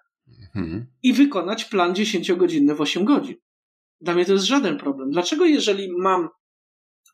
mhm. 0.57 0.87
i 1.03 1.13
wykonać 1.13 1.65
plan 1.65 1.93
10-godzinny 1.93 2.75
w 2.75 2.81
8 2.81 3.05
godzin. 3.05 3.35
Dla 4.01 4.15
mnie 4.15 4.25
to 4.25 4.33
jest 4.33 4.45
żaden 4.45 4.79
problem. 4.79 5.11
Dlaczego 5.11 5.45
jeżeli 5.45 5.89
mam 5.99 6.29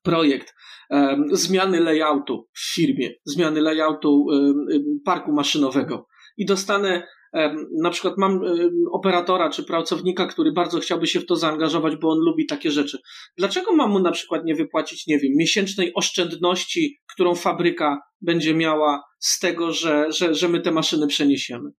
projekt 0.02 0.54
um, 0.90 1.24
zmiany 1.32 1.80
layoutu 1.80 2.48
w 2.52 2.74
firmie, 2.74 3.10
zmiany 3.24 3.60
layoutu 3.60 4.22
um, 4.22 4.66
parku 5.04 5.32
maszynowego 5.32 6.06
i 6.36 6.46
dostanę 6.46 7.06
na 7.82 7.90
przykład 7.90 8.14
mam 8.18 8.40
operatora 8.92 9.50
czy 9.50 9.64
pracownika, 9.64 10.26
który 10.26 10.52
bardzo 10.52 10.80
chciałby 10.80 11.06
się 11.06 11.20
w 11.20 11.26
to 11.26 11.36
zaangażować, 11.36 11.96
bo 11.96 12.10
on 12.10 12.18
lubi 12.18 12.46
takie 12.46 12.70
rzeczy. 12.70 12.98
Dlaczego 13.36 13.72
mam 13.72 13.90
mu 13.90 13.98
na 13.98 14.12
przykład 14.12 14.44
nie 14.44 14.54
wypłacić, 14.54 15.06
nie 15.06 15.18
wiem, 15.18 15.32
miesięcznej 15.36 15.92
oszczędności, 15.94 17.00
którą 17.12 17.34
fabryka 17.34 17.98
będzie 18.20 18.54
miała 18.54 19.02
z 19.18 19.38
tego, 19.38 19.72
że, 19.72 20.12
że, 20.12 20.34
że 20.34 20.48
my 20.48 20.60
te 20.60 20.70
maszyny 20.70 21.06
przeniesiemy? 21.06 21.70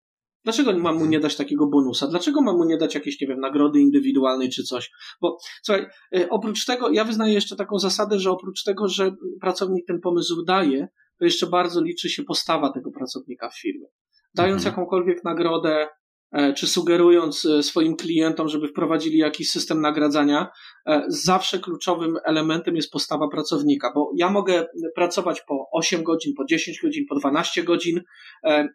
Dlaczego 0.43 0.80
mam 0.80 0.97
mu 0.97 1.06
nie 1.06 1.20
dać 1.20 1.36
takiego 1.36 1.68
bonusa? 1.68 2.08
Dlaczego 2.08 2.41
mam 2.41 2.58
mu 2.58 2.66
nie 2.66 2.78
dać 2.78 2.95
jakiejś, 2.95 3.22
nie 3.22 3.28
wiem, 3.28 3.39
nagrody 3.39 3.80
indywidualnej 3.80 4.49
czy 4.49 4.64
coś? 4.64 4.91
Bo 5.22 5.38
słuchaj, 5.64 5.86
e, 6.16 6.30
oprócz 6.30 6.66
tego, 6.66 6.89
ja 6.89 7.06
wyznaję 7.06 7.34
jeszcze 7.34 7.56
taką 7.56 7.80
zasadę, 7.80 8.20
że 8.20 8.32
oprócz 8.32 8.64
tego, 8.64 8.88
że 8.88 9.16
pracownik 9.41 9.86
ten 9.88 9.99
pomysł 10.02 10.43
daje, 10.43 10.88
to 11.20 11.26
jeszcze 11.26 11.47
bardzo 11.47 11.82
liczy 11.82 12.10
się 12.10 12.24
postawa 12.24 12.72
tego 12.74 12.91
pracownika 12.91 13.49
w 13.49 13.60
firmie 13.60 13.88
dając 14.36 14.61
mhm. 14.61 14.73
jakąkolwiek 14.73 15.23
nagrodę, 15.23 15.88
E, 16.32 16.53
czy 16.53 16.67
sugerując 16.67 17.45
e, 17.45 17.63
swoim 17.63 17.95
klientom, 17.95 18.47
żeby 18.47 18.67
wprowadzili 18.67 19.17
jakiś 19.17 19.49
system 19.49 19.82
nagradzania, 19.82 20.47
e, 20.88 21.03
zawsze 21.07 21.59
kluczowym 21.59 22.17
elementem 22.25 22.75
jest 22.75 22.91
postawa 22.91 23.27
pracownika, 23.27 23.91
bo 23.95 24.11
ja 24.15 24.29
mogę 24.29 24.65
pracować 24.95 25.41
po 25.41 25.69
8 25.73 26.03
godzin, 26.03 26.34
po 26.38 26.45
10 26.45 26.79
godzin, 26.82 27.05
po 27.09 27.15
12 27.15 27.63
godzin, 27.63 28.01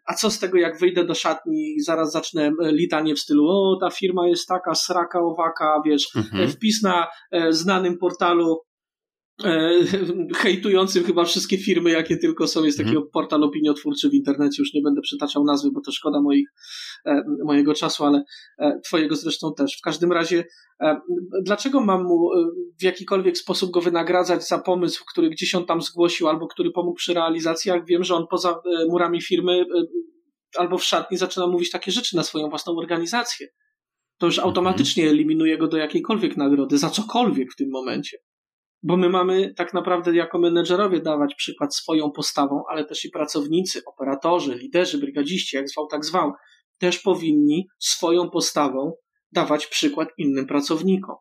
a 0.05 0.13
co 0.13 0.31
z 0.31 0.39
tego, 0.39 0.57
jak 0.57 0.79
wyjdę 0.79 1.05
do 1.05 1.15
szatni 1.15 1.75
i 1.75 1.81
zaraz 1.81 2.11
zacznę 2.11 2.51
litanie 2.59 3.15
w 3.15 3.19
stylu, 3.19 3.47
o, 3.47 3.77
ta 3.81 3.89
firma 3.89 4.27
jest 4.27 4.47
taka, 4.47 4.75
sraka, 4.75 5.19
owaka, 5.19 5.81
wiesz, 5.85 6.15
mhm. 6.15 6.49
wpis 6.49 6.83
na 6.83 7.07
znanym 7.49 7.97
portalu 7.97 8.57
E, 9.43 9.71
hejtującym 10.41 11.03
chyba 11.03 11.25
wszystkie 11.25 11.57
firmy, 11.57 11.89
jakie 11.89 12.17
tylko 12.17 12.47
są. 12.47 12.63
Jest 12.63 12.77
taki 12.77 12.89
mhm. 12.89 13.07
portal 13.13 13.43
opiniotwórczy 13.43 14.09
w 14.09 14.13
internecie, 14.13 14.61
już 14.61 14.73
nie 14.73 14.81
będę 14.81 15.01
przytaczał 15.01 15.43
nazwy, 15.43 15.71
bo 15.71 15.81
to 15.81 15.91
szkoda 15.91 16.21
moich, 16.21 16.49
e, 17.05 17.23
mojego 17.45 17.73
czasu, 17.73 18.05
ale 18.05 18.23
e, 18.59 18.79
twojego 18.85 19.15
zresztą 19.15 19.53
też. 19.53 19.77
W 19.77 19.81
każdym 19.81 20.11
razie, 20.11 20.45
dlaczego 21.43 21.81
mam 21.81 22.03
mu 22.03 22.29
w 22.79 22.83
jakikolwiek 22.83 23.37
sposób 23.37 23.71
go 23.71 23.81
wynagradzać 23.81 24.47
za 24.47 24.59
pomysł, 24.59 25.03
który 25.11 25.29
gdzieś 25.29 25.55
on 25.55 25.65
tam 25.65 25.81
zgłosił, 25.81 26.27
albo 26.27 26.47
który 26.47 26.71
pomógł 26.71 26.95
przy 26.97 27.13
realizacji, 27.13 27.69
jak 27.69 27.85
wiem, 27.85 28.03
że 28.03 28.15
on 28.15 28.27
poza 28.29 28.61
murami 28.89 29.21
firmy 29.21 29.65
albo 30.57 30.77
w 30.77 30.83
szatni 30.83 31.17
zaczyna 31.17 31.47
mówić 31.47 31.71
takie 31.71 31.91
rzeczy 31.91 32.15
na 32.15 32.23
swoją 32.23 32.49
własną 32.49 32.77
organizację. 32.77 33.47
To 34.17 34.25
już 34.25 34.37
mhm. 34.37 34.49
automatycznie 34.49 35.09
eliminuje 35.09 35.57
go 35.57 35.67
do 35.67 35.77
jakiejkolwiek 35.77 36.37
nagrody, 36.37 36.77
za 36.77 36.89
cokolwiek 36.89 37.53
w 37.53 37.55
tym 37.55 37.69
momencie. 37.69 38.17
Bo 38.83 38.97
my 38.97 39.09
mamy 39.09 39.53
tak 39.53 39.73
naprawdę 39.73 40.15
jako 40.15 40.39
menedżerowie 40.39 41.01
dawać 41.01 41.35
przykład 41.35 41.75
swoją 41.75 42.11
postawą, 42.11 42.63
ale 42.69 42.85
też 42.85 43.05
i 43.05 43.09
pracownicy, 43.09 43.81
operatorzy, 43.85 44.55
liderzy, 44.55 44.97
brygadziści, 44.97 45.55
jak 45.55 45.69
zwał, 45.69 45.87
tak 45.87 46.05
zwał, 46.05 46.31
też 46.77 46.99
powinni 46.99 47.67
swoją 47.79 48.29
postawą 48.29 48.93
dawać 49.31 49.67
przykład 49.67 50.09
innym 50.17 50.47
pracownikom. 50.47 51.15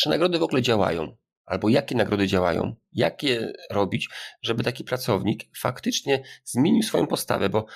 Czy 0.00 0.08
nagrody 0.08 0.38
w 0.38 0.42
ogóle 0.42 0.62
działają? 0.62 1.16
Albo 1.46 1.68
jakie 1.68 1.94
nagrody 1.94 2.26
działają? 2.26 2.76
Jak 2.92 3.22
je 3.22 3.52
robić, 3.70 4.08
żeby 4.42 4.62
taki 4.62 4.84
pracownik 4.84 5.44
faktycznie 5.58 6.22
zmienił 6.44 6.82
swoją 6.82 7.06
postawę? 7.06 7.48
Bo 7.48 7.66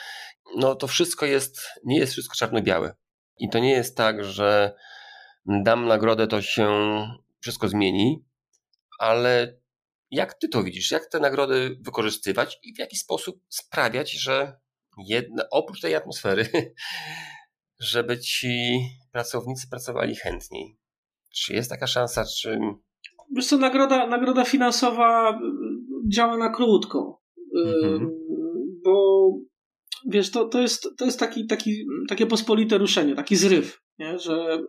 no, 0.56 0.74
to 0.74 0.86
wszystko 0.86 1.26
jest, 1.26 1.60
nie 1.84 1.98
jest 1.98 2.12
wszystko 2.12 2.36
czarno-białe. 2.36 2.94
I 3.38 3.48
to 3.48 3.58
nie 3.58 3.70
jest 3.70 3.96
tak, 3.96 4.24
że 4.24 4.74
dam 5.46 5.86
nagrodę, 5.86 6.26
to 6.26 6.42
się 6.42 6.68
wszystko 7.40 7.68
zmieni, 7.68 8.24
ale 8.98 9.60
jak 10.10 10.34
ty 10.34 10.48
to 10.48 10.62
widzisz? 10.62 10.90
Jak 10.90 11.06
te 11.06 11.20
nagrody 11.20 11.78
wykorzystywać 11.80 12.58
i 12.62 12.74
w 12.74 12.78
jaki 12.78 12.96
sposób 12.96 13.40
sprawiać, 13.48 14.12
że 14.12 14.60
jedna, 15.06 15.44
oprócz 15.50 15.80
tej 15.80 15.94
atmosfery, 15.94 16.48
żeby 17.80 18.20
ci 18.20 18.80
pracownicy 19.12 19.68
pracowali 19.70 20.16
chętniej? 20.16 20.76
Czy 21.34 21.54
jest 21.54 21.70
taka 21.70 21.86
szansa, 21.86 22.24
czy... 22.24 22.58
Wiesz 23.36 23.46
co, 23.46 23.56
nagroda, 23.56 24.06
nagroda 24.06 24.44
finansowa 24.44 25.40
działa 26.12 26.36
na 26.36 26.50
krótko, 26.50 27.22
mhm. 27.56 28.10
bo 28.84 29.20
wiesz, 30.06 30.30
to, 30.30 30.48
to 30.48 30.60
jest, 30.60 30.88
to 30.98 31.04
jest 31.04 31.20
taki, 31.20 31.46
taki, 31.46 31.84
takie 32.08 32.26
pospolite 32.26 32.78
ruszenie, 32.78 33.14
taki 33.14 33.36
zryw, 33.36 33.80
nie? 33.98 34.18
że 34.18 34.62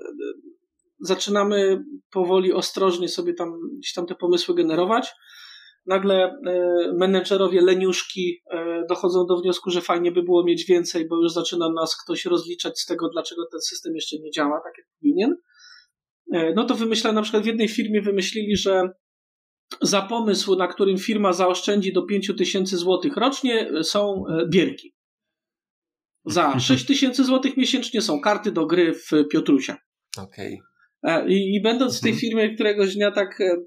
zaczynamy 1.01 1.83
powoli, 2.11 2.53
ostrożnie 2.53 3.09
sobie 3.09 3.33
tam 3.33 3.53
gdzieś 3.77 3.93
tam 3.93 4.05
te 4.05 4.15
pomysły 4.15 4.55
generować. 4.55 5.11
Nagle 5.85 6.23
e, 6.23 6.33
menedżerowie 6.97 7.61
leniuszki 7.61 8.41
e, 8.51 8.83
dochodzą 8.89 9.25
do 9.25 9.37
wniosku, 9.37 9.69
że 9.71 9.81
fajnie 9.81 10.11
by 10.11 10.23
było 10.23 10.43
mieć 10.43 10.65
więcej, 10.65 11.07
bo 11.07 11.23
już 11.23 11.31
zaczyna 11.31 11.69
nas 11.69 11.97
ktoś 12.03 12.25
rozliczać 12.25 12.79
z 12.79 12.85
tego, 12.85 13.09
dlaczego 13.09 13.41
ten 13.51 13.61
system 13.61 13.95
jeszcze 13.95 14.17
nie 14.19 14.31
działa 14.31 14.61
tak, 14.63 14.73
jak 14.77 14.87
powinien. 14.99 15.35
E, 16.33 16.53
no 16.53 16.65
to 16.65 16.75
wymyśla, 16.75 17.11
na 17.11 17.21
przykład 17.21 17.43
w 17.43 17.47
jednej 17.47 17.67
firmie 17.67 18.01
wymyślili, 18.01 18.57
że 18.57 18.89
za 19.81 20.01
pomysł, 20.01 20.55
na 20.55 20.67
którym 20.67 20.97
firma 20.97 21.33
zaoszczędzi 21.33 21.93
do 21.93 22.01
5000 22.01 22.77
zł 22.77 23.11
rocznie, 23.15 23.83
są 23.83 24.23
bierki. 24.49 24.93
Za 26.25 26.59
6000 26.59 27.23
zł 27.23 27.51
miesięcznie 27.57 28.01
są 28.01 28.21
karty 28.21 28.51
do 28.51 28.65
gry 28.65 28.93
w 28.93 29.09
Piotrusia. 29.31 29.77
Okej. 30.17 30.53
Okay. 30.53 30.70
E, 31.03 31.29
I, 31.29 31.55
I, 31.55 31.61
będąc 31.61 31.97
w 31.97 32.01
tej 32.01 32.11
mhm. 32.11 32.21
firmie, 32.21 32.55
któregoś 32.55 32.95
dnia 32.95 33.11
tak 33.11 33.41
e, 33.41 33.45
e, 33.45 33.57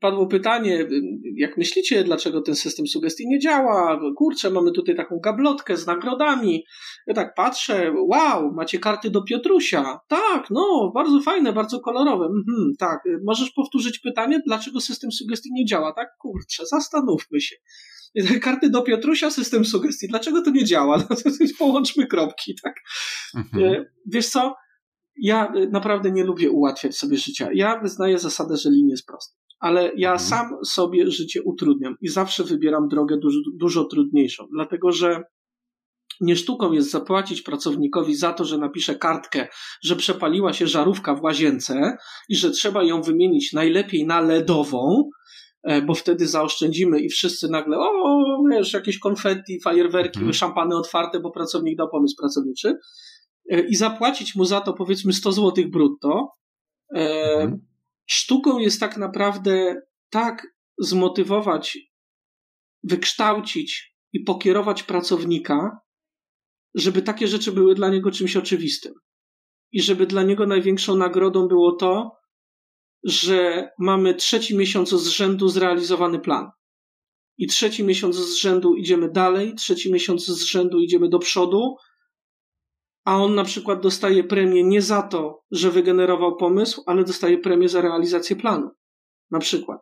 padło 0.00 0.26
pytanie, 0.26 0.88
jak 1.36 1.56
myślicie, 1.56 2.04
dlaczego 2.04 2.42
ten 2.42 2.54
system 2.54 2.86
sugestii 2.86 3.28
nie 3.28 3.38
działa? 3.38 4.00
Kurczę, 4.16 4.50
mamy 4.50 4.72
tutaj 4.72 4.96
taką 4.96 5.18
gablotkę 5.18 5.76
z 5.76 5.86
nagrodami. 5.86 6.64
Ja 7.06 7.14
tak 7.14 7.34
patrzę, 7.34 7.94
wow, 8.08 8.52
macie 8.54 8.78
karty 8.78 9.10
do 9.10 9.22
Piotrusia. 9.22 9.98
Tak, 10.08 10.46
no, 10.50 10.92
bardzo 10.94 11.20
fajne, 11.20 11.52
bardzo 11.52 11.80
kolorowe. 11.80 12.24
Mhm, 12.24 12.72
tak, 12.78 13.00
możesz 13.24 13.50
powtórzyć 13.50 13.98
pytanie, 13.98 14.42
dlaczego 14.46 14.80
system 14.80 15.12
sugestii 15.12 15.52
nie 15.52 15.64
działa? 15.64 15.92
Tak, 15.92 16.08
kurczę, 16.18 16.66
zastanówmy 16.66 17.40
się. 17.40 17.56
Karty 18.42 18.70
do 18.70 18.82
Piotrusia, 18.82 19.30
system 19.30 19.64
sugestii. 19.64 20.08
Dlaczego 20.08 20.42
to 20.42 20.50
nie 20.50 20.64
działa? 20.64 20.98
No, 21.10 21.16
połączmy 21.58 22.06
kropki, 22.06 22.54
tak? 22.62 22.74
Mhm. 23.34 23.84
Wiesz 24.06 24.28
co? 24.28 24.54
Ja 25.22 25.52
y, 25.56 25.68
naprawdę 25.68 26.10
nie 26.10 26.24
lubię 26.24 26.50
ułatwiać 26.50 26.96
sobie 26.96 27.16
życia. 27.16 27.48
Ja 27.54 27.80
wyznaję 27.80 28.18
zasadę, 28.18 28.56
że 28.56 28.70
linia 28.70 28.90
jest 28.90 29.06
prosta. 29.06 29.36
Ale 29.58 29.92
ja 29.96 30.12
mhm. 30.12 30.28
sam 30.28 30.64
sobie 30.64 31.10
życie 31.10 31.42
utrudniam 31.42 31.96
i 32.00 32.08
zawsze 32.08 32.44
wybieram 32.44 32.88
drogę 32.88 33.18
dużo, 33.18 33.40
dużo 33.54 33.84
trudniejszą, 33.84 34.46
dlatego 34.52 34.92
że 34.92 35.22
nie 36.20 36.36
sztuką 36.36 36.72
jest 36.72 36.90
zapłacić 36.90 37.42
pracownikowi 37.42 38.14
za 38.14 38.32
to, 38.32 38.44
że 38.44 38.58
napisze 38.58 38.94
kartkę, 38.94 39.48
że 39.82 39.96
przepaliła 39.96 40.52
się 40.52 40.66
żarówka 40.66 41.14
w 41.14 41.22
łazience 41.22 41.96
i 42.28 42.36
że 42.36 42.50
trzeba 42.50 42.84
ją 42.84 43.02
wymienić 43.02 43.52
najlepiej 43.52 44.06
na 44.06 44.20
LEDową, 44.20 45.10
e, 45.62 45.82
bo 45.82 45.94
wtedy 45.94 46.26
zaoszczędzimy 46.26 47.00
i 47.00 47.08
wszyscy 47.08 47.48
nagle, 47.48 47.78
o, 47.78 48.42
wiesz, 48.50 48.72
jakieś 48.72 48.98
konfetti, 48.98 49.60
fajerwerki, 49.64 50.18
mhm. 50.18 50.32
szampany 50.34 50.76
otwarte, 50.76 51.20
bo 51.20 51.30
pracownik 51.30 51.78
dał 51.78 51.88
pomysł 51.90 52.16
pracowniczy. 52.18 52.78
E, 53.50 53.60
i 53.60 53.76
zapłacić 53.76 54.34
mu 54.34 54.44
za 54.44 54.60
to 54.60 54.72
powiedzmy 54.72 55.12
100 55.12 55.32
zł 55.32 55.64
brutto, 55.68 56.28
e, 56.94 57.00
mhm. 57.34 57.66
sztuką 58.06 58.58
jest 58.58 58.80
tak 58.80 58.96
naprawdę 58.96 59.74
tak 60.10 60.46
zmotywować, 60.78 61.78
wykształcić 62.82 63.96
i 64.12 64.20
pokierować 64.20 64.82
pracownika, 64.82 65.78
żeby 66.74 67.02
takie 67.02 67.28
rzeczy 67.28 67.52
były 67.52 67.74
dla 67.74 67.88
niego 67.88 68.10
czymś 68.10 68.36
oczywistym. 68.36 68.94
I 69.72 69.82
żeby 69.82 70.06
dla 70.06 70.22
niego 70.22 70.46
największą 70.46 70.96
nagrodą 70.96 71.48
było 71.48 71.72
to, 71.72 72.10
że 73.04 73.68
mamy 73.78 74.14
trzeci 74.14 74.56
miesiąc 74.56 74.90
z 74.90 75.06
rzędu 75.08 75.48
zrealizowany 75.48 76.18
plan. 76.18 76.50
I 77.38 77.46
trzeci 77.46 77.84
miesiąc 77.84 78.16
z 78.16 78.34
rzędu 78.34 78.74
idziemy 78.74 79.10
dalej, 79.10 79.54
trzeci 79.54 79.92
miesiąc 79.92 80.26
z 80.26 80.42
rzędu 80.42 80.80
idziemy 80.80 81.08
do 81.08 81.18
przodu, 81.18 81.76
a 83.06 83.16
on 83.16 83.34
na 83.34 83.44
przykład 83.44 83.80
dostaje 83.80 84.24
premię 84.24 84.64
nie 84.64 84.82
za 84.82 85.02
to, 85.02 85.44
że 85.50 85.70
wygenerował 85.70 86.36
pomysł, 86.36 86.82
ale 86.86 87.04
dostaje 87.04 87.38
premię 87.38 87.68
za 87.68 87.80
realizację 87.80 88.36
planu. 88.36 88.70
Na 89.30 89.38
przykład. 89.38 89.80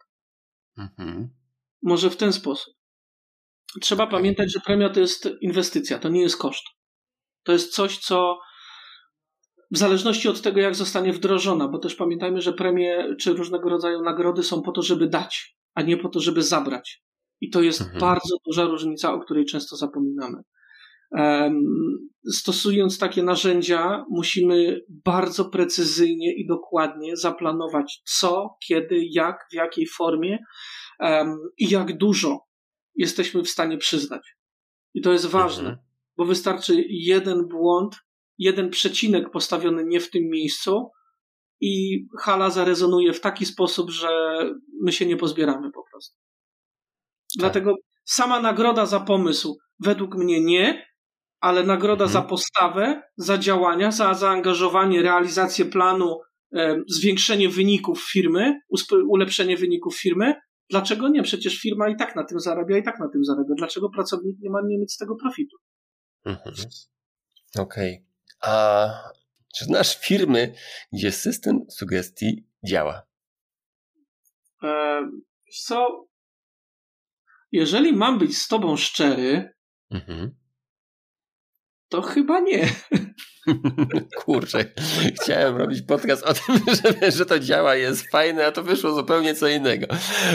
Mhm. 0.78 1.28
Może 1.82 2.10
w 2.10 2.16
ten 2.16 2.32
sposób. 2.32 2.74
Trzeba 3.80 4.04
okay. 4.04 4.18
pamiętać, 4.18 4.52
że 4.52 4.60
premia 4.60 4.90
to 4.90 5.00
jest 5.00 5.28
inwestycja, 5.40 5.98
to 5.98 6.08
nie 6.08 6.20
jest 6.20 6.36
koszt. 6.36 6.64
To 7.42 7.52
jest 7.52 7.74
coś, 7.74 7.98
co 7.98 8.38
w 9.70 9.78
zależności 9.78 10.28
od 10.28 10.42
tego, 10.42 10.60
jak 10.60 10.74
zostanie 10.74 11.12
wdrożona, 11.12 11.68
bo 11.68 11.78
też 11.78 11.94
pamiętajmy, 11.94 12.40
że 12.40 12.52
premie 12.52 13.16
czy 13.20 13.32
różnego 13.32 13.68
rodzaju 13.68 14.02
nagrody 14.02 14.42
są 14.42 14.62
po 14.62 14.72
to, 14.72 14.82
żeby 14.82 15.06
dać, 15.06 15.56
a 15.74 15.82
nie 15.82 15.96
po 15.96 16.08
to, 16.08 16.20
żeby 16.20 16.42
zabrać. 16.42 17.02
I 17.40 17.50
to 17.50 17.62
jest 17.62 17.80
mhm. 17.80 18.00
bardzo 18.00 18.36
duża 18.46 18.64
różnica, 18.64 19.12
o 19.12 19.20
której 19.20 19.44
często 19.44 19.76
zapominamy 19.76 20.42
stosując 22.32 22.98
takie 22.98 23.22
narzędzia, 23.22 24.04
musimy 24.10 24.80
bardzo 24.88 25.44
precyzyjnie 25.44 26.34
i 26.34 26.46
dokładnie 26.46 27.16
zaplanować 27.16 28.02
co, 28.04 28.56
kiedy, 28.66 29.06
jak, 29.10 29.46
w 29.50 29.54
jakiej 29.54 29.86
formie 29.86 30.38
i 31.58 31.68
jak 31.68 31.96
dużo 31.98 32.38
jesteśmy 32.94 33.42
w 33.42 33.50
stanie 33.50 33.78
przyznać. 33.78 34.36
I 34.94 35.02
to 35.02 35.12
jest 35.12 35.26
ważne, 35.26 35.68
mhm. 35.68 35.86
bo 36.16 36.24
wystarczy 36.24 36.84
jeden 36.88 37.48
błąd, 37.48 37.96
jeden 38.38 38.70
przecinek 38.70 39.30
postawiony 39.30 39.84
nie 39.84 40.00
w 40.00 40.10
tym 40.10 40.22
miejscu 40.28 40.90
i 41.60 42.04
hala 42.20 42.50
zarezonuje 42.50 43.12
w 43.12 43.20
taki 43.20 43.46
sposób, 43.46 43.90
że 43.90 44.08
my 44.82 44.92
się 44.92 45.06
nie 45.06 45.16
pozbieramy 45.16 45.70
po 45.72 45.82
prostu. 45.90 46.16
Tak. 46.16 47.40
Dlatego 47.40 47.74
sama 48.04 48.40
nagroda 48.40 48.86
za 48.86 49.00
pomysł 49.00 49.58
według 49.78 50.14
mnie 50.14 50.40
nie, 50.40 50.86
ale 51.45 51.64
nagroda 51.64 52.05
mhm. 52.05 52.12
za 52.12 52.28
postawę, 52.28 53.03
za 53.16 53.38
działania, 53.38 53.90
za 53.92 54.14
zaangażowanie, 54.14 55.03
realizację 55.03 55.64
planu, 55.64 56.20
e, 56.55 56.82
zwiększenie 56.88 57.49
wyników 57.49 58.05
firmy, 58.12 58.61
ulepszenie 59.09 59.57
wyników 59.57 59.97
firmy. 60.01 60.34
Dlaczego 60.70 61.09
nie? 61.09 61.22
Przecież 61.22 61.61
firma 61.61 61.88
i 61.88 61.97
tak 61.97 62.16
na 62.16 62.24
tym 62.24 62.40
zarabia, 62.40 62.78
i 62.78 62.82
tak 62.82 63.01
na 63.01 63.09
tym 63.09 63.24
zarabia. 63.24 63.55
Dlaczego 63.57 63.90
pracownik 63.90 64.36
nie 64.40 64.51
ma 64.51 64.59
nie 64.66 64.78
mieć 64.78 64.92
z 64.92 64.97
tego 64.97 65.16
profitu? 65.16 65.57
Mhm. 66.24 66.55
Okej. 67.59 67.92
Okay. 67.95 68.53
A 68.53 68.88
czy 69.57 69.64
znasz 69.64 70.01
firmy, 70.01 70.55
gdzie 70.92 71.12
system 71.12 71.61
sugestii 71.70 72.47
działa? 72.66 73.03
E, 74.62 75.01
co? 75.66 76.07
Jeżeli 77.53 77.92
mam 77.92 78.18
być 78.18 78.38
z 78.38 78.49
tobą 78.49 78.76
szczery, 78.76 79.55
mhm. 79.90 80.43
To 81.95 82.03
chyba 82.03 82.40
nie. 82.40 82.68
Kurczę, 84.24 84.64
chciałem 85.22 85.57
robić 85.57 85.82
podcast 85.82 86.24
o 86.24 86.34
tym, 86.34 86.55
że, 87.01 87.11
że 87.11 87.26
to 87.26 87.38
działa, 87.38 87.76
jest 87.76 88.11
fajne, 88.11 88.47
a 88.47 88.53
to 88.53 88.62
wyszło 88.62 88.92
zupełnie 88.92 89.34
co 89.34 89.49
innego. 89.49 89.86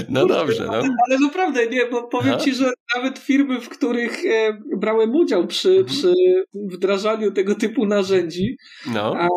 No 0.10 0.26
dobrze, 0.26 0.66
no. 0.66 0.74
Ale 1.08 1.20
naprawdę, 1.22 1.68
nie, 1.68 1.86
bo 1.86 2.08
powiem 2.08 2.34
Aha. 2.34 2.44
ci, 2.44 2.56
że 2.56 2.72
nawet 2.96 3.20
firmy, 3.20 3.62
w 3.62 3.70
których 3.70 4.26
e, 4.26 4.58
brałem 4.78 5.16
udział 5.16 5.48
przy, 5.48 5.70
mhm. 5.70 5.86
przy 5.86 6.14
wdrażaniu 6.54 7.32
tego 7.32 7.56
typu 7.56 7.86
narzędzi, 7.86 8.58
no. 8.86 9.16
a, 9.18 9.28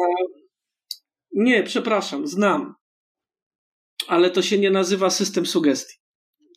nie, 1.33 1.62
przepraszam, 1.62 2.27
znam. 2.27 2.75
Ale 4.09 4.31
to 4.31 4.43
się 4.43 4.59
nie 4.59 4.70
nazywa 4.70 5.11
system 5.11 5.47
sugestii. 5.47 6.01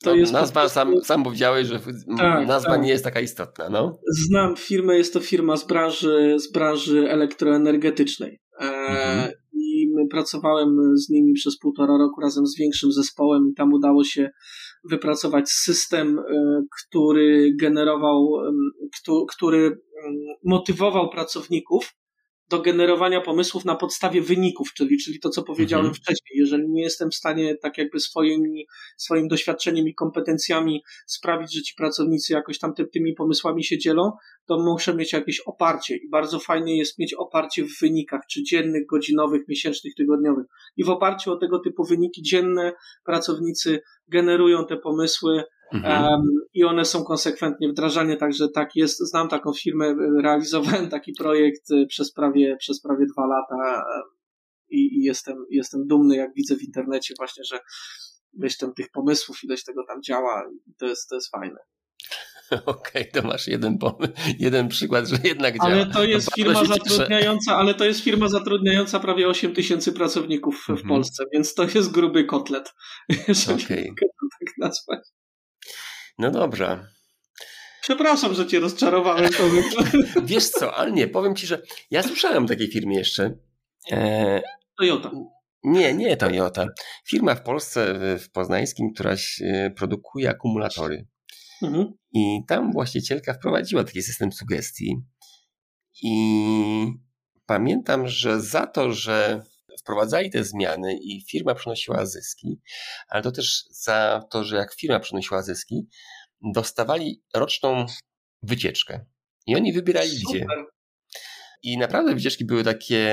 To 0.04 0.10
no, 0.10 0.16
jest 0.16 0.34
nazwa, 0.34 0.62
prostu... 0.62 0.74
sam, 0.74 0.94
sam 1.04 1.24
powiedziałeś, 1.24 1.68
że 1.68 1.80
tak, 2.18 2.48
nazwa 2.48 2.72
tak. 2.72 2.82
nie 2.82 2.90
jest 2.90 3.04
taka 3.04 3.20
istotna. 3.20 3.70
No? 3.70 4.00
Znam 4.08 4.56
firmę, 4.56 4.98
jest 4.98 5.14
to 5.14 5.20
firma 5.20 5.58
z 5.58 5.68
branży, 5.68 6.36
z 6.40 6.52
branży 6.52 7.10
elektroenergetycznej. 7.10 8.40
E, 8.60 8.66
mhm. 8.66 9.32
I 9.54 9.88
pracowałem 10.12 10.98
z 10.98 11.10
nimi 11.10 11.34
przez 11.34 11.58
półtora 11.58 11.98
roku 11.98 12.22
razem 12.22 12.48
z 12.48 12.58
większym 12.58 12.92
zespołem 12.92 13.50
i 13.52 13.54
tam 13.54 13.74
udało 13.74 14.04
się 14.04 14.30
wypracować 14.90 15.50
system, 15.50 16.20
e, 16.20 16.24
który 16.82 17.56
generował, 17.60 18.28
który 19.28 19.82
motywował 20.44 21.10
pracowników 21.10 21.94
do 22.50 22.62
generowania 22.62 23.22
pomysłów 23.22 23.66
na 23.66 23.76
podstawie 23.76 24.22
wyników, 24.22 24.74
czyli, 24.74 24.98
czyli 24.98 25.20
to, 25.20 25.30
co 25.30 25.44
powiedziałem 25.44 25.86
mhm. 25.86 26.04
wcześniej. 26.04 26.40
Jeżeli 26.40 26.70
nie 26.70 26.84
jestem 26.84 27.12
w 27.12 27.16
stanie 27.16 27.56
tak 27.56 27.78
jakby 27.78 28.00
swoimi, 28.00 28.66
swoim 28.98 29.28
doświadczeniem 29.28 29.88
i 29.88 29.94
kompetencjami 29.94 30.84
sprawić, 31.06 31.54
że 31.56 31.62
ci 31.62 31.74
pracownicy 31.76 32.34
jakoś 32.34 32.60
tam 32.60 32.74
ty, 32.74 32.86
tymi 32.86 33.14
pomysłami 33.14 33.64
się 33.64 33.78
dzielą, 33.78 34.12
to 34.46 34.60
muszę 34.60 34.96
mieć 34.96 35.14
jakieś 35.14 35.40
oparcie 35.40 35.96
i 35.96 36.10
bardzo 36.10 36.40
fajnie 36.40 36.78
jest 36.78 37.00
mieć 37.00 37.14
oparcie 37.14 37.64
w 37.64 37.80
wynikach, 37.82 38.22
czy 38.30 38.44
dziennych, 38.44 38.86
godzinowych, 38.86 39.48
miesięcznych, 39.48 39.96
tygodniowych. 39.96 40.46
I 40.78 40.84
w 40.84 40.90
oparciu 40.90 41.32
o 41.32 41.38
tego 41.38 41.60
typu 41.60 41.84
wyniki 41.84 42.22
dzienne 42.22 42.74
pracownicy 43.06 43.82
generują 44.08 44.66
te 44.66 44.78
pomysły, 44.78 45.44
Mhm. 45.74 46.04
Um, 46.04 46.22
I 46.54 46.64
one 46.64 46.86
są 46.86 47.04
konsekwentnie 47.04 47.70
wdrażane, 47.70 48.18
także 48.18 48.50
tak 48.50 48.76
jest. 48.76 49.00
Znam 49.00 49.30
taką 49.30 49.54
firmę, 49.54 49.96
realizowałem 50.22 50.90
taki 50.90 51.14
projekt 51.14 51.72
y, 51.72 51.86
przez 51.88 52.14
prawie, 52.14 52.58
przez 52.58 52.82
prawie 52.82 53.06
dwa 53.06 53.28
lata 53.28 53.86
i, 54.70 54.98
i 54.98 55.04
jestem, 55.04 55.46
jestem 55.50 55.88
dumny, 55.88 56.16
jak 56.16 56.34
widzę 56.34 56.56
w 56.56 56.64
internecie 56.64 57.14
właśnie, 57.18 57.44
że 57.44 57.60
ileś 58.34 58.58
tam 58.58 58.74
tych 58.74 58.92
pomysłów, 58.92 59.44
ileś 59.44 59.64
tego 59.64 59.86
tam 59.88 60.04
działa 60.04 60.50
i 60.68 60.74
to 60.74 60.86
jest, 60.86 61.10
to 61.10 61.16
jest 61.16 61.32
fajne. 61.32 61.58
Okej, 62.66 63.10
okay, 63.10 63.22
to 63.22 63.28
masz 63.28 63.48
jeden, 63.48 63.78
jeden 64.40 64.68
przykład, 64.68 65.08
że 65.08 65.18
jednak 65.24 65.56
działa. 65.56 65.74
Ale 65.74 65.86
to 65.86 66.04
jest 66.04 66.30
to 66.30 66.36
firma 66.36 66.66
zatrudniająca, 66.66 67.56
ale 67.56 67.74
to 67.74 67.86
jest 67.86 68.00
firma 68.00 68.28
zatrudniająca 68.28 69.00
prawie 69.00 69.28
8 69.28 69.54
tysięcy 69.54 69.94
pracowników 69.94 70.64
w 70.66 70.70
mhm. 70.70 70.90
Polsce, 70.90 71.24
więc 71.34 71.54
to 71.54 71.64
jest 71.64 71.92
gruby 71.92 72.24
kotlet, 72.24 72.74
jeżeli 73.28 73.64
okay. 73.64 73.78
mogę 73.78 74.08
to 74.08 74.28
tak 74.40 74.58
nazwać. 74.58 75.00
No 76.18 76.32
dobrze. 76.32 76.88
Przepraszam, 77.82 78.34
że 78.34 78.48
cię 78.48 78.60
rozczarowałem. 78.60 79.30
Wiesz 80.24 80.50
co, 80.50 80.76
ale 80.76 80.92
nie, 80.92 81.08
powiem 81.08 81.36
ci, 81.36 81.48
że 81.48 81.62
ja 81.92 82.04
słyszałem 82.04 82.46
o 82.46 82.48
takiej 82.48 82.72
firmie 82.72 82.98
jeszcze. 82.98 83.38
E... 83.92 84.42
Toyota. 84.78 85.12
Nie, 85.64 85.94
nie 85.94 86.18
Toyota. 86.18 86.68
Firma 87.08 87.36
w 87.36 87.44
Polsce, 87.44 88.00
w 88.20 88.32
Poznańskim, 88.32 88.94
która 88.94 89.16
produkuje 89.76 90.30
akumulatory. 90.30 91.08
Mhm. 91.62 91.94
I 92.14 92.40
tam 92.48 92.72
właścicielka 92.72 93.34
wprowadziła 93.34 93.84
taki 93.84 94.02
system 94.02 94.32
sugestii. 94.32 94.96
I 96.04 96.14
pamiętam, 97.46 98.08
że 98.08 98.42
za 98.42 98.68
to, 98.68 98.94
że 98.94 99.44
wprowadzali 99.86 100.30
te 100.30 100.44
zmiany 100.44 100.98
i 101.02 101.26
firma 101.30 101.56
przynosiła 101.56 102.06
zyski, 102.06 102.60
ale 103.08 103.24
to 103.24 103.32
też 103.32 103.64
za 103.70 104.22
to, 104.32 104.44
że 104.44 104.56
jak 104.56 104.76
firma 104.76 105.00
przynosiła 105.00 105.42
zyski, 105.42 105.88
dostawali 106.54 107.24
roczną 107.36 107.86
wycieczkę. 108.44 109.06
I 109.48 109.56
oni 109.56 109.74
wybierali 109.74 110.10
Super. 110.10 110.42
gdzie. 110.42 110.46
I 111.64 111.78
naprawdę 111.78 112.14
wycieczki 112.16 112.46
były 112.46 112.64
takie 112.64 113.12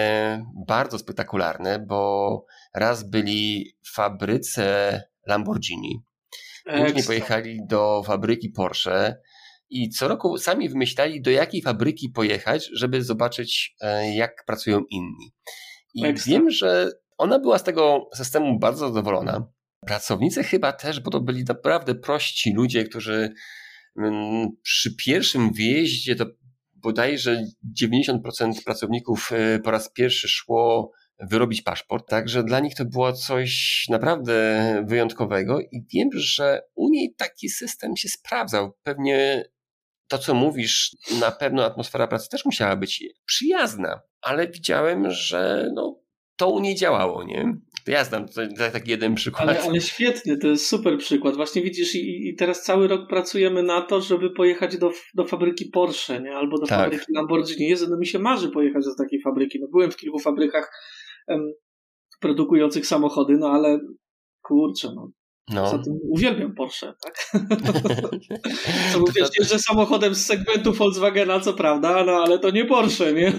bardzo 0.66 0.98
spektakularne, 0.98 1.78
bo 1.78 2.44
raz 2.74 3.10
byli 3.10 3.72
w 3.84 3.94
fabryce 3.94 5.00
Lamborghini, 5.26 6.02
później 6.64 7.04
pojechali 7.04 7.60
do 7.68 8.02
fabryki 8.06 8.50
Porsche 8.50 9.16
i 9.70 9.88
co 9.88 10.08
roku 10.08 10.38
sami 10.38 10.68
wymyślali, 10.68 11.22
do 11.22 11.30
jakiej 11.30 11.62
fabryki 11.62 12.08
pojechać, 12.08 12.70
żeby 12.72 13.02
zobaczyć, 13.02 13.74
e, 13.80 14.14
jak 14.14 14.44
pracują 14.46 14.82
inni. 14.90 15.32
I 15.94 16.06
Ekstra. 16.06 16.32
wiem, 16.32 16.50
że 16.50 16.90
ona 17.18 17.38
była 17.38 17.58
z 17.58 17.64
tego 17.64 18.10
systemu 18.14 18.58
bardzo 18.58 18.88
zadowolona. 18.88 19.46
Pracownicy 19.86 20.44
chyba 20.44 20.72
też, 20.72 21.00
bo 21.00 21.10
to 21.10 21.20
byli 21.20 21.44
naprawdę 21.44 21.94
prości 21.94 22.52
ludzie, 22.52 22.84
którzy 22.84 23.32
mm, 23.98 24.48
przy 24.62 24.96
pierwszym 24.96 25.52
wyjeździe 25.52 26.16
to 26.16 26.26
bodajże 26.74 27.44
90% 27.80 28.18
pracowników 28.64 29.30
e, 29.32 29.58
po 29.58 29.70
raz 29.70 29.92
pierwszy 29.92 30.28
szło 30.28 30.92
wyrobić 31.20 31.62
paszport, 31.62 32.08
także 32.08 32.44
dla 32.44 32.60
nich 32.60 32.74
to 32.74 32.84
było 32.84 33.12
coś 33.12 33.84
naprawdę 33.90 34.84
wyjątkowego 34.88 35.60
i 35.60 35.86
wiem, 35.94 36.08
że 36.12 36.62
u 36.74 36.88
niej 36.88 37.14
taki 37.16 37.48
system 37.48 37.96
się 37.96 38.08
sprawdzał. 38.08 38.72
Pewnie 38.82 39.44
to, 40.12 40.18
co 40.18 40.34
mówisz, 40.34 40.96
na 41.20 41.30
pewno 41.30 41.64
atmosfera 41.64 42.06
pracy 42.06 42.28
też 42.28 42.44
musiała 42.44 42.76
być 42.76 43.04
przyjazna, 43.26 44.00
ale 44.20 44.48
widziałem, 44.48 45.10
że 45.10 45.70
no, 45.74 46.00
to 46.36 46.50
u 46.50 46.60
niej 46.60 46.74
działało, 46.74 47.24
nie? 47.24 47.56
To 47.84 47.90
ja 47.90 48.04
znam 48.04 48.26
taki 48.72 48.90
jeden 48.90 49.14
przykład. 49.14 49.48
Ale, 49.48 49.62
ale 49.62 49.80
świetny, 49.80 50.38
to 50.38 50.46
jest 50.46 50.66
super 50.66 50.98
przykład. 50.98 51.36
Właśnie 51.36 51.62
widzisz, 51.62 51.94
i, 51.94 52.28
i 52.28 52.36
teraz 52.36 52.62
cały 52.62 52.88
rok 52.88 53.08
pracujemy 53.08 53.62
na 53.62 53.82
to, 53.82 54.00
żeby 54.00 54.30
pojechać 54.30 54.78
do, 54.78 54.90
do 55.14 55.24
fabryki 55.24 55.66
Porsche, 55.66 56.20
nie? 56.20 56.36
Albo 56.36 56.58
do 56.58 56.66
tak. 56.66 56.78
fabryki 56.78 57.12
Lamborghini. 57.14 57.68
Jezu, 57.68 57.86
no 57.90 57.96
mi 57.98 58.06
się 58.06 58.18
marzy 58.18 58.50
pojechać 58.50 58.84
do 58.84 59.04
takiej 59.04 59.22
fabryki. 59.22 59.60
No 59.60 59.66
byłem 59.68 59.90
w 59.90 59.96
kilku 59.96 60.18
fabrykach 60.18 60.72
em, 61.28 61.52
produkujących 62.20 62.86
samochody, 62.86 63.36
no 63.38 63.48
ale 63.48 63.80
kurczę, 64.42 64.88
no 64.94 65.10
no. 65.48 65.82
Uwielbiam 66.02 66.54
Porsche, 66.54 66.94
tak? 67.02 67.30
co 68.92 68.98
mówię, 68.98 69.26
że 69.40 69.58
samochodem 69.58 70.14
z 70.14 70.26
segmentu 70.26 70.72
Volkswagena, 70.72 71.40
co 71.40 71.52
prawda, 71.52 72.04
no 72.04 72.12
ale 72.12 72.38
to 72.38 72.50
nie 72.50 72.64
Porsche, 72.64 73.12
nie? 73.12 73.32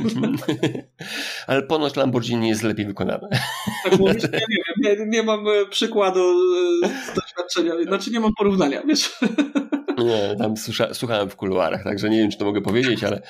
ale 1.47 1.63
ponoć 1.63 1.95
Lamborghini 1.95 2.49
jest 2.49 2.63
lepiej 2.63 2.85
wykonane. 2.85 3.29
tak 3.83 3.99
mówisz? 3.99 4.23
Nie, 4.23 4.39
nie, 4.49 4.95
nie, 4.95 5.05
nie 5.05 5.23
mam 5.23 5.47
e, 5.47 5.65
przykładu 5.69 6.19
e, 6.83 6.87
z 6.87 7.15
doświadczenia, 7.15 7.73
znaczy 7.87 8.11
nie 8.11 8.19
mam 8.19 8.31
porównania, 8.37 8.81
wiesz? 8.87 9.19
Nie, 10.03 10.35
tam 10.37 10.57
słucha, 10.57 10.93
słuchałem 10.93 11.29
w 11.29 11.35
kuluarach, 11.35 11.83
także 11.83 12.09
nie 12.09 12.17
wiem, 12.17 12.31
czy 12.31 12.37
to 12.37 12.45
mogę 12.45 12.61
powiedzieć, 12.61 13.03
ale... 13.03 13.21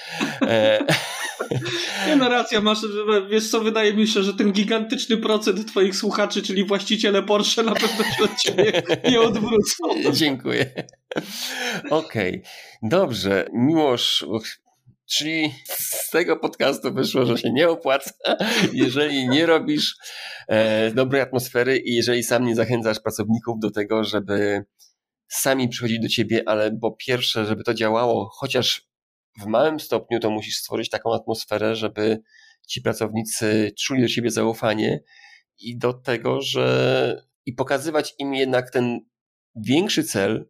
E... 0.42 0.80
Nie 2.08 2.16
no, 2.16 2.30
racja 2.30 2.62
masz, 2.62 2.80
wiesz 3.30 3.50
co, 3.50 3.62
wydaje 3.62 3.94
mi 3.94 4.08
się, 4.08 4.24
że 4.24 4.34
ten 4.34 4.52
gigantyczny 4.52 5.18
procent 5.18 5.68
twoich 5.68 5.96
słuchaczy, 5.96 6.42
czyli 6.42 6.66
właściciele 6.66 7.24
Porsche 7.24 7.64
na 7.64 7.74
pewno 7.74 8.04
się 8.04 8.24
od 8.24 8.38
ciebie 8.38 8.84
nie 9.12 9.22
odwrócą. 9.22 10.12
Dziękuję. 10.14 10.74
Okej, 11.90 12.30
okay. 12.30 12.42
dobrze. 12.82 13.48
Miłosz, 13.54 14.26
Czyli 15.06 15.54
z 15.66 16.10
tego 16.10 16.38
podcastu 16.40 16.94
wyszło, 16.94 17.26
że 17.26 17.38
się 17.38 17.52
nie 17.52 17.70
opłaca, 17.70 18.12
jeżeli 18.74 19.30
nie 19.30 19.46
robisz 19.46 19.96
e, 20.48 20.92
dobrej 20.92 21.22
atmosfery 21.22 21.78
i 21.78 21.96
jeżeli 21.96 22.24
sam 22.24 22.46
nie 22.46 22.56
zachęcasz 22.56 23.00
pracowników 23.00 23.60
do 23.60 23.72
tego, 23.72 24.04
żeby 24.04 24.66
sami 25.34 25.70
przychodzić 25.70 26.00
do 26.00 26.08
ciebie, 26.08 26.44
ale 26.46 26.72
bo 26.72 26.92
pierwsze, 26.92 27.46
żeby 27.46 27.64
to 27.64 27.74
działało, 27.74 28.30
chociaż 28.34 28.88
w 29.42 29.46
małym 29.46 29.80
stopniu 29.80 30.20
to 30.20 30.30
musisz 30.30 30.56
stworzyć 30.56 30.90
taką 30.90 31.14
atmosferę, 31.14 31.76
żeby 31.76 32.22
ci 32.68 32.82
pracownicy 32.82 33.72
czuli 33.80 34.02
do 34.02 34.08
ciebie 34.08 34.32
zaufanie 34.32 35.04
i 35.60 35.78
do 35.78 35.94
tego, 35.94 36.42
że 36.42 37.26
i 37.46 37.54
pokazywać 37.54 38.16
im 38.20 38.34
jednak 38.34 38.72
ten 38.72 39.00
większy 39.56 40.04
cel, 40.04 40.50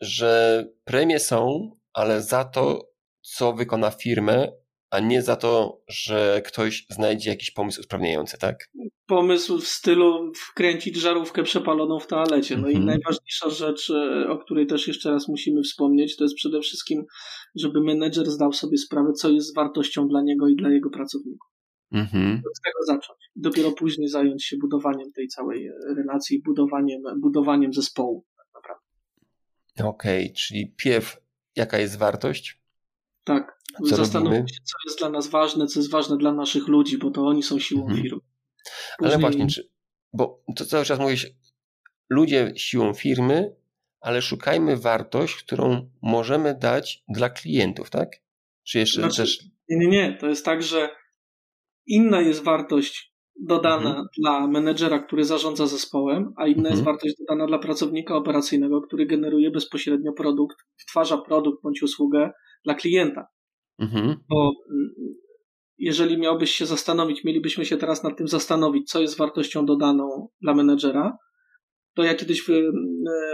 że 0.00 0.64
premie 0.84 1.18
są, 1.18 1.70
ale 1.92 2.22
za 2.22 2.44
to, 2.44 2.90
co 3.20 3.52
wykona 3.52 3.90
firmę, 3.90 4.48
a 4.90 5.00
nie 5.00 5.22
za 5.22 5.36
to, 5.36 5.82
że 5.88 6.42
ktoś 6.46 6.86
znajdzie 6.90 7.30
jakiś 7.30 7.50
pomysł 7.50 7.80
usprawniający, 7.80 8.38
tak? 8.38 8.68
Pomysł 9.06 9.58
w 9.58 9.68
stylu 9.68 10.32
wkręcić 10.34 10.96
żarówkę 10.96 11.42
przepaloną 11.42 12.00
w 12.00 12.06
toalecie. 12.06 12.56
No 12.56 12.68
mhm. 12.68 12.82
i 12.82 12.86
najważniejsza 12.86 13.50
rzecz, 13.50 13.90
e, 13.90 14.28
o 14.28 14.38
której 14.38 14.66
też 14.66 14.88
jeszcze 14.88 15.10
raz 15.10 15.28
musimy 15.28 15.62
wspomnieć, 15.62 16.16
to 16.16 16.24
jest 16.24 16.36
przede 16.36 16.60
wszystkim, 16.60 17.04
żeby 17.54 17.80
menedżer 17.80 18.30
zdał 18.30 18.52
sobie 18.52 18.78
sprawę, 18.78 19.12
co 19.12 19.30
jest 19.30 19.54
wartością 19.54 20.08
dla 20.08 20.22
niego 20.22 20.48
i 20.48 20.56
dla 20.56 20.70
jego 20.70 20.90
pracowników. 20.90 21.48
Mhm. 21.92 22.36
Od 22.36 22.62
tego 22.64 22.78
zacząć. 22.86 23.18
Dopiero 23.36 23.72
później 23.72 24.08
zająć 24.08 24.44
się 24.44 24.56
budowaniem 24.56 25.12
tej 25.12 25.28
całej 25.28 25.70
relacji, 25.96 26.42
budowaniem, 26.42 27.02
budowaniem 27.20 27.72
zespołu, 27.72 28.26
tak 28.36 28.46
naprawdę. 28.54 28.84
Okej, 29.90 30.24
okay, 30.24 30.34
czyli 30.36 30.74
pierw 30.76 31.20
jaka 31.56 31.78
jest 31.78 31.98
wartość? 31.98 32.62
Tak. 33.24 33.57
Co 33.86 33.96
Zastanówmy 33.96 34.36
się, 34.48 34.60
co 34.64 34.76
jest 34.86 34.98
dla 34.98 35.10
nas 35.10 35.28
ważne, 35.28 35.66
co 35.66 35.80
jest 35.80 35.90
ważne 35.90 36.16
dla 36.16 36.32
naszych 36.32 36.68
ludzi, 36.68 36.98
bo 36.98 37.10
to 37.10 37.26
oni 37.26 37.42
są 37.42 37.58
siłą 37.58 37.82
mhm. 37.82 38.02
firmy. 38.02 38.20
Później... 38.98 39.14
Ale 39.14 39.18
właśnie, 39.18 39.46
czy, 39.46 39.68
bo 40.12 40.44
to 40.56 40.64
cały 40.64 40.84
czas 40.84 40.98
mówisz, 40.98 41.26
ludzie 42.10 42.52
siłą 42.56 42.94
firmy, 42.94 43.56
ale 44.00 44.22
szukajmy 44.22 44.76
wartość, 44.76 45.34
którą 45.34 45.90
możemy 46.02 46.54
dać 46.54 47.04
dla 47.08 47.30
klientów, 47.30 47.90
tak? 47.90 48.08
Czy 48.64 48.78
jeszcze 48.78 49.00
znaczy, 49.00 49.16
też. 49.16 49.44
Nie, 49.68 49.78
nie, 49.78 49.86
nie. 49.86 50.16
To 50.20 50.26
jest 50.28 50.44
tak, 50.44 50.62
że 50.62 50.88
inna 51.86 52.20
jest 52.20 52.44
wartość 52.44 53.14
dodana 53.40 53.88
mhm. 53.88 54.06
dla 54.18 54.46
menedżera, 54.46 54.98
który 54.98 55.24
zarządza 55.24 55.66
zespołem, 55.66 56.32
a 56.36 56.46
inna 56.46 56.58
mhm. 56.58 56.74
jest 56.74 56.84
wartość 56.84 57.14
dodana 57.18 57.46
dla 57.46 57.58
pracownika 57.58 58.16
operacyjnego, 58.16 58.82
który 58.82 59.06
generuje 59.06 59.50
bezpośrednio 59.50 60.12
produkt, 60.12 60.56
wtwarza 60.76 61.18
produkt 61.18 61.62
bądź 61.62 61.82
usługę 61.82 62.30
dla 62.64 62.74
klienta. 62.74 63.26
Mhm. 63.78 64.16
Bo 64.28 64.52
mm, 64.70 64.90
jeżeli 65.78 66.18
miałbyś 66.18 66.50
się 66.50 66.66
zastanowić, 66.66 67.24
mielibyśmy 67.24 67.64
się 67.64 67.76
teraz 67.76 68.02
nad 68.02 68.18
tym 68.18 68.28
zastanowić, 68.28 68.90
co 68.90 69.00
jest 69.00 69.18
wartością 69.18 69.66
dodaną 69.66 70.28
dla 70.40 70.54
menedżera, 70.54 71.18
to 71.98 72.02
ja 72.02 72.14
kiedyś 72.14 72.50
e, 72.50 72.62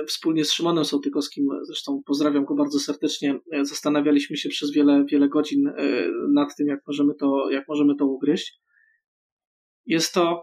wspólnie 0.06 0.44
z 0.44 0.52
Szymonem 0.52 0.84
Sołtykowskim, 0.84 1.46
zresztą 1.62 2.02
pozdrawiam 2.06 2.44
go 2.44 2.54
bardzo 2.54 2.78
serdecznie, 2.78 3.38
e, 3.52 3.64
zastanawialiśmy 3.64 4.36
się 4.36 4.48
przez 4.48 4.72
wiele, 4.72 5.04
wiele 5.04 5.28
godzin 5.28 5.68
e, 5.68 5.72
nad 6.32 6.56
tym, 6.56 6.66
jak 6.66 6.80
możemy 6.86 7.14
to, 7.14 7.50
jak 7.50 7.68
możemy 7.68 7.94
to 7.96 8.06
ugryźć. 8.06 8.60
Jest 9.86 10.14
to 10.14 10.42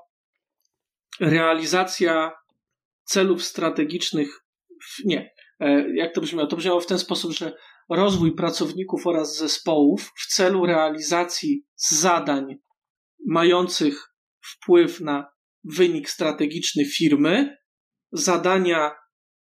realizacja 1.20 2.32
celów 3.04 3.44
strategicznych, 3.44 4.40
w, 4.84 5.06
nie, 5.06 5.32
jak 5.94 6.14
to 6.14 6.22
brzmiało? 6.22 6.48
To 6.48 6.56
brzmiało 6.56 6.80
w 6.80 6.88
ten 6.88 7.00
sposób, 7.00 7.32
że 7.32 7.54
rozwój 7.92 8.36
pracowników 8.36 9.08
oraz 9.08 9.38
zespołów 9.38 10.12
w 10.18 10.28
celu 10.28 10.66
realizacji 10.66 11.66
zadań 11.76 12.56
mających 13.28 14.08
wpływ 14.44 15.00
na 15.00 15.32
wynik 15.64 16.10
strategiczny 16.10 16.86
firmy, 16.86 17.58
zadania 18.12 18.92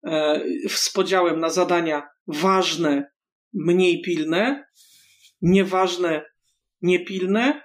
e, 0.07 0.43
z 0.69 0.93
podziałem 0.93 1.41
na 1.41 1.51
zadania 1.51 2.09
ważne, 2.27 3.11
mniej 3.55 4.03
pilne, 4.03 4.65
nieważne, 5.43 6.25
niepilne, 6.83 7.63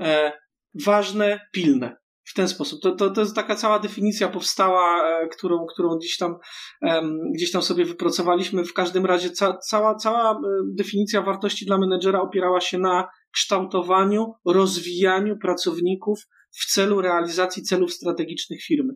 e, 0.00 0.32
ważne, 0.74 1.40
pilne 1.52 2.03
w 2.24 2.34
ten 2.34 2.48
sposób. 2.48 2.80
To, 2.82 2.96
to, 2.96 3.10
to 3.10 3.20
jest 3.20 3.34
taka 3.34 3.54
cała 3.54 3.78
definicja 3.78 4.28
powstała, 4.28 5.08
e, 5.08 5.28
którą, 5.28 5.66
którą 5.66 5.96
gdzieś, 5.96 6.16
tam, 6.16 6.36
gdzieś 7.34 7.52
tam 7.52 7.62
sobie 7.62 7.84
wypracowaliśmy. 7.84 8.64
W 8.64 8.72
każdym 8.72 9.06
razie 9.06 9.30
ca, 9.30 9.58
cała, 9.58 9.94
cała 9.94 10.32
e, 10.32 10.38
definicja 10.74 11.22
wartości 11.22 11.66
dla 11.66 11.78
menedżera 11.78 12.20
opierała 12.20 12.60
się 12.60 12.78
na 12.78 13.08
kształtowaniu, 13.32 14.32
rozwijaniu 14.46 15.38
pracowników 15.38 16.20
w 16.50 16.66
celu 16.72 17.00
realizacji 17.00 17.62
celów 17.62 17.92
strategicznych 17.92 18.62
firmy, 18.62 18.94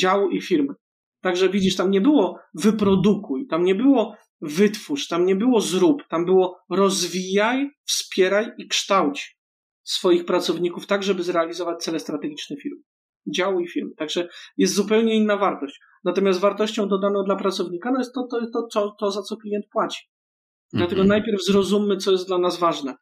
działu 0.00 0.30
i 0.30 0.40
firmy. 0.40 0.74
Także 1.20 1.48
widzisz, 1.48 1.76
tam 1.76 1.90
nie 1.90 2.00
było 2.00 2.38
wyprodukuj, 2.54 3.46
tam 3.46 3.64
nie 3.64 3.74
było 3.74 4.16
wytwórz, 4.40 5.08
tam 5.08 5.26
nie 5.26 5.36
było 5.36 5.60
zrób, 5.60 6.02
tam 6.08 6.24
było 6.24 6.58
rozwijaj, 6.70 7.70
wspieraj 7.84 8.50
i 8.58 8.68
kształć 8.68 9.36
swoich 9.84 10.24
pracowników 10.24 10.86
tak, 10.86 11.02
żeby 11.02 11.22
zrealizować 11.22 11.82
cele 11.82 12.00
strategiczne 12.00 12.56
firmy, 12.56 12.82
działu 13.34 13.60
i 13.60 13.68
firmy. 13.68 13.90
Także 13.96 14.28
jest 14.56 14.74
zupełnie 14.74 15.16
inna 15.16 15.36
wartość. 15.36 15.80
Natomiast 16.04 16.40
wartością 16.40 16.88
dodaną 16.88 17.24
dla 17.24 17.36
pracownika 17.36 17.90
no 17.90 17.98
jest 17.98 18.14
to, 18.14 18.26
to, 18.30 18.40
to, 18.52 18.68
to, 18.72 18.96
to 19.00 19.10
za 19.10 19.22
co 19.22 19.36
klient 19.36 19.66
płaci. 19.72 20.02
Dlatego 20.72 21.00
mm 21.00 21.06
-hmm. 21.06 21.08
najpierw 21.08 21.44
zrozummy, 21.44 21.96
co 21.96 22.12
jest 22.12 22.26
dla 22.26 22.38
nas 22.38 22.58
ważne 22.58 22.94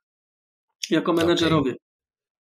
jako 0.91 1.13
menedżerowie. 1.13 1.71
Okay. 1.71 1.83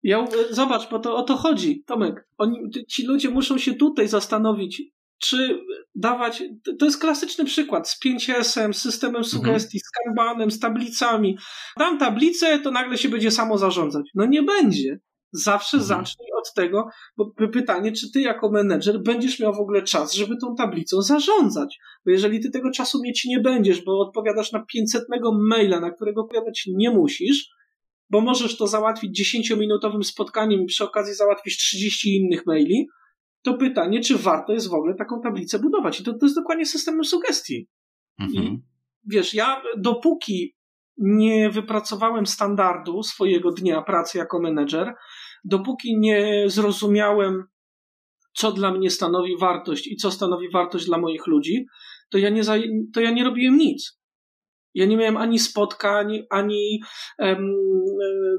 Ja, 0.03 0.27
zobacz, 0.49 0.89
bo 0.89 0.99
to 0.99 1.15
o 1.15 1.23
to 1.23 1.35
chodzi, 1.35 1.83
Tomek. 1.83 2.27
Oni, 2.37 2.59
ci 2.87 3.05
ludzie 3.05 3.29
muszą 3.29 3.57
się 3.57 3.73
tutaj 3.73 4.07
zastanowić, 4.07 4.83
czy 5.19 5.59
dawać. 5.95 6.43
To 6.79 6.85
jest 6.85 7.01
klasyczny 7.01 7.45
przykład 7.45 7.89
z 7.89 7.99
5S-em, 8.05 8.73
z 8.73 8.81
systemem 8.81 9.21
mhm. 9.21 9.31
sugestii, 9.31 9.79
z 9.79 9.89
kanbanem, 9.89 10.51
z 10.51 10.59
tablicami. 10.59 11.37
Dam 11.77 11.97
tablicę, 11.97 12.59
to 12.59 12.71
nagle 12.71 12.97
się 12.97 13.09
będzie 13.09 13.31
samo 13.31 13.57
zarządzać. 13.57 14.05
No 14.15 14.25
nie 14.25 14.43
będzie. 14.43 14.99
Zawsze 15.31 15.77
mhm. 15.77 15.87
zacznij 15.87 16.27
od 16.39 16.53
tego, 16.53 16.87
bo 17.17 17.31
pytanie, 17.53 17.91
czy 17.91 18.11
ty 18.11 18.21
jako 18.21 18.51
menedżer 18.51 18.99
będziesz 18.99 19.39
miał 19.39 19.53
w 19.53 19.59
ogóle 19.59 19.81
czas, 19.81 20.13
żeby 20.13 20.37
tą 20.37 20.55
tablicą 20.55 21.01
zarządzać. 21.01 21.79
Bo 22.05 22.11
jeżeli 22.11 22.39
ty 22.39 22.51
tego 22.51 22.71
czasu 22.71 23.01
mieć 23.01 23.25
nie 23.25 23.39
będziesz, 23.39 23.81
bo 23.81 23.99
odpowiadasz 23.99 24.51
na 24.51 24.65
500 24.65 25.03
maila, 25.33 25.79
na 25.79 25.91
którego 25.91 26.21
odpowiadać 26.21 26.63
nie 26.67 26.89
musisz, 26.89 27.49
bo 28.09 28.21
możesz 28.21 28.57
to 28.57 28.67
załatwić 28.67 29.35
10-minutowym 29.35 30.03
spotkaniem 30.03 30.61
i 30.61 30.65
przy 30.65 30.83
okazji 30.83 31.13
załatwisz 31.13 31.57
30 31.57 32.17
innych 32.17 32.45
maili, 32.45 32.87
to 33.41 33.53
pytanie, 33.53 33.99
czy 34.01 34.17
warto 34.17 34.53
jest 34.53 34.69
w 34.69 34.73
ogóle 34.73 34.95
taką 34.95 35.21
tablicę 35.21 35.59
budować. 35.59 35.99
I 35.99 36.03
to, 36.03 36.13
to 36.13 36.25
jest 36.25 36.35
dokładnie 36.35 36.65
systemem 36.65 37.03
sugestii. 37.03 37.67
Mhm. 38.19 38.45
I 38.45 38.59
wiesz, 39.05 39.33
ja 39.33 39.61
dopóki 39.77 40.55
nie 40.97 41.49
wypracowałem 41.49 42.25
standardu 42.25 43.03
swojego 43.03 43.51
dnia 43.51 43.81
pracy 43.81 44.17
jako 44.17 44.39
menedżer, 44.39 44.93
dopóki 45.43 45.99
nie 45.99 46.43
zrozumiałem, 46.47 47.43
co 48.33 48.51
dla 48.51 48.71
mnie 48.71 48.89
stanowi 48.89 49.37
wartość 49.37 49.87
i 49.87 49.95
co 49.95 50.11
stanowi 50.11 50.49
wartość 50.51 50.85
dla 50.85 50.97
moich 50.97 51.27
ludzi, 51.27 51.65
to 52.09 52.17
ja 52.17 52.29
nie, 52.29 52.43
to 52.93 53.01
ja 53.01 53.11
nie 53.11 53.23
robiłem 53.23 53.57
nic. 53.57 53.98
Ja 54.73 54.85
nie 54.85 54.97
miałem 54.97 55.17
ani 55.17 55.39
spotkań, 55.39 56.23
ani 56.29 56.81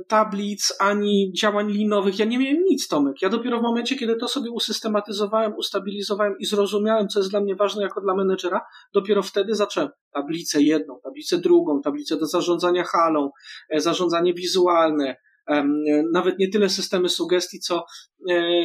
tablic, 0.08 0.72
ani 0.80 1.32
działań 1.40 1.70
linowych. 1.70 2.18
Ja 2.18 2.24
nie 2.24 2.38
miałem 2.38 2.62
nic, 2.62 2.88
Tomek. 2.88 3.22
Ja 3.22 3.28
dopiero 3.28 3.58
w 3.58 3.62
momencie, 3.62 3.96
kiedy 3.96 4.16
to 4.16 4.28
sobie 4.28 4.50
usystematyzowałem, 4.50 5.54
ustabilizowałem 5.56 6.34
i 6.38 6.46
zrozumiałem, 6.46 7.08
co 7.08 7.20
jest 7.20 7.30
dla 7.30 7.40
mnie 7.40 7.56
ważne 7.56 7.82
jako 7.82 8.00
dla 8.00 8.14
menedżera, 8.14 8.60
dopiero 8.94 9.22
wtedy 9.22 9.54
zacząłem 9.54 9.88
tablicę 10.12 10.62
jedną, 10.62 11.00
tablicę 11.02 11.38
drugą, 11.38 11.80
tablicę 11.80 12.16
do 12.16 12.26
zarządzania 12.26 12.84
halą, 12.84 13.30
e, 13.70 13.80
zarządzanie 13.80 14.34
wizualne, 14.34 15.16
nawet 16.12 16.38
nie 16.38 16.48
tyle 16.48 16.68
systemy 16.68 17.08
sugestii, 17.08 17.60
co 17.60 17.84
e, 18.30 18.64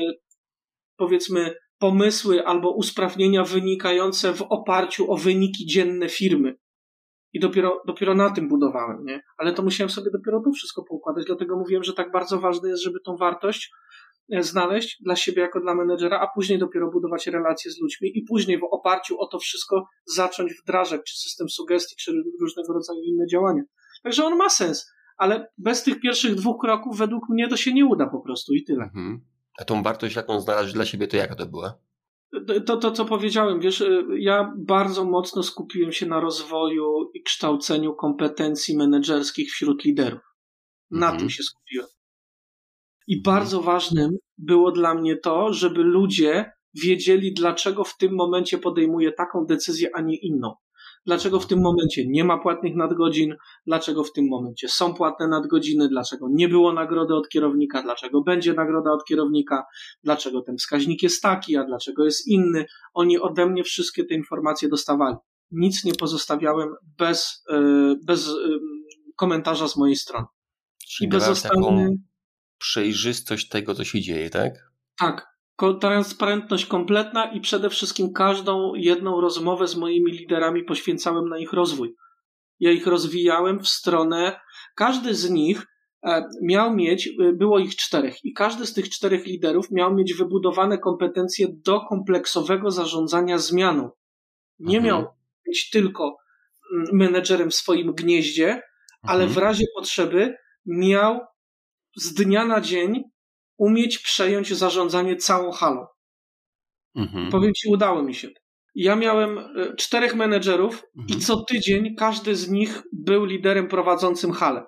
powiedzmy 0.97 1.55
pomysły 1.79 2.45
albo 2.45 2.75
usprawnienia 2.75 3.43
wynikające 3.43 4.33
w 4.33 4.41
oparciu 4.41 5.11
o 5.11 5.17
wyniki 5.17 5.65
dzienne 5.65 6.09
firmy. 6.09 6.55
I 7.35 7.39
dopiero, 7.39 7.81
dopiero 7.85 8.15
na 8.15 8.29
tym 8.29 8.47
budowałem, 8.47 9.05
nie? 9.05 9.21
Ale 9.37 9.53
to 9.53 9.63
musiałem 9.63 9.89
sobie 9.89 10.11
dopiero 10.11 10.41
to 10.45 10.51
wszystko 10.51 10.83
poukładać, 10.83 11.25
dlatego 11.25 11.57
mówiłem, 11.57 11.83
że 11.83 11.93
tak 11.93 12.11
bardzo 12.11 12.39
ważne 12.39 12.69
jest, 12.69 12.83
żeby 12.83 12.99
tą 13.05 13.15
wartość 13.17 13.71
e, 14.31 14.43
znaleźć 14.43 15.01
dla 15.03 15.15
siebie 15.15 15.41
jako 15.41 15.59
dla 15.59 15.75
menedżera, 15.75 16.19
a 16.19 16.27
później 16.35 16.59
dopiero 16.59 16.91
budować 16.91 17.27
relacje 17.27 17.71
z 17.71 17.81
ludźmi 17.81 18.17
i 18.17 18.23
później 18.23 18.59
w 18.59 18.63
oparciu 18.71 19.19
o 19.19 19.27
to 19.27 19.39
wszystko 19.39 19.87
zacząć 20.05 20.53
wdrażać, 20.63 21.01
czy 21.07 21.17
system 21.17 21.49
sugestii, 21.49 21.95
czy 21.95 22.11
różnego 22.41 22.73
rodzaju 22.73 22.99
inne 23.03 23.27
działania. 23.27 23.61
Także 24.03 24.25
on 24.25 24.37
ma 24.37 24.49
sens, 24.49 24.91
ale 25.17 25.47
bez 25.57 25.83
tych 25.83 25.99
pierwszych 25.99 26.35
dwóch 26.35 26.61
kroków 26.61 26.97
według 26.97 27.29
mnie 27.29 27.47
to 27.47 27.57
się 27.57 27.73
nie 27.73 27.85
uda 27.85 28.09
po 28.09 28.19
prostu 28.19 28.53
i 28.53 28.63
tyle. 28.63 28.83
Mhm. 28.83 29.25
A 29.59 29.65
tą 29.65 29.83
wartość, 29.83 30.15
jaką 30.15 30.39
znaleźć 30.39 30.73
dla 30.73 30.85
siebie, 30.85 31.07
to 31.07 31.17
jaka 31.17 31.35
to 31.35 31.45
była? 31.45 31.77
To, 32.65 32.77
to, 32.77 32.91
co 32.91 33.05
powiedziałem, 33.05 33.59
wiesz, 33.59 33.81
y, 33.81 34.05
ja 34.17 34.53
bardzo 34.57 35.05
mocno 35.05 35.43
skupiłem 35.43 35.91
się 35.91 36.05
na 36.05 36.19
rozwoju 36.19 37.11
i 37.13 37.23
kształceniu 37.23 37.93
kompetencji 37.93 38.77
menedżerskich 38.77 39.51
wśród 39.51 39.85
liderów. 39.85 40.21
Na 40.91 41.05
mhm. 41.05 41.19
tym 41.19 41.29
się 41.29 41.43
skupiłem. 41.43 41.87
I 43.07 43.17
mhm. 43.17 43.35
bardzo 43.35 43.61
ważnym 43.61 44.17
było 44.37 44.71
dla 44.71 44.95
mnie 44.95 45.17
to, 45.17 45.53
żeby 45.53 45.83
ludzie 45.83 46.51
wiedzieli, 46.83 47.33
dlaczego 47.33 47.83
w 47.83 47.97
tym 47.97 48.15
momencie 48.15 48.57
podejmuje 48.57 49.11
taką 49.11 49.45
decyzję, 49.45 49.89
a 49.93 50.01
nie 50.01 50.17
inną. 50.17 50.53
Dlaczego 51.05 51.39
w 51.39 51.47
tym 51.47 51.61
momencie 51.61 52.07
nie 52.07 52.23
ma 52.23 52.37
płatnych 52.37 52.75
nadgodzin? 52.75 53.35
Dlaczego 53.67 54.03
w 54.03 54.11
tym 54.11 54.27
momencie 54.29 54.67
są 54.67 54.93
płatne 54.93 55.27
nadgodziny? 55.27 55.89
Dlaczego 55.89 56.27
nie 56.31 56.49
było 56.49 56.73
nagrody 56.73 57.15
od 57.15 57.29
kierownika? 57.29 57.83
Dlaczego 57.83 58.21
będzie 58.21 58.53
nagroda 58.53 58.91
od 58.91 59.05
kierownika? 59.05 59.63
Dlaczego 60.03 60.41
ten 60.41 60.57
wskaźnik 60.57 61.03
jest 61.03 61.21
taki, 61.21 61.57
a 61.57 61.63
dlaczego 61.63 62.05
jest 62.05 62.27
inny? 62.27 62.65
Oni 62.93 63.19
ode 63.19 63.45
mnie 63.45 63.63
wszystkie 63.63 64.05
te 64.05 64.15
informacje 64.15 64.69
dostawali. 64.69 65.15
Nic 65.51 65.83
nie 65.83 65.93
pozostawiałem 65.93 66.69
bez, 66.97 67.43
e, 67.49 67.95
bez 68.05 68.27
e, 68.27 68.33
komentarza 69.15 69.67
z 69.67 69.77
mojej 69.77 69.95
strony. 69.95 70.25
Czyli 70.87 71.07
I 71.07 71.09
bezostanny... 71.09 71.55
taką 71.55 71.95
przejrzystość 72.57 73.49
tego, 73.49 73.75
co 73.75 73.83
się 73.83 74.01
dzieje, 74.01 74.29
tak? 74.29 74.53
Tak. 74.99 75.34
Transparentność 75.81 76.65
kompletna 76.65 77.31
i 77.31 77.41
przede 77.41 77.69
wszystkim 77.69 78.13
każdą 78.13 78.73
jedną 78.75 79.21
rozmowę 79.21 79.67
z 79.67 79.75
moimi 79.75 80.11
liderami 80.11 80.63
poświęcałem 80.63 81.29
na 81.29 81.37
ich 81.37 81.53
rozwój. 81.53 81.95
Ja 82.59 82.71
ich 82.71 82.87
rozwijałem 82.87 83.59
w 83.59 83.67
stronę, 83.67 84.39
każdy 84.75 85.15
z 85.15 85.29
nich 85.29 85.65
e, 86.03 86.23
miał 86.43 86.75
mieć, 86.75 87.07
e, 87.07 87.33
było 87.33 87.59
ich 87.59 87.75
czterech, 87.75 88.25
i 88.25 88.33
każdy 88.33 88.65
z 88.65 88.73
tych 88.73 88.89
czterech 88.89 89.25
liderów 89.25 89.71
miał 89.71 89.95
mieć 89.95 90.13
wybudowane 90.13 90.77
kompetencje 90.77 91.47
do 91.65 91.81
kompleksowego 91.81 92.71
zarządzania 92.71 93.37
zmianą. 93.37 93.89
Nie 94.59 94.77
mhm. 94.77 94.95
miał 94.95 95.07
być 95.45 95.69
tylko 95.69 96.17
menedżerem 96.93 97.49
w 97.49 97.55
swoim 97.55 97.93
gnieździe, 97.93 98.47
mhm. 98.47 98.61
ale 99.03 99.27
w 99.27 99.37
razie 99.37 99.65
potrzeby 99.75 100.35
miał 100.65 101.19
z 101.95 102.13
dnia 102.13 102.45
na 102.45 102.61
dzień 102.61 103.03
umieć 103.57 103.99
przejąć 103.99 104.53
zarządzanie 104.53 105.15
całą 105.15 105.51
halą. 105.51 105.85
Mhm. 106.95 107.31
Powiem 107.31 107.53
ci, 107.53 107.67
udało 107.69 108.03
mi 108.03 108.15
się. 108.15 108.29
Ja 108.75 108.95
miałem 108.95 109.37
e, 109.37 109.75
czterech 109.75 110.15
menedżerów 110.15 110.83
mhm. 110.97 111.19
i 111.19 111.21
co 111.21 111.43
tydzień 111.43 111.95
każdy 111.95 112.35
z 112.35 112.49
nich 112.49 112.83
był 112.93 113.25
liderem 113.25 113.67
prowadzącym 113.67 114.31
halę. 114.31 114.63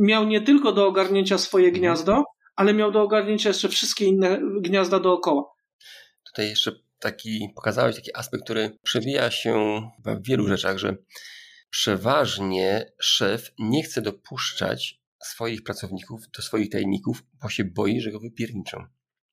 Miał 0.00 0.26
nie 0.26 0.40
tylko 0.40 0.72
do 0.72 0.86
ogarnięcia 0.86 1.38
swoje 1.38 1.66
mhm. 1.66 1.80
gniazdo, 1.80 2.24
ale 2.56 2.74
miał 2.74 2.92
do 2.92 3.02
ogarnięcia 3.02 3.48
jeszcze 3.48 3.68
wszystkie 3.68 4.04
inne 4.04 4.40
gniazda 4.60 5.00
dookoła. 5.00 5.44
Tutaj 6.26 6.48
jeszcze 6.48 6.72
taki, 6.98 7.48
pokazałeś 7.54 7.96
taki 7.96 8.16
aspekt, 8.16 8.44
który 8.44 8.78
przewija 8.82 9.30
się 9.30 9.80
w 10.06 10.28
wielu 10.28 10.48
rzeczach, 10.48 10.78
że 10.78 10.96
przeważnie 11.70 12.92
szef 13.00 13.50
nie 13.58 13.82
chce 13.82 14.02
dopuszczać 14.02 15.00
swoich 15.22 15.62
pracowników 15.62 16.20
do 16.36 16.42
swoich 16.42 16.70
tajników, 16.70 17.22
bo 17.42 17.48
się 17.48 17.64
boi, 17.64 18.00
że 18.00 18.12
go 18.12 18.20
wypierniczą. 18.20 18.84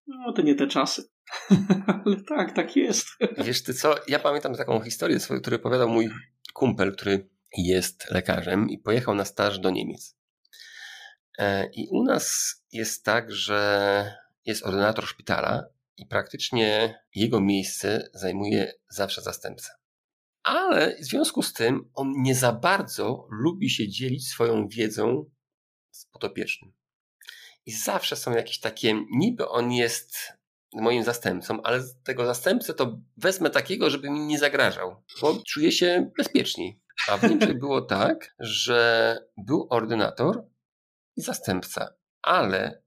No 0.08 0.34
to 0.34 0.42
nie 0.42 0.56
te 0.56 0.68
czasy. 0.68 1.04
Ale 2.06 2.22
tak, 2.28 2.56
tak 2.56 2.76
jest. 2.76 3.08
Wiesz 3.38 3.64
ty 3.64 3.74
co, 3.74 3.96
ja 4.08 4.20
pamiętam 4.20 4.56
taką 4.56 4.82
historię, 4.82 5.18
którą 5.42 5.58
opowiadał 5.58 5.90
mój 5.90 6.10
kumpel, 6.54 6.96
który 6.96 7.30
jest 7.58 8.12
lekarzem 8.12 8.70
i 8.70 8.78
pojechał 8.78 9.16
na 9.16 9.26
staż 9.26 9.60
do 9.60 9.70
Niemiec. 9.70 10.18
E, 11.38 11.70
I 11.74 11.88
u 11.92 12.04
nas 12.04 12.56
jest 12.72 13.06
tak, 13.06 13.32
że 13.32 14.12
jest 14.46 14.66
ordynator 14.66 15.08
szpitala 15.08 15.64
i 15.98 16.06
praktycznie 16.06 17.00
jego 17.16 17.42
miejsce 17.42 18.10
zajmuje 18.14 18.74
zawsze 18.90 19.22
zastępca. 19.22 19.70
Ale 20.44 20.96
w 20.96 21.06
związku 21.06 21.42
z 21.42 21.54
tym 21.54 21.90
on 21.94 22.14
nie 22.18 22.36
za 22.36 22.52
bardzo 22.52 23.28
lubi 23.32 23.70
się 23.70 23.90
dzielić 23.90 24.28
swoją 24.28 24.68
wiedzą 24.68 25.26
z. 25.94 26.10
I 27.66 27.72
zawsze 27.72 28.16
są 28.16 28.32
jakieś 28.32 28.60
takie, 28.60 29.06
niby 29.12 29.50
on 29.50 29.72
jest 29.72 30.34
moim 30.74 31.04
zastępcą, 31.04 31.62
ale 31.64 31.84
tego 32.04 32.26
zastępcę 32.26 32.74
to 32.74 33.00
wezmę 33.18 33.50
takiego, 33.50 33.90
żeby 33.90 34.10
mi 34.10 34.20
nie 34.20 34.40
zagrażał, 34.40 35.04
bo 35.22 35.38
czuję 35.48 35.72
się 35.72 36.12
bezpieczniej. 36.18 36.80
A 37.10 37.18
w 37.18 37.24
Niemczech 37.30 37.60
było 37.60 37.82
tak, 37.82 38.36
że 38.40 39.18
był 39.38 39.68
ordynator 39.70 40.46
i 41.16 41.22
zastępca, 41.22 41.94
ale 42.22 42.84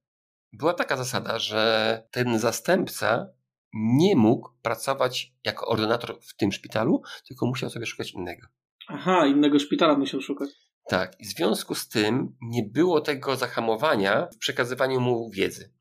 była 0.52 0.74
taka 0.74 0.96
zasada, 0.96 1.38
że 1.38 2.02
ten 2.11 2.38
zastępca 2.38 3.26
nie 3.74 4.16
mógł 4.16 4.50
pracować 4.62 5.32
jako 5.44 5.66
ordynator 5.66 6.20
w 6.20 6.36
tym 6.36 6.52
szpitalu, 6.52 7.02
tylko 7.26 7.46
musiał 7.46 7.70
sobie 7.70 7.86
szukać 7.86 8.12
innego. 8.12 8.46
Aha, 8.88 9.26
innego 9.26 9.59
szpitala 9.59 9.98
musiał 9.98 10.20
szukać. 10.20 10.50
Tak, 10.89 11.20
i 11.20 11.24
w 11.24 11.28
związku 11.28 11.74
z 11.74 11.89
tym 11.89 12.37
nie 12.41 12.62
było 12.62 13.01
tego 13.01 13.37
zahamowania 13.37 14.28
w 14.34 14.39
przekazywaniu 14.39 15.01
mu 15.01 15.30
wiedzy. 15.30 15.72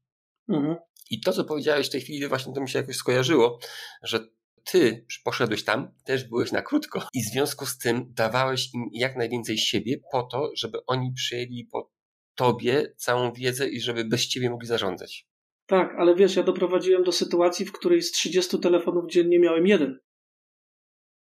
Mhm. 0.50 0.76
I 1.12 1.22
to, 1.22 1.34
co 1.34 1.44
powiedziałeś 1.44 1.88
w 1.88 1.92
tej 1.92 2.02
chwili, 2.02 2.28
właśnie 2.28 2.54
to 2.54 2.62
mi 2.62 2.70
się 2.70 2.80
jakoś 2.80 2.96
skojarzyło, 2.96 3.60
że 4.04 4.20
ty 4.64 5.06
poszedłeś 5.24 5.64
tam, 5.64 5.92
też 6.06 6.24
byłeś 6.24 6.52
na 6.52 6.62
krótko 6.62 7.08
i 7.14 7.24
w 7.24 7.28
związku 7.28 7.66
z 7.66 7.78
tym 7.78 8.14
dawałeś 8.14 8.74
im 8.74 8.90
jak 8.94 9.16
najwięcej 9.16 9.58
siebie 9.58 9.98
po 10.12 10.24
to, 10.24 10.52
żeby 10.56 10.86
oni 10.86 11.14
przyjęli 11.14 11.68
po 11.72 11.92
tobie 12.36 12.94
całą 12.98 13.34
wiedzę 13.34 13.70
i 13.70 13.82
żeby 13.82 14.06
bez 14.06 14.28
ciebie 14.28 14.50
mogli 14.50 14.68
zarządzać. 14.68 15.28
Tak, 15.66 15.96
ale 15.98 16.16
wiesz, 16.16 16.36
ja 16.36 16.44
doprowadziłem 16.44 17.04
do 17.04 17.12
sytuacji, 17.12 17.66
w 17.66 17.72
której 17.72 18.02
z 18.02 18.12
30 18.12 18.60
telefonów 18.60 19.12
dziennie 19.12 19.40
miałem 19.40 19.68
jeden. 19.68 20.00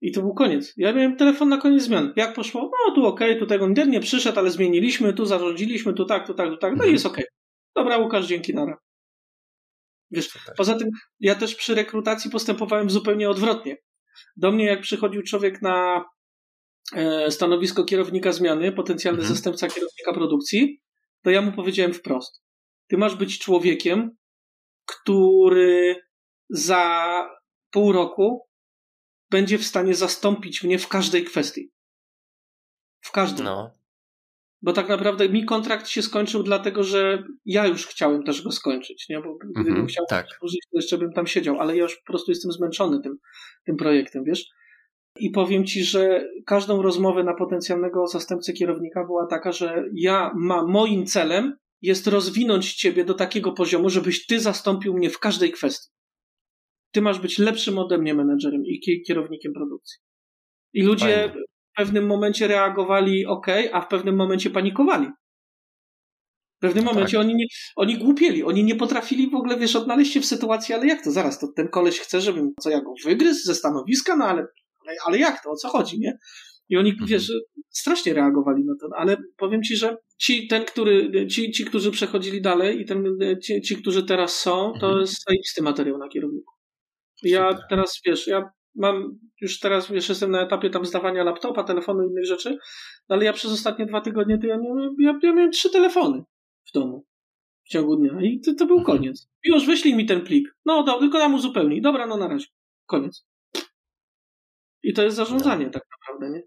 I 0.01 0.11
to 0.11 0.21
był 0.21 0.33
koniec. 0.33 0.73
Ja 0.77 0.93
miałem 0.93 1.17
telefon 1.17 1.49
na 1.49 1.57
koniec 1.57 1.83
zmian. 1.83 2.13
Jak 2.15 2.33
poszło? 2.33 2.61
No 2.61 2.95
tu 2.95 3.05
okej, 3.05 3.31
okay, 3.31 3.39
tu 3.39 3.47
tego 3.47 3.67
nie 3.67 3.99
przyszedł, 3.99 4.39
ale 4.39 4.51
zmieniliśmy, 4.51 5.13
tu 5.13 5.25
zarządziliśmy, 5.25 5.93
tu 5.93 6.05
tak, 6.05 6.27
tu 6.27 6.33
tak, 6.33 6.49
tu 6.49 6.57
tak. 6.57 6.75
No 6.77 6.85
i 6.85 6.91
jest 6.91 7.05
okej. 7.05 7.23
Okay. 7.23 7.37
Dobra, 7.75 7.97
Łukasz, 7.97 8.25
dzięki, 8.25 8.53
nara. 8.53 8.77
Wiesz, 10.11 10.29
poza 10.57 10.75
tym 10.75 10.89
ja 11.19 11.35
też 11.35 11.55
przy 11.55 11.75
rekrutacji 11.75 12.31
postępowałem 12.31 12.89
zupełnie 12.89 13.29
odwrotnie. 13.29 13.77
Do 14.37 14.51
mnie 14.51 14.65
jak 14.65 14.81
przychodził 14.81 15.23
człowiek 15.23 15.61
na 15.61 16.05
e, 16.95 17.31
stanowisko 17.31 17.83
kierownika 17.83 18.31
zmiany, 18.31 18.71
potencjalny 18.71 19.19
mhm. 19.19 19.35
zastępca 19.35 19.67
kierownika 19.67 20.13
produkcji, 20.13 20.81
to 21.21 21.29
ja 21.29 21.41
mu 21.41 21.51
powiedziałem 21.51 21.93
wprost. 21.93 22.43
Ty 22.87 22.97
masz 22.97 23.15
być 23.15 23.39
człowiekiem, 23.39 24.17
który 24.85 25.95
za 26.49 27.25
pół 27.71 27.91
roku 27.91 28.46
będzie 29.30 29.57
w 29.57 29.65
stanie 29.65 29.95
zastąpić 29.95 30.63
mnie 30.63 30.80
w 30.80 30.88
każdej 30.88 31.23
kwestii. 31.23 31.71
W 33.01 33.11
każdej. 33.11 33.45
No. 33.45 33.78
Bo 34.61 34.73
tak 34.73 34.89
naprawdę 34.89 35.30
mi 35.30 35.45
kontrakt 35.45 35.88
się 35.88 36.01
skończył 36.01 36.43
dlatego, 36.43 36.84
że 36.84 37.23
ja 37.45 37.67
już 37.67 37.88
chciałem 37.88 38.23
też 38.23 38.41
go 38.41 38.51
skończyć, 38.51 39.09
nie? 39.09 39.21
Bo 39.21 39.36
gdybym 39.36 39.73
mm 39.73 39.86
-hmm, 39.86 39.89
chciał 39.89 40.05
tak. 40.09 40.25
użyć, 40.41 40.59
to 40.71 40.78
jeszcze 40.78 40.97
bym 40.97 41.13
tam 41.13 41.28
siedział, 41.28 41.59
ale 41.59 41.78
ja 41.78 41.84
już 41.84 41.95
po 41.95 42.05
prostu 42.05 42.32
jestem 42.32 42.51
zmęczony 42.51 43.01
tym, 43.01 43.17
tym 43.65 43.78
projektem, 43.78 44.23
wiesz? 44.23 44.45
I 45.19 45.30
powiem 45.30 45.65
ci, 45.65 45.84
że 45.84 46.30
każdą 46.45 46.82
rozmowę 46.82 47.23
na 47.23 47.34
potencjalnego 47.34 48.07
zastępcę 48.07 48.53
kierownika 48.53 49.05
była 49.05 49.28
taka, 49.28 49.51
że 49.51 49.84
ja 49.93 50.32
mam, 50.36 50.71
moim 50.71 51.05
celem 51.05 51.57
jest 51.82 52.07
rozwinąć 52.07 52.73
ciebie 52.75 53.05
do 53.05 53.13
takiego 53.13 53.51
poziomu, 53.51 53.89
żebyś 53.89 54.25
ty 54.25 54.39
zastąpił 54.39 54.93
mnie 54.93 55.09
w 55.09 55.19
każdej 55.19 55.51
kwestii. 55.51 55.96
Ty 56.97 57.01
masz 57.01 57.19
być 57.19 57.39
lepszym 57.39 57.77
ode 57.77 57.97
mnie 57.97 58.13
menedżerem 58.13 58.65
i 58.65 59.03
kierownikiem 59.07 59.53
produkcji. 59.53 59.97
I 60.73 60.83
ludzie 60.83 61.05
Fajne. 61.05 61.33
w 61.73 61.75
pewnym 61.77 62.05
momencie 62.05 62.47
reagowali 62.47 63.25
ok, 63.25 63.47
a 63.71 63.81
w 63.81 63.87
pewnym 63.87 64.15
momencie 64.15 64.49
panikowali. 64.49 65.07
W 66.57 66.59
pewnym 66.59 66.85
no 66.85 66.91
momencie 66.91 67.17
tak. 67.17 67.25
oni, 67.25 67.35
nie, 67.35 67.45
oni 67.75 67.97
głupieli, 67.97 68.43
oni 68.43 68.63
nie 68.63 68.75
potrafili 68.75 69.29
w 69.29 69.35
ogóle, 69.35 69.57
wiesz, 69.57 69.75
odnaleźć 69.75 70.13
się 70.13 70.21
w 70.21 70.25
sytuacji, 70.25 70.75
ale 70.75 70.87
jak 70.87 71.03
to 71.03 71.11
zaraz, 71.11 71.39
to 71.39 71.47
ten 71.55 71.67
koleś 71.67 71.99
chce, 71.99 72.21
żebym, 72.21 72.53
co 72.61 72.69
ja 72.69 72.81
go 72.81 72.93
wygryzł 73.05 73.45
ze 73.45 73.55
stanowiska, 73.55 74.15
no 74.15 74.25
ale, 74.25 74.47
ale, 74.85 74.97
ale 75.05 75.17
jak 75.17 75.43
to, 75.43 75.51
o 75.51 75.55
co 75.55 75.69
chodzi, 75.69 75.99
nie? 75.99 76.17
I 76.69 76.77
oni, 76.77 76.89
mhm. 76.89 77.07
wiesz, 77.07 77.31
strasznie 77.69 78.13
reagowali 78.13 78.65
na 78.65 78.73
to, 78.81 78.87
ale 78.97 79.17
powiem 79.37 79.63
ci, 79.63 79.75
że 79.75 79.97
ci, 80.17 80.47
ten, 80.47 80.65
który, 80.65 81.27
ci, 81.27 81.51
ci 81.51 81.65
którzy 81.65 81.91
przechodzili 81.91 82.41
dalej 82.41 82.81
i 82.81 82.85
ten, 82.85 83.17
ci, 83.43 83.61
ci 83.61 83.75
którzy 83.75 84.03
teraz 84.03 84.39
są, 84.39 84.73
to 84.79 84.87
mhm. 84.87 85.01
jest 85.01 85.23
zajebisty 85.27 85.61
materiał 85.61 85.97
na 85.97 86.07
kierowniku. 86.07 86.56
Ja 87.24 87.51
Super. 87.51 87.65
teraz, 87.70 88.01
wiesz, 88.05 88.28
ja 88.28 88.51
mam 88.76 89.20
już 89.41 89.59
teraz, 89.59 89.91
wiesz, 89.91 90.09
jestem 90.09 90.32
na 90.32 90.41
etapie 90.41 90.70
tam 90.70 90.86
zdawania 90.86 91.24
laptopa, 91.24 91.63
telefonu 91.63 92.03
i 92.03 92.11
innych 92.11 92.26
rzeczy, 92.26 92.57
ale 93.07 93.26
ja 93.26 93.34
przez 93.34 93.51
ostatnie 93.51 93.86
dwa 93.86 94.01
tygodnie 94.01 94.38
to 94.38 94.47
ja, 94.47 94.57
miałem, 94.57 94.95
ja, 94.99 95.20
ja 95.24 95.34
miałem 95.34 95.51
trzy 95.51 95.70
telefony 95.70 96.24
w 96.65 96.72
domu 96.72 97.05
w 97.63 97.70
ciągu 97.70 97.95
dnia 97.95 98.22
i 98.22 98.39
to, 98.39 98.53
to 98.53 98.65
był 98.65 98.78
mhm. 98.78 98.97
koniec. 98.97 99.28
Już 99.43 99.65
wyślij 99.65 99.95
mi 99.95 100.05
ten 100.05 100.22
plik. 100.22 100.55
No, 100.65 100.84
do, 100.84 100.99
tylko 100.99 101.18
nam 101.18 101.34
uzupełnij. 101.36 101.82
Dobra, 101.82 102.07
no 102.07 102.18
na 102.18 102.28
razie. 102.28 102.47
Koniec. 102.86 103.26
I 104.84 104.93
to 104.93 105.03
jest 105.03 105.18
zarządzanie 105.18 105.65
no. 105.65 105.72
tak 105.72 105.84
naprawdę, 105.91 106.38
nie? 106.38 106.43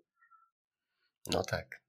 No 1.33 1.43
tak. 1.43 1.83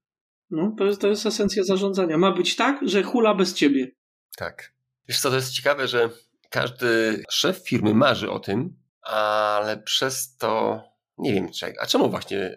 No, 0.50 0.74
to 0.78 0.84
jest, 0.84 1.00
to 1.00 1.08
jest 1.08 1.26
esencja 1.26 1.64
zarządzania. 1.64 2.18
Ma 2.18 2.32
być 2.32 2.56
tak, 2.56 2.88
że 2.88 3.02
hula 3.02 3.34
bez 3.34 3.54
ciebie. 3.54 3.90
Tak. 4.36 4.72
Wiesz 5.08 5.20
co, 5.20 5.30
to 5.30 5.36
jest 5.36 5.52
ciekawe, 5.52 5.88
że 5.88 6.10
każdy 6.52 7.22
szef 7.30 7.68
firmy 7.68 7.94
marzy 7.94 8.30
o 8.30 8.38
tym, 8.38 8.76
ale 9.02 9.82
przez 9.82 10.36
to 10.36 10.80
nie 11.18 11.34
wiem 11.34 11.52
czego. 11.52 11.82
A 11.82 11.86
czemu 11.86 12.10
właśnie 12.10 12.56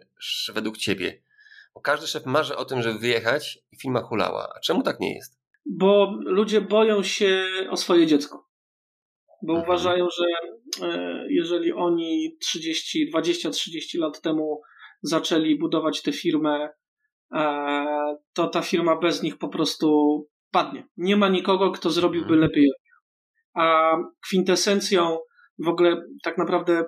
według 0.53 0.77
ciebie? 0.77 1.23
Bo 1.75 1.81
każdy 1.81 2.07
szef 2.07 2.25
marzy 2.25 2.55
o 2.55 2.65
tym, 2.65 2.81
żeby 2.81 2.99
wyjechać 2.99 3.59
i 3.71 3.77
firma 3.77 4.01
hulała. 4.01 4.53
A 4.55 4.59
czemu 4.59 4.83
tak 4.83 4.99
nie 4.99 5.15
jest? 5.15 5.39
Bo 5.65 6.17
ludzie 6.25 6.61
boją 6.61 7.03
się 7.03 7.45
o 7.69 7.77
swoje 7.77 8.07
dziecko. 8.07 8.49
Bo 9.41 9.53
mhm. 9.53 9.69
uważają, 9.69 10.07
że 10.19 10.25
e, 10.87 11.25
jeżeli 11.29 11.73
oni 11.73 12.37
30, 12.41 13.11
20-30 13.11 13.99
lat 13.99 14.21
temu 14.21 14.61
zaczęli 15.01 15.59
budować 15.59 16.01
tę 16.01 16.11
firmę, 16.11 16.69
e, 17.33 18.17
to 18.33 18.47
ta 18.47 18.61
firma 18.61 18.95
bez 18.95 19.23
nich 19.23 19.37
po 19.37 19.49
prostu 19.49 20.17
padnie. 20.51 20.87
Nie 20.97 21.17
ma 21.17 21.29
nikogo, 21.29 21.71
kto 21.71 21.89
zrobiłby 21.89 22.33
mhm. 22.33 22.41
lepiej 22.41 22.71
a 23.55 23.97
kwintesencją 24.27 25.17
w 25.59 25.67
ogóle 25.67 26.01
tak 26.23 26.37
naprawdę 26.37 26.85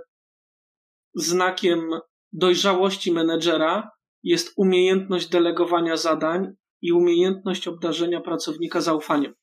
znakiem 1.16 1.90
dojrzałości 2.34 3.12
menedżera 3.12 3.92
jest 4.24 4.54
umiejętność 4.58 5.30
delegowania 5.30 5.98
zadań 5.98 6.48
i 6.82 6.92
umiejętność 6.92 7.68
obdarzenia 7.68 8.22
pracownika 8.22 8.82
zaufaniem. 8.82 9.34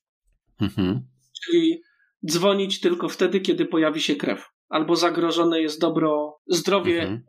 Mhm. 0.61 1.07
Czyli 1.43 1.81
dzwonić 2.27 2.79
tylko 2.79 3.09
wtedy, 3.09 3.39
kiedy 3.39 3.65
pojawi 3.65 4.01
się 4.01 4.15
krew. 4.15 4.49
Albo 4.69 4.95
zagrożone 4.95 5.61
jest 5.61 5.81
dobro, 5.81 6.39
zdrowie. 6.47 7.01
Mhm. 7.01 7.23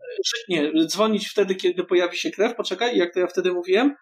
Nie, 0.48 0.72
dzwonić 0.86 1.28
wtedy, 1.28 1.54
kiedy 1.54 1.84
pojawi 1.84 2.16
się 2.16 2.30
krew. 2.30 2.56
Poczekaj, 2.56 2.98
jak 2.98 3.14
to 3.14 3.20
ja 3.20 3.26
wtedy 3.26 3.52
mówiłem? 3.52 3.94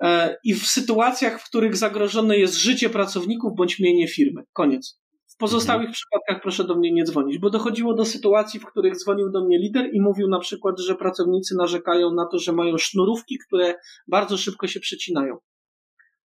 E, 0.00 0.36
I 0.44 0.54
w 0.54 0.66
sytuacjach, 0.66 1.40
w 1.40 1.48
których 1.48 1.76
zagrożone 1.76 2.38
jest 2.38 2.54
życie 2.54 2.90
pracowników 2.90 3.52
bądź 3.56 3.80
mienie 3.80 4.08
firmy. 4.08 4.42
Koniec. 4.52 5.00
W 5.26 5.36
pozostałych 5.36 5.88
mhm. 5.88 5.92
przypadkach 5.92 6.42
proszę 6.42 6.64
do 6.64 6.76
mnie 6.76 6.92
nie 6.92 7.04
dzwonić, 7.04 7.38
bo 7.38 7.50
dochodziło 7.50 7.94
do 7.94 8.04
sytuacji, 8.04 8.60
w 8.60 8.66
których 8.66 8.96
dzwonił 8.96 9.30
do 9.30 9.44
mnie 9.44 9.58
lider 9.58 9.90
i 9.92 10.00
mówił 10.00 10.28
na 10.28 10.38
przykład, 10.38 10.80
że 10.80 10.94
pracownicy 10.94 11.54
narzekają 11.56 12.14
na 12.14 12.26
to, 12.26 12.38
że 12.38 12.52
mają 12.52 12.78
sznurówki, 12.78 13.38
które 13.46 13.74
bardzo 14.08 14.36
szybko 14.36 14.66
się 14.66 14.80
przecinają. 14.80 15.36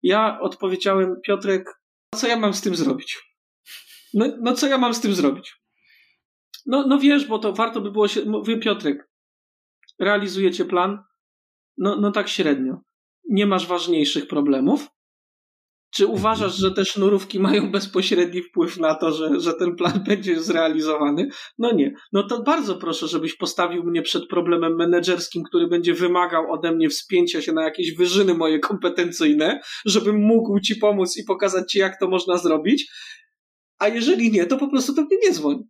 Ja 0.02 0.40
odpowiedziałem, 0.40 1.16
Piotrek, 1.26 1.80
co 2.14 2.26
ja 2.26 2.36
mam 2.36 2.54
z 2.54 2.60
tym 2.60 2.76
zrobić? 2.76 3.22
No, 4.14 4.26
no 4.40 4.54
co 4.54 4.66
ja 4.66 4.78
mam 4.78 4.94
z 4.94 5.00
tym 5.00 5.14
zrobić? 5.14 5.56
No, 6.66 6.86
no 6.86 6.98
wiesz, 6.98 7.26
bo 7.26 7.38
to 7.38 7.52
warto 7.52 7.80
by 7.80 7.90
było 7.90 8.08
się. 8.08 8.24
Mówię, 8.24 8.58
Piotrek, 8.58 9.08
realizujecie 9.98 10.64
plan? 10.64 10.98
No, 11.78 11.96
no 11.96 12.10
tak 12.10 12.28
średnio. 12.28 12.80
Nie 13.28 13.46
masz 13.46 13.66
ważniejszych 13.66 14.26
problemów? 14.26 14.88
Czy 15.94 16.06
uważasz, 16.06 16.56
że 16.56 16.70
te 16.70 16.84
sznurówki 16.84 17.40
mają 17.40 17.70
bezpośredni 17.70 18.42
wpływ 18.42 18.78
na 18.78 18.94
to, 18.94 19.12
że, 19.12 19.40
że 19.40 19.54
ten 19.54 19.76
plan 19.76 20.04
będzie 20.08 20.40
zrealizowany? 20.40 21.28
No 21.58 21.72
nie. 21.72 21.94
No 22.12 22.22
to 22.22 22.42
bardzo 22.42 22.76
proszę, 22.76 23.08
żebyś 23.08 23.36
postawił 23.36 23.84
mnie 23.84 24.02
przed 24.02 24.28
problemem 24.28 24.76
menedżerskim, 24.76 25.42
który 25.42 25.68
będzie 25.68 25.94
wymagał 25.94 26.52
ode 26.52 26.72
mnie 26.72 26.88
wspięcia 26.88 27.42
się 27.42 27.52
na 27.52 27.64
jakieś 27.64 27.96
wyżyny 27.96 28.34
moje 28.34 28.58
kompetencyjne, 28.58 29.60
żebym 29.86 30.16
mógł 30.16 30.60
ci 30.60 30.76
pomóc 30.76 31.16
i 31.16 31.24
pokazać 31.24 31.72
ci, 31.72 31.78
jak 31.78 32.00
to 32.00 32.08
można 32.08 32.38
zrobić. 32.38 32.90
A 33.78 33.88
jeżeli 33.88 34.30
nie, 34.30 34.46
to 34.46 34.56
po 34.56 34.68
prostu 34.68 34.94
do 34.94 35.02
mnie 35.02 35.16
nie 35.22 35.30
dzwoń. 35.30 35.62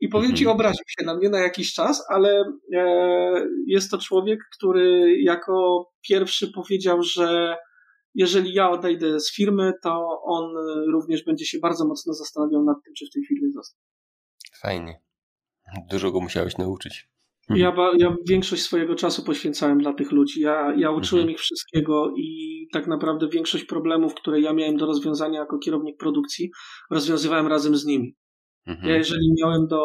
I 0.00 0.08
powiem 0.08 0.36
ci, 0.36 0.44
mhm. 0.44 0.56
obraził 0.56 0.84
się 0.88 1.04
na 1.06 1.14
mnie 1.16 1.28
na 1.28 1.40
jakiś 1.40 1.74
czas, 1.74 2.04
ale 2.10 2.44
e, 2.74 3.46
jest 3.66 3.90
to 3.90 3.98
człowiek, 3.98 4.40
który 4.56 5.16
jako 5.22 5.86
pierwszy 6.08 6.52
powiedział, 6.52 7.02
że 7.02 7.56
jeżeli 8.14 8.54
ja 8.54 8.70
odejdę 8.70 9.20
z 9.20 9.34
firmy, 9.34 9.72
to 9.82 10.22
on 10.22 10.54
również 10.92 11.24
będzie 11.24 11.46
się 11.46 11.58
bardzo 11.58 11.86
mocno 11.86 12.14
zastanawiał 12.14 12.64
nad 12.64 12.76
tym, 12.84 12.94
czy 12.94 13.06
w 13.06 13.10
tej 13.10 13.26
firmie 13.26 13.52
zostać. 13.52 13.80
Fajnie. 14.60 15.00
Dużo 15.90 16.12
go 16.12 16.20
musiałeś 16.20 16.58
nauczyć. 16.58 17.08
Ja, 17.50 17.74
ja 17.98 18.16
większość 18.28 18.62
swojego 18.62 18.94
czasu 18.94 19.24
poświęcałem 19.24 19.78
dla 19.78 19.92
tych 19.92 20.12
ludzi. 20.12 20.40
Ja, 20.40 20.74
ja 20.76 20.90
uczyłem 20.90 21.22
mhm. 21.22 21.34
ich 21.34 21.40
wszystkiego 21.40 22.14
i 22.16 22.68
tak 22.72 22.86
naprawdę 22.86 23.28
większość 23.28 23.64
problemów, 23.64 24.14
które 24.14 24.40
ja 24.40 24.52
miałem 24.52 24.76
do 24.76 24.86
rozwiązania 24.86 25.40
jako 25.40 25.58
kierownik 25.58 25.96
produkcji, 25.96 26.50
rozwiązywałem 26.90 27.46
razem 27.46 27.76
z 27.76 27.86
nimi. 27.86 28.16
Mhm. 28.68 28.88
Ja 28.88 28.96
jeżeli 28.96 29.34
miałem 29.42 29.66
do 29.66 29.80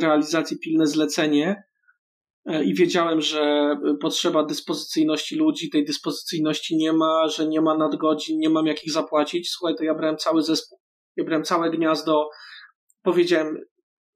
realizacji 0.00 0.58
pilne 0.58 0.86
zlecenie 0.86 1.62
e, 2.46 2.64
i 2.64 2.74
wiedziałem, 2.74 3.20
że 3.20 3.74
potrzeba 4.00 4.44
dyspozycyjności 4.44 5.36
ludzi, 5.36 5.70
tej 5.70 5.84
dyspozycyjności 5.84 6.76
nie 6.76 6.92
ma, 6.92 7.28
że 7.28 7.46
nie 7.46 7.60
ma 7.60 7.76
nadgodzin, 7.76 8.38
nie 8.38 8.50
mam 8.50 8.66
jak 8.66 8.84
ich 8.84 8.92
zapłacić, 8.92 9.50
słuchaj, 9.50 9.74
to 9.76 9.84
ja 9.84 9.94
brałem 9.94 10.16
cały 10.16 10.42
zespół. 10.42 10.78
Ja 11.16 11.24
brałem 11.24 11.44
całe 11.44 11.70
gniazdo, 11.70 12.28
powiedziałem, 13.02 13.58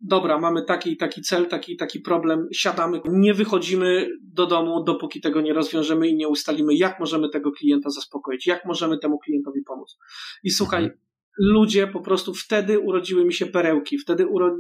dobra, 0.01 0.39
mamy 0.39 0.63
taki 0.65 0.93
i 0.93 0.97
taki 0.97 1.23
cel, 1.23 1.47
taki 1.47 1.73
i 1.73 1.77
taki 1.77 2.01
problem, 2.01 2.49
siadamy, 2.53 3.01
nie 3.05 3.35
wychodzimy 3.35 4.09
do 4.23 4.47
domu, 4.47 4.85
dopóki 4.85 5.21
tego 5.21 5.41
nie 5.41 5.53
rozwiążemy 5.53 6.09
i 6.09 6.17
nie 6.17 6.29
ustalimy, 6.29 6.75
jak 6.75 7.01
możemy 7.01 7.29
tego 7.29 7.53
klienta 7.53 7.91
zaspokoić, 7.91 8.47
jak 8.47 8.65
możemy 8.65 8.99
temu 8.99 9.19
klientowi 9.19 9.63
pomóc. 9.63 9.99
I 10.43 10.51
słuchaj, 10.51 10.83
mhm 10.83 11.12
ludzie 11.39 11.87
po 11.87 12.01
prostu 12.01 12.35
wtedy 12.35 12.79
urodziły 12.79 13.25
mi 13.25 13.35
się 13.35 13.47
perełki, 13.47 13.99
wtedy 13.99 14.27
uro... 14.27 14.57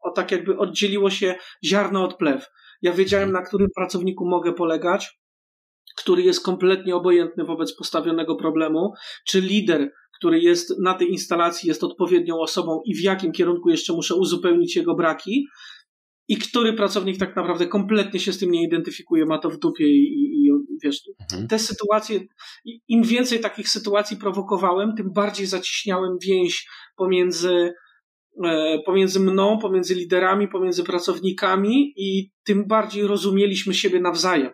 o 0.00 0.10
tak 0.10 0.30
jakby 0.30 0.58
oddzieliło 0.58 1.10
się 1.10 1.34
ziarno 1.64 2.04
od 2.04 2.16
plew. 2.16 2.46
Ja 2.82 2.92
wiedziałem, 2.92 3.32
na 3.32 3.42
którym 3.42 3.68
pracowniku 3.76 4.28
mogę 4.28 4.52
polegać, 4.52 5.20
który 5.96 6.22
jest 6.22 6.44
kompletnie 6.44 6.96
obojętny 6.96 7.44
wobec 7.44 7.76
postawionego 7.76 8.36
problemu, 8.36 8.92
czy 9.26 9.40
lider, 9.40 9.92
który 10.18 10.40
jest 10.40 10.74
na 10.82 10.94
tej 10.94 11.10
instalacji, 11.10 11.68
jest 11.68 11.84
odpowiednią 11.84 12.38
osobą 12.38 12.82
i 12.84 12.94
w 12.94 13.00
jakim 13.00 13.32
kierunku 13.32 13.70
jeszcze 13.70 13.92
muszę 13.92 14.14
uzupełnić 14.14 14.76
jego 14.76 14.94
braki, 14.94 15.46
i 16.30 16.36
który 16.36 16.72
pracownik 16.72 17.18
tak 17.18 17.36
naprawdę 17.36 17.66
kompletnie 17.66 18.20
się 18.20 18.32
z 18.32 18.38
tym 18.38 18.50
nie 18.50 18.62
identyfikuje, 18.62 19.26
ma 19.26 19.38
to 19.38 19.50
w 19.50 19.58
dupie 19.58 19.88
i, 19.88 20.46
i 20.46 20.50
wiesz, 20.82 21.02
mhm. 21.22 21.48
te 21.48 21.58
sytuacje, 21.58 22.20
im 22.88 23.02
więcej 23.02 23.40
takich 23.40 23.68
sytuacji 23.68 24.16
prowokowałem, 24.16 24.94
tym 24.96 25.12
bardziej 25.12 25.46
zaciśniałem 25.46 26.18
więź 26.22 26.68
pomiędzy, 26.96 27.72
e, 28.44 28.78
pomiędzy 28.86 29.20
mną, 29.20 29.58
pomiędzy 29.58 29.94
liderami, 29.94 30.48
pomiędzy 30.48 30.84
pracownikami 30.84 31.92
i 31.96 32.30
tym 32.44 32.66
bardziej 32.66 33.06
rozumieliśmy 33.06 33.74
siebie 33.74 34.00
nawzajem. 34.00 34.52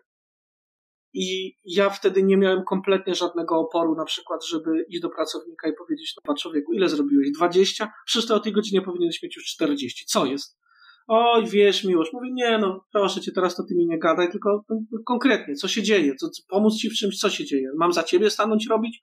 I 1.13 1.57
ja 1.65 1.91
wtedy 1.91 2.23
nie 2.23 2.37
miałem 2.37 2.65
kompletnie 2.65 3.15
żadnego 3.15 3.59
oporu, 3.59 3.95
na 3.95 4.05
przykład, 4.05 4.47
żeby 4.47 4.85
iść 4.89 5.01
do 5.01 5.11
pracownika 5.11 5.69
i 5.69 5.73
powiedzieć, 5.73 6.15
no 6.17 6.23
pan 6.25 6.37
człowieku, 6.37 6.73
ile 6.73 6.89
zrobiłeś? 6.89 7.31
20? 7.33 7.93
Przecież 8.07 8.29
to 8.29 8.35
o 8.35 8.41
tej 8.41 8.53
godzinie 8.53 8.83
powinieneś 8.83 9.23
mieć 9.23 9.37
już 9.37 9.45
40. 9.45 10.05
Co 10.07 10.27
jest? 10.27 10.66
Oj, 11.07 11.47
wiesz, 11.47 11.85
miłość. 11.85 12.13
Mówię, 12.13 12.29
nie, 12.33 12.59
no, 12.59 12.85
proszę 12.93 13.21
cię, 13.21 13.33
teraz 13.33 13.57
to 13.57 13.63
ty 13.65 13.75
mi 13.75 13.87
nie 13.87 13.99
gadaj, 13.99 14.31
tylko 14.33 14.65
konkretnie, 15.07 15.55
co 15.55 15.69
się 15.69 15.83
dzieje? 15.83 16.15
Co, 16.15 16.29
pomóc 16.49 16.77
ci 16.77 16.91
w 16.91 16.95
czymś, 16.95 17.19
co 17.19 17.31
się 17.31 17.45
dzieje? 17.45 17.69
Mam 17.77 17.93
za 17.93 18.03
ciebie 18.03 18.31
stanąć 18.31 18.67
robić? 18.67 19.01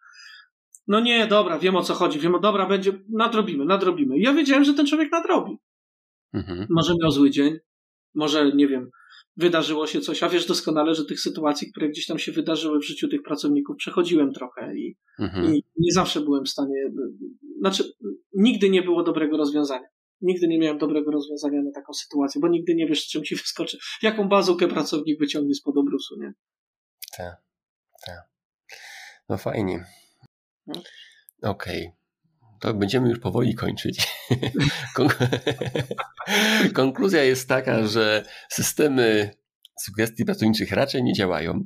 No 0.87 0.99
nie, 0.99 1.27
dobra, 1.27 1.59
wiem 1.59 1.75
o 1.75 1.83
co 1.83 1.93
chodzi, 1.93 2.19
wiem, 2.19 2.35
dobra, 2.41 2.65
będzie, 2.65 2.93
nadrobimy, 3.09 3.65
nadrobimy. 3.65 4.19
Ja 4.19 4.33
wiedziałem, 4.33 4.63
że 4.63 4.73
ten 4.73 4.85
człowiek 4.85 5.11
nadrobi. 5.11 5.57
Mhm. 6.33 6.67
Może 6.69 6.93
miał 7.01 7.11
zły 7.11 7.29
dzień, 7.29 7.57
może, 8.15 8.51
nie 8.55 8.67
wiem, 8.67 8.89
wydarzyło 9.37 9.87
się 9.87 10.01
coś, 10.01 10.23
a 10.23 10.29
wiesz 10.29 10.45
doskonale, 10.45 10.95
że 10.95 11.05
tych 11.05 11.19
sytuacji, 11.19 11.71
które 11.71 11.89
gdzieś 11.89 12.05
tam 12.05 12.19
się 12.19 12.31
wydarzyły 12.31 12.79
w 12.79 12.85
życiu 12.85 13.07
tych 13.07 13.23
pracowników, 13.23 13.75
przechodziłem 13.77 14.31
trochę 14.31 14.75
i, 14.75 14.97
mhm. 15.19 15.55
i 15.55 15.63
nie 15.77 15.93
zawsze 15.93 16.21
byłem 16.21 16.45
w 16.45 16.49
stanie, 16.49 16.91
znaczy, 17.59 17.83
nigdy 18.33 18.69
nie 18.69 18.81
było 18.81 19.03
dobrego 19.03 19.37
rozwiązania 19.37 19.87
nigdy 20.23 20.47
nie 20.47 20.59
miałem 20.59 20.77
dobrego 20.77 21.11
rozwiązania 21.11 21.61
na 21.61 21.71
taką 21.71 21.93
sytuację, 21.93 22.41
bo 22.41 22.47
nigdy 22.47 22.75
nie 22.75 22.87
wiesz, 22.87 23.07
czym 23.07 23.23
ci 23.23 23.35
wyskoczy, 23.35 23.77
jaką 24.01 24.29
bazukę 24.29 24.67
pracownik 24.67 25.19
wyciągnie 25.19 25.55
spod 25.55 25.77
obrusu, 25.77 26.19
nie? 26.19 26.33
Tak, 27.17 27.35
tak. 28.05 28.29
No 29.29 29.37
fajnie. 29.37 29.85
No. 30.67 30.73
Okej. 31.41 31.87
Okay. 31.87 32.03
To 32.59 32.73
będziemy 32.73 33.09
już 33.09 33.19
powoli 33.19 33.55
kończyć. 33.55 34.07
Konkluzja 36.73 37.23
jest 37.23 37.49
taka, 37.49 37.87
że 37.87 38.25
systemy 38.49 39.31
sugestii 39.79 40.25
pracowniczych 40.25 40.71
raczej 40.71 41.03
nie 41.03 41.13
działają. 41.13 41.65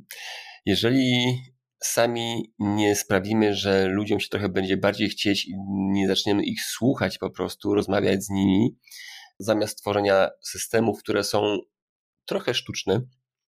Jeżeli 0.65 1.37
sami 1.79 2.53
nie 2.59 2.95
sprawimy, 2.95 3.53
że 3.53 3.87
ludziom 3.87 4.19
się 4.19 4.29
trochę 4.29 4.49
będzie 4.49 4.77
bardziej 4.77 5.09
chcieć 5.09 5.45
i 5.45 5.53
nie 5.67 6.07
zaczniemy 6.07 6.43
ich 6.43 6.61
słuchać 6.61 7.17
po 7.17 7.29
prostu, 7.29 7.73
rozmawiać 7.73 8.23
z 8.23 8.29
nimi, 8.29 8.77
zamiast 9.39 9.81
tworzenia 9.81 10.29
systemów, 10.41 10.99
które 10.99 11.23
są 11.23 11.57
trochę 12.25 12.53
sztuczne, 12.53 13.01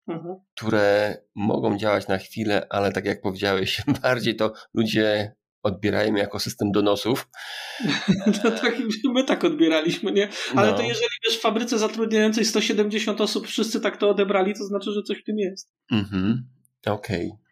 mhm. 0.08 0.36
które 0.56 1.18
mogą 1.36 1.78
działać 1.78 2.08
na 2.08 2.18
chwilę, 2.18 2.68
ale 2.70 2.92
tak 2.92 3.06
jak 3.06 3.22
powiedziałeś, 3.22 3.82
bardziej 4.02 4.36
to 4.36 4.54
ludzie 4.74 5.36
odbierają 5.64 6.16
jako 6.16 6.40
system 6.40 6.72
donosów. 6.72 7.28
No 8.44 8.52
tak, 8.52 8.76
my 9.14 9.24
tak 9.24 9.44
odbieraliśmy, 9.44 10.12
nie? 10.12 10.30
Ale 10.56 10.72
no. 10.72 10.78
to 10.78 10.84
jeżeli 10.84 11.10
wiesz, 11.28 11.38
w 11.38 11.42
fabryce 11.42 11.78
zatrudniającej 11.78 12.46
170 12.46 13.22
osób 13.22 13.48
wszyscy 13.48 13.82
tak 13.82 13.98
to 13.98 14.10
odebrali, 14.10 14.54
to 14.54 14.64
znaczy, 14.64 14.92
że 14.92 15.04
coś 15.04 15.22
w 15.22 15.24
tym 15.24 15.38
jest. 15.38 15.74
Mhm. 15.92 16.48
Okej. 16.86 17.28
Okay. 17.28 17.47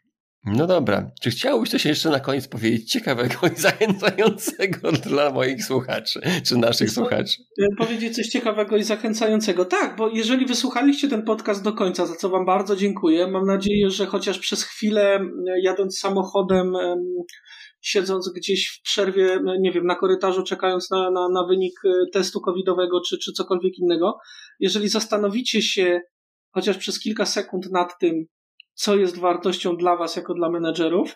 No 0.45 0.67
dobra. 0.67 1.11
Czy 1.21 1.29
chciałbyś 1.29 1.69
coś 1.69 1.85
jeszcze 1.85 2.09
na 2.09 2.19
koniec 2.19 2.47
powiedzieć 2.47 2.91
ciekawego 2.91 3.35
i 3.55 3.59
zachęcającego 3.59 4.91
dla 5.09 5.31
moich 5.31 5.65
słuchaczy, 5.65 6.19
czy 6.45 6.57
naszych 6.57 6.91
słuchaczy? 6.91 7.43
Powiedzieć 7.77 8.15
coś 8.15 8.27
ciekawego 8.27 8.77
i 8.77 8.83
zachęcającego. 8.83 9.65
Tak, 9.65 9.95
bo 9.95 10.09
jeżeli 10.09 10.45
wysłuchaliście 10.45 11.07
ten 11.07 11.23
podcast 11.23 11.63
do 11.63 11.73
końca, 11.73 12.05
za 12.05 12.15
co 12.15 12.29
Wam 12.29 12.45
bardzo 12.45 12.75
dziękuję, 12.75 13.27
mam 13.27 13.45
nadzieję, 13.45 13.89
że 13.89 14.05
chociaż 14.05 14.39
przez 14.39 14.63
chwilę 14.63 15.19
jadąc 15.61 15.99
samochodem, 15.99 16.73
siedząc 17.81 18.29
gdzieś 18.35 18.67
w 18.67 18.81
przerwie, 18.81 19.39
nie 19.59 19.71
wiem, 19.71 19.85
na 19.85 19.95
korytarzu, 19.95 20.43
czekając 20.43 20.91
na, 20.91 21.11
na, 21.11 21.29
na 21.29 21.47
wynik 21.47 21.73
e, 21.85 21.89
testu 22.13 22.41
covidowego 22.41 23.01
czy, 23.01 23.17
czy 23.17 23.31
cokolwiek 23.31 23.77
innego, 23.77 24.17
jeżeli 24.59 24.89
zastanowicie 24.89 25.61
się 25.61 26.01
chociaż 26.51 26.77
przez 26.77 26.99
kilka 26.99 27.25
sekund 27.25 27.71
nad 27.71 27.99
tym, 27.99 28.25
co 28.75 28.95
jest 28.95 29.19
wartością 29.19 29.77
dla 29.77 29.97
Was 29.97 30.15
jako 30.15 30.33
dla 30.33 30.49
menedżerów, 30.49 31.15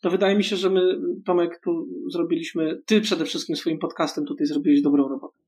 to 0.00 0.10
wydaje 0.10 0.36
mi 0.36 0.44
się, 0.44 0.56
że 0.56 0.70
my, 0.70 1.00
Tomek, 1.26 1.60
tu 1.64 1.88
zrobiliśmy, 2.12 2.82
Ty 2.86 3.00
przede 3.00 3.24
wszystkim 3.24 3.56
swoim 3.56 3.78
podcastem 3.78 4.24
tutaj 4.24 4.46
zrobiłeś 4.46 4.82
dobrą 4.82 5.08
robotę. 5.08 5.38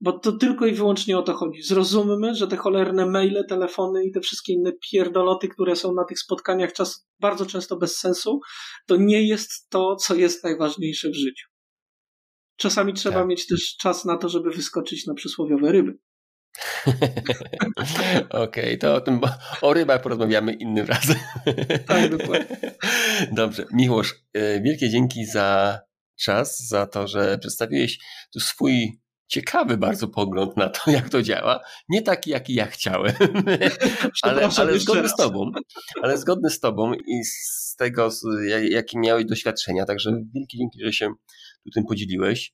Bo 0.00 0.18
to 0.18 0.32
tylko 0.32 0.66
i 0.66 0.72
wyłącznie 0.72 1.18
o 1.18 1.22
to 1.22 1.34
chodzi. 1.34 1.62
Zrozummy, 1.62 2.34
że 2.34 2.48
te 2.48 2.56
cholerne 2.56 3.06
maile, 3.06 3.44
telefony 3.48 4.04
i 4.04 4.12
te 4.12 4.20
wszystkie 4.20 4.52
inne 4.52 4.72
pierdoloty, 4.90 5.48
które 5.48 5.76
są 5.76 5.94
na 5.94 6.04
tych 6.04 6.18
spotkaniach 6.18 6.72
czas, 6.72 7.08
bardzo 7.20 7.46
często 7.46 7.76
bez 7.76 7.98
sensu, 7.98 8.40
to 8.86 8.96
nie 8.96 9.28
jest 9.28 9.68
to, 9.68 9.96
co 9.96 10.14
jest 10.14 10.44
najważniejsze 10.44 11.10
w 11.10 11.14
życiu. 11.14 11.48
Czasami 12.56 12.92
trzeba 12.92 13.18
tak. 13.18 13.28
mieć 13.28 13.46
też 13.46 13.76
czas 13.76 14.04
na 14.04 14.16
to, 14.16 14.28
żeby 14.28 14.50
wyskoczyć 14.50 15.06
na 15.06 15.14
przysłowiowe 15.14 15.72
ryby. 15.72 15.98
Okej, 18.30 18.64
okay, 18.64 18.78
to 18.78 18.94
o 18.94 19.00
tym, 19.00 19.20
o 19.62 19.74
rybach 19.74 20.02
porozmawiamy 20.02 20.52
innym 20.52 20.86
razem. 20.86 21.16
Tak, 21.86 22.16
dokładnie. 22.16 22.56
Dobrze. 23.32 23.64
Miłosz, 23.72 24.14
e, 24.32 24.60
wielkie 24.60 24.90
dzięki 24.90 25.24
za 25.24 25.80
czas, 26.20 26.68
za 26.68 26.86
to, 26.86 27.08
że 27.08 27.38
przedstawiłeś 27.38 27.98
tu 28.32 28.40
swój 28.40 29.00
ciekawy 29.28 29.76
bardzo 29.76 30.08
pogląd 30.08 30.56
na 30.56 30.68
to, 30.68 30.90
jak 30.90 31.08
to 31.08 31.22
działa. 31.22 31.60
Nie 31.88 32.02
taki, 32.02 32.30
jaki 32.30 32.54
ja 32.54 32.66
chciałem, 32.66 33.12
ale, 34.22 34.48
ale 34.58 34.78
zgodny 34.78 35.08
z 35.08 35.14
tobą. 35.14 35.50
Ale 36.02 36.18
zgodny 36.18 36.50
z 36.50 36.60
tobą 36.60 36.94
i 36.94 37.24
z 37.24 37.74
tego, 37.78 38.10
jakie 38.68 38.98
miałeś 38.98 39.24
doświadczenia. 39.24 39.84
Także 39.84 40.10
wielkie 40.34 40.58
dzięki, 40.58 40.84
że 40.84 40.92
się 40.92 41.08
tu 41.64 41.70
tym 41.74 41.84
podzieliłeś. 41.84 42.52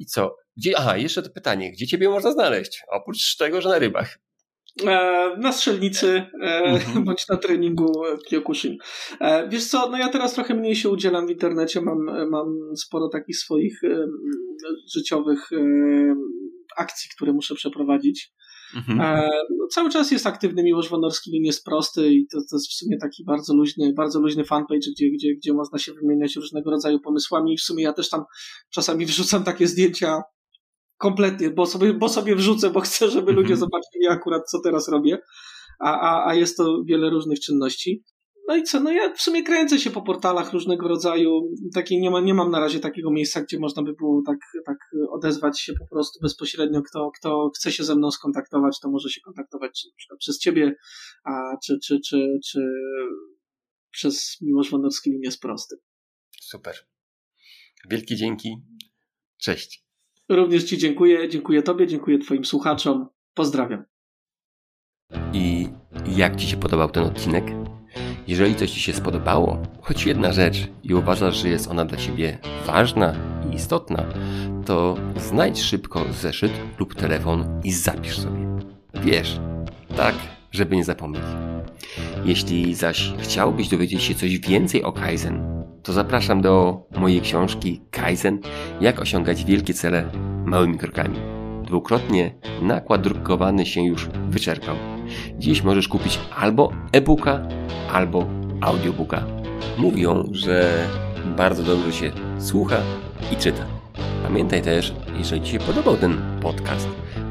I 0.00 0.06
co? 0.06 0.36
Gdzie, 0.56 0.78
aha, 0.78 0.96
jeszcze 0.96 1.22
to 1.22 1.30
pytanie. 1.30 1.72
Gdzie 1.72 1.86
ciebie 1.86 2.08
można 2.08 2.32
znaleźć? 2.32 2.82
Oprócz 2.88 3.36
tego, 3.36 3.60
że 3.60 3.68
na 3.68 3.78
rybach. 3.78 4.18
E, 4.86 5.36
na 5.38 5.52
strzelnicy 5.52 6.26
e, 6.42 6.64
mhm. 6.64 7.04
bądź 7.04 7.28
na 7.28 7.36
treningu 7.36 7.92
Kyokushin. 8.28 8.76
E, 9.20 9.48
wiesz 9.48 9.66
co, 9.66 9.88
no 9.88 9.98
ja 9.98 10.08
teraz 10.08 10.34
trochę 10.34 10.54
mniej 10.54 10.76
się 10.76 10.88
udzielam 10.88 11.26
w 11.26 11.30
internecie, 11.30 11.80
mam, 11.80 12.28
mam 12.30 12.76
sporo 12.76 13.08
takich 13.08 13.38
swoich 13.38 13.80
życiowych 14.94 15.50
akcji, 16.76 17.10
które 17.16 17.32
muszę 17.32 17.54
przeprowadzić. 17.54 18.32
Mhm. 18.76 18.98
No, 19.50 19.66
cały 19.70 19.90
czas 19.90 20.10
jest 20.10 20.26
aktywny 20.26 20.62
Miłosz 20.62 20.88
Wonorski, 20.88 21.30
nim 21.30 21.44
jest 21.44 21.64
prosty 21.64 22.12
i 22.12 22.26
to, 22.26 22.38
to 22.50 22.56
jest 22.56 22.68
w 22.68 22.74
sumie 22.74 22.96
taki 22.98 23.24
bardzo 23.24 23.54
luźny, 23.54 23.92
bardzo 23.92 24.20
luźny 24.20 24.44
fanpage, 24.44 24.90
gdzie, 24.96 25.10
gdzie, 25.10 25.34
gdzie 25.34 25.52
można 25.52 25.78
się 25.78 25.92
wymieniać 25.92 26.36
różnego 26.36 26.70
rodzaju 26.70 27.00
pomysłami 27.00 27.54
i 27.54 27.56
w 27.56 27.62
sumie 27.62 27.84
ja 27.84 27.92
też 27.92 28.08
tam 28.10 28.24
czasami 28.70 29.06
wrzucam 29.06 29.44
takie 29.44 29.66
zdjęcia 29.66 30.22
kompletnie, 30.96 31.50
bo 31.50 31.66
sobie, 31.66 31.94
bo 31.94 32.08
sobie 32.08 32.36
wrzucę, 32.36 32.70
bo 32.70 32.80
chcę, 32.80 33.10
żeby 33.10 33.32
ludzie 33.32 33.54
mhm. 33.54 33.60
zobaczyli 33.60 34.06
akurat, 34.08 34.50
co 34.50 34.60
teraz 34.64 34.88
robię, 34.88 35.18
a, 35.80 36.00
a, 36.00 36.30
a 36.30 36.34
jest 36.34 36.56
to 36.56 36.82
wiele 36.86 37.10
różnych 37.10 37.40
czynności. 37.40 38.04
No 38.50 38.56
i 38.56 38.62
co, 38.62 38.80
no 38.80 38.92
ja 38.92 39.14
w 39.14 39.20
sumie 39.20 39.42
kręcę 39.42 39.78
się 39.78 39.90
po 39.90 40.02
portalach 40.02 40.52
różnego 40.52 40.88
rodzaju, 40.88 41.40
takiej 41.74 42.00
nie, 42.00 42.10
ma, 42.10 42.20
nie 42.20 42.34
mam 42.34 42.50
na 42.50 42.60
razie 42.60 42.80
takiego 42.80 43.10
miejsca, 43.10 43.40
gdzie 43.42 43.58
można 43.58 43.82
by 43.82 43.92
było 43.92 44.22
tak, 44.26 44.38
tak 44.66 44.76
odezwać 45.10 45.60
się 45.60 45.72
po 45.72 45.86
prostu 45.86 46.20
bezpośrednio, 46.22 46.82
kto, 46.82 47.10
kto 47.18 47.50
chce 47.56 47.72
się 47.72 47.84
ze 47.84 47.96
mną 47.96 48.10
skontaktować, 48.10 48.80
to 48.80 48.90
może 48.90 49.08
się 49.08 49.20
kontaktować 49.20 49.70
czy 49.72 50.16
przez 50.18 50.38
ciebie, 50.38 50.74
a, 51.24 51.56
czy, 51.64 51.78
czy, 51.84 52.00
czy, 52.00 52.38
czy 52.46 52.60
przez 53.90 54.36
Miłosz 54.40 54.70
Wanowski 54.70 55.10
linie 55.10 55.24
jest 55.24 55.40
prosty. 55.40 55.76
Super. 56.40 56.74
Wielkie 57.90 58.16
dzięki. 58.16 58.56
Cześć. 59.38 59.84
Również 60.28 60.64
Ci 60.64 60.78
dziękuję, 60.78 61.28
dziękuję 61.28 61.62
Tobie, 61.62 61.86
dziękuję 61.86 62.18
Twoim 62.18 62.44
słuchaczom. 62.44 63.06
Pozdrawiam. 63.34 63.84
I 65.32 65.68
jak 66.16 66.36
Ci 66.36 66.46
się 66.46 66.56
podobał 66.56 66.90
ten 66.90 67.04
odcinek? 67.04 67.59
Jeżeli 68.26 68.54
coś 68.54 68.70
Ci 68.70 68.80
się 68.80 68.92
spodobało, 68.92 69.58
choć 69.80 70.06
jedna 70.06 70.32
rzecz 70.32 70.68
i 70.82 70.94
uważasz, 70.94 71.36
że 71.36 71.48
jest 71.48 71.68
ona 71.68 71.84
dla 71.84 71.98
Ciebie 71.98 72.38
ważna 72.66 73.14
i 73.50 73.54
istotna, 73.54 74.04
to 74.66 74.96
znajdź 75.16 75.62
szybko 75.62 76.04
zeszyt 76.12 76.52
lub 76.78 76.94
telefon 76.94 77.60
i 77.64 77.72
zapisz 77.72 78.18
sobie. 78.18 78.46
Wiesz, 78.94 79.40
tak, 79.96 80.14
żeby 80.52 80.76
nie 80.76 80.84
zapomnieć. 80.84 81.24
Jeśli 82.24 82.74
zaś 82.74 83.12
chciałbyś 83.18 83.68
dowiedzieć 83.68 84.02
się 84.02 84.14
coś 84.14 84.38
więcej 84.38 84.82
o 84.82 84.92
Kaizen, 84.92 85.64
to 85.82 85.92
zapraszam 85.92 86.40
do 86.42 86.82
mojej 86.96 87.20
książki 87.20 87.80
Kaizen 87.90 88.38
Jak 88.80 89.00
osiągać 89.00 89.44
wielkie 89.44 89.74
cele 89.74 90.10
małymi 90.44 90.78
krokami. 90.78 91.39
Dwukrotnie 91.70 92.34
nakład 92.62 93.00
drukowany 93.00 93.66
się 93.66 93.82
już 93.82 94.08
wyczerpał. 94.28 94.76
Dziś 95.38 95.62
możesz 95.62 95.88
kupić 95.88 96.18
albo 96.36 96.72
e-booka, 96.92 97.48
albo 97.92 98.26
audiobooka. 98.60 99.22
Mówią, 99.78 100.24
że 100.32 100.86
bardzo 101.36 101.62
dobrze 101.62 101.92
się 101.92 102.12
słucha 102.38 102.76
i 103.32 103.36
czyta. 103.36 103.66
Pamiętaj 104.22 104.62
też, 104.62 104.94
jeżeli 105.18 105.42
Ci 105.42 105.52
się 105.52 105.58
podobał 105.58 105.96
ten 105.96 106.16
podcast, 106.42 106.88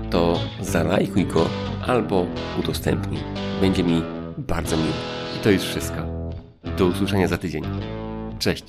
to 0.09 0.39
zalajkuj 0.61 1.25
go 1.25 1.45
albo 1.87 2.25
udostępnij. 2.59 3.19
Będzie 3.61 3.83
mi 3.83 4.01
bardzo 4.37 4.77
miło. 4.77 4.93
I 5.39 5.43
to 5.43 5.51
już 5.51 5.61
wszystko. 5.61 5.97
Do 6.77 6.85
usłyszenia 6.85 7.27
za 7.27 7.37
tydzień. 7.37 7.63
Cześć. 8.39 8.63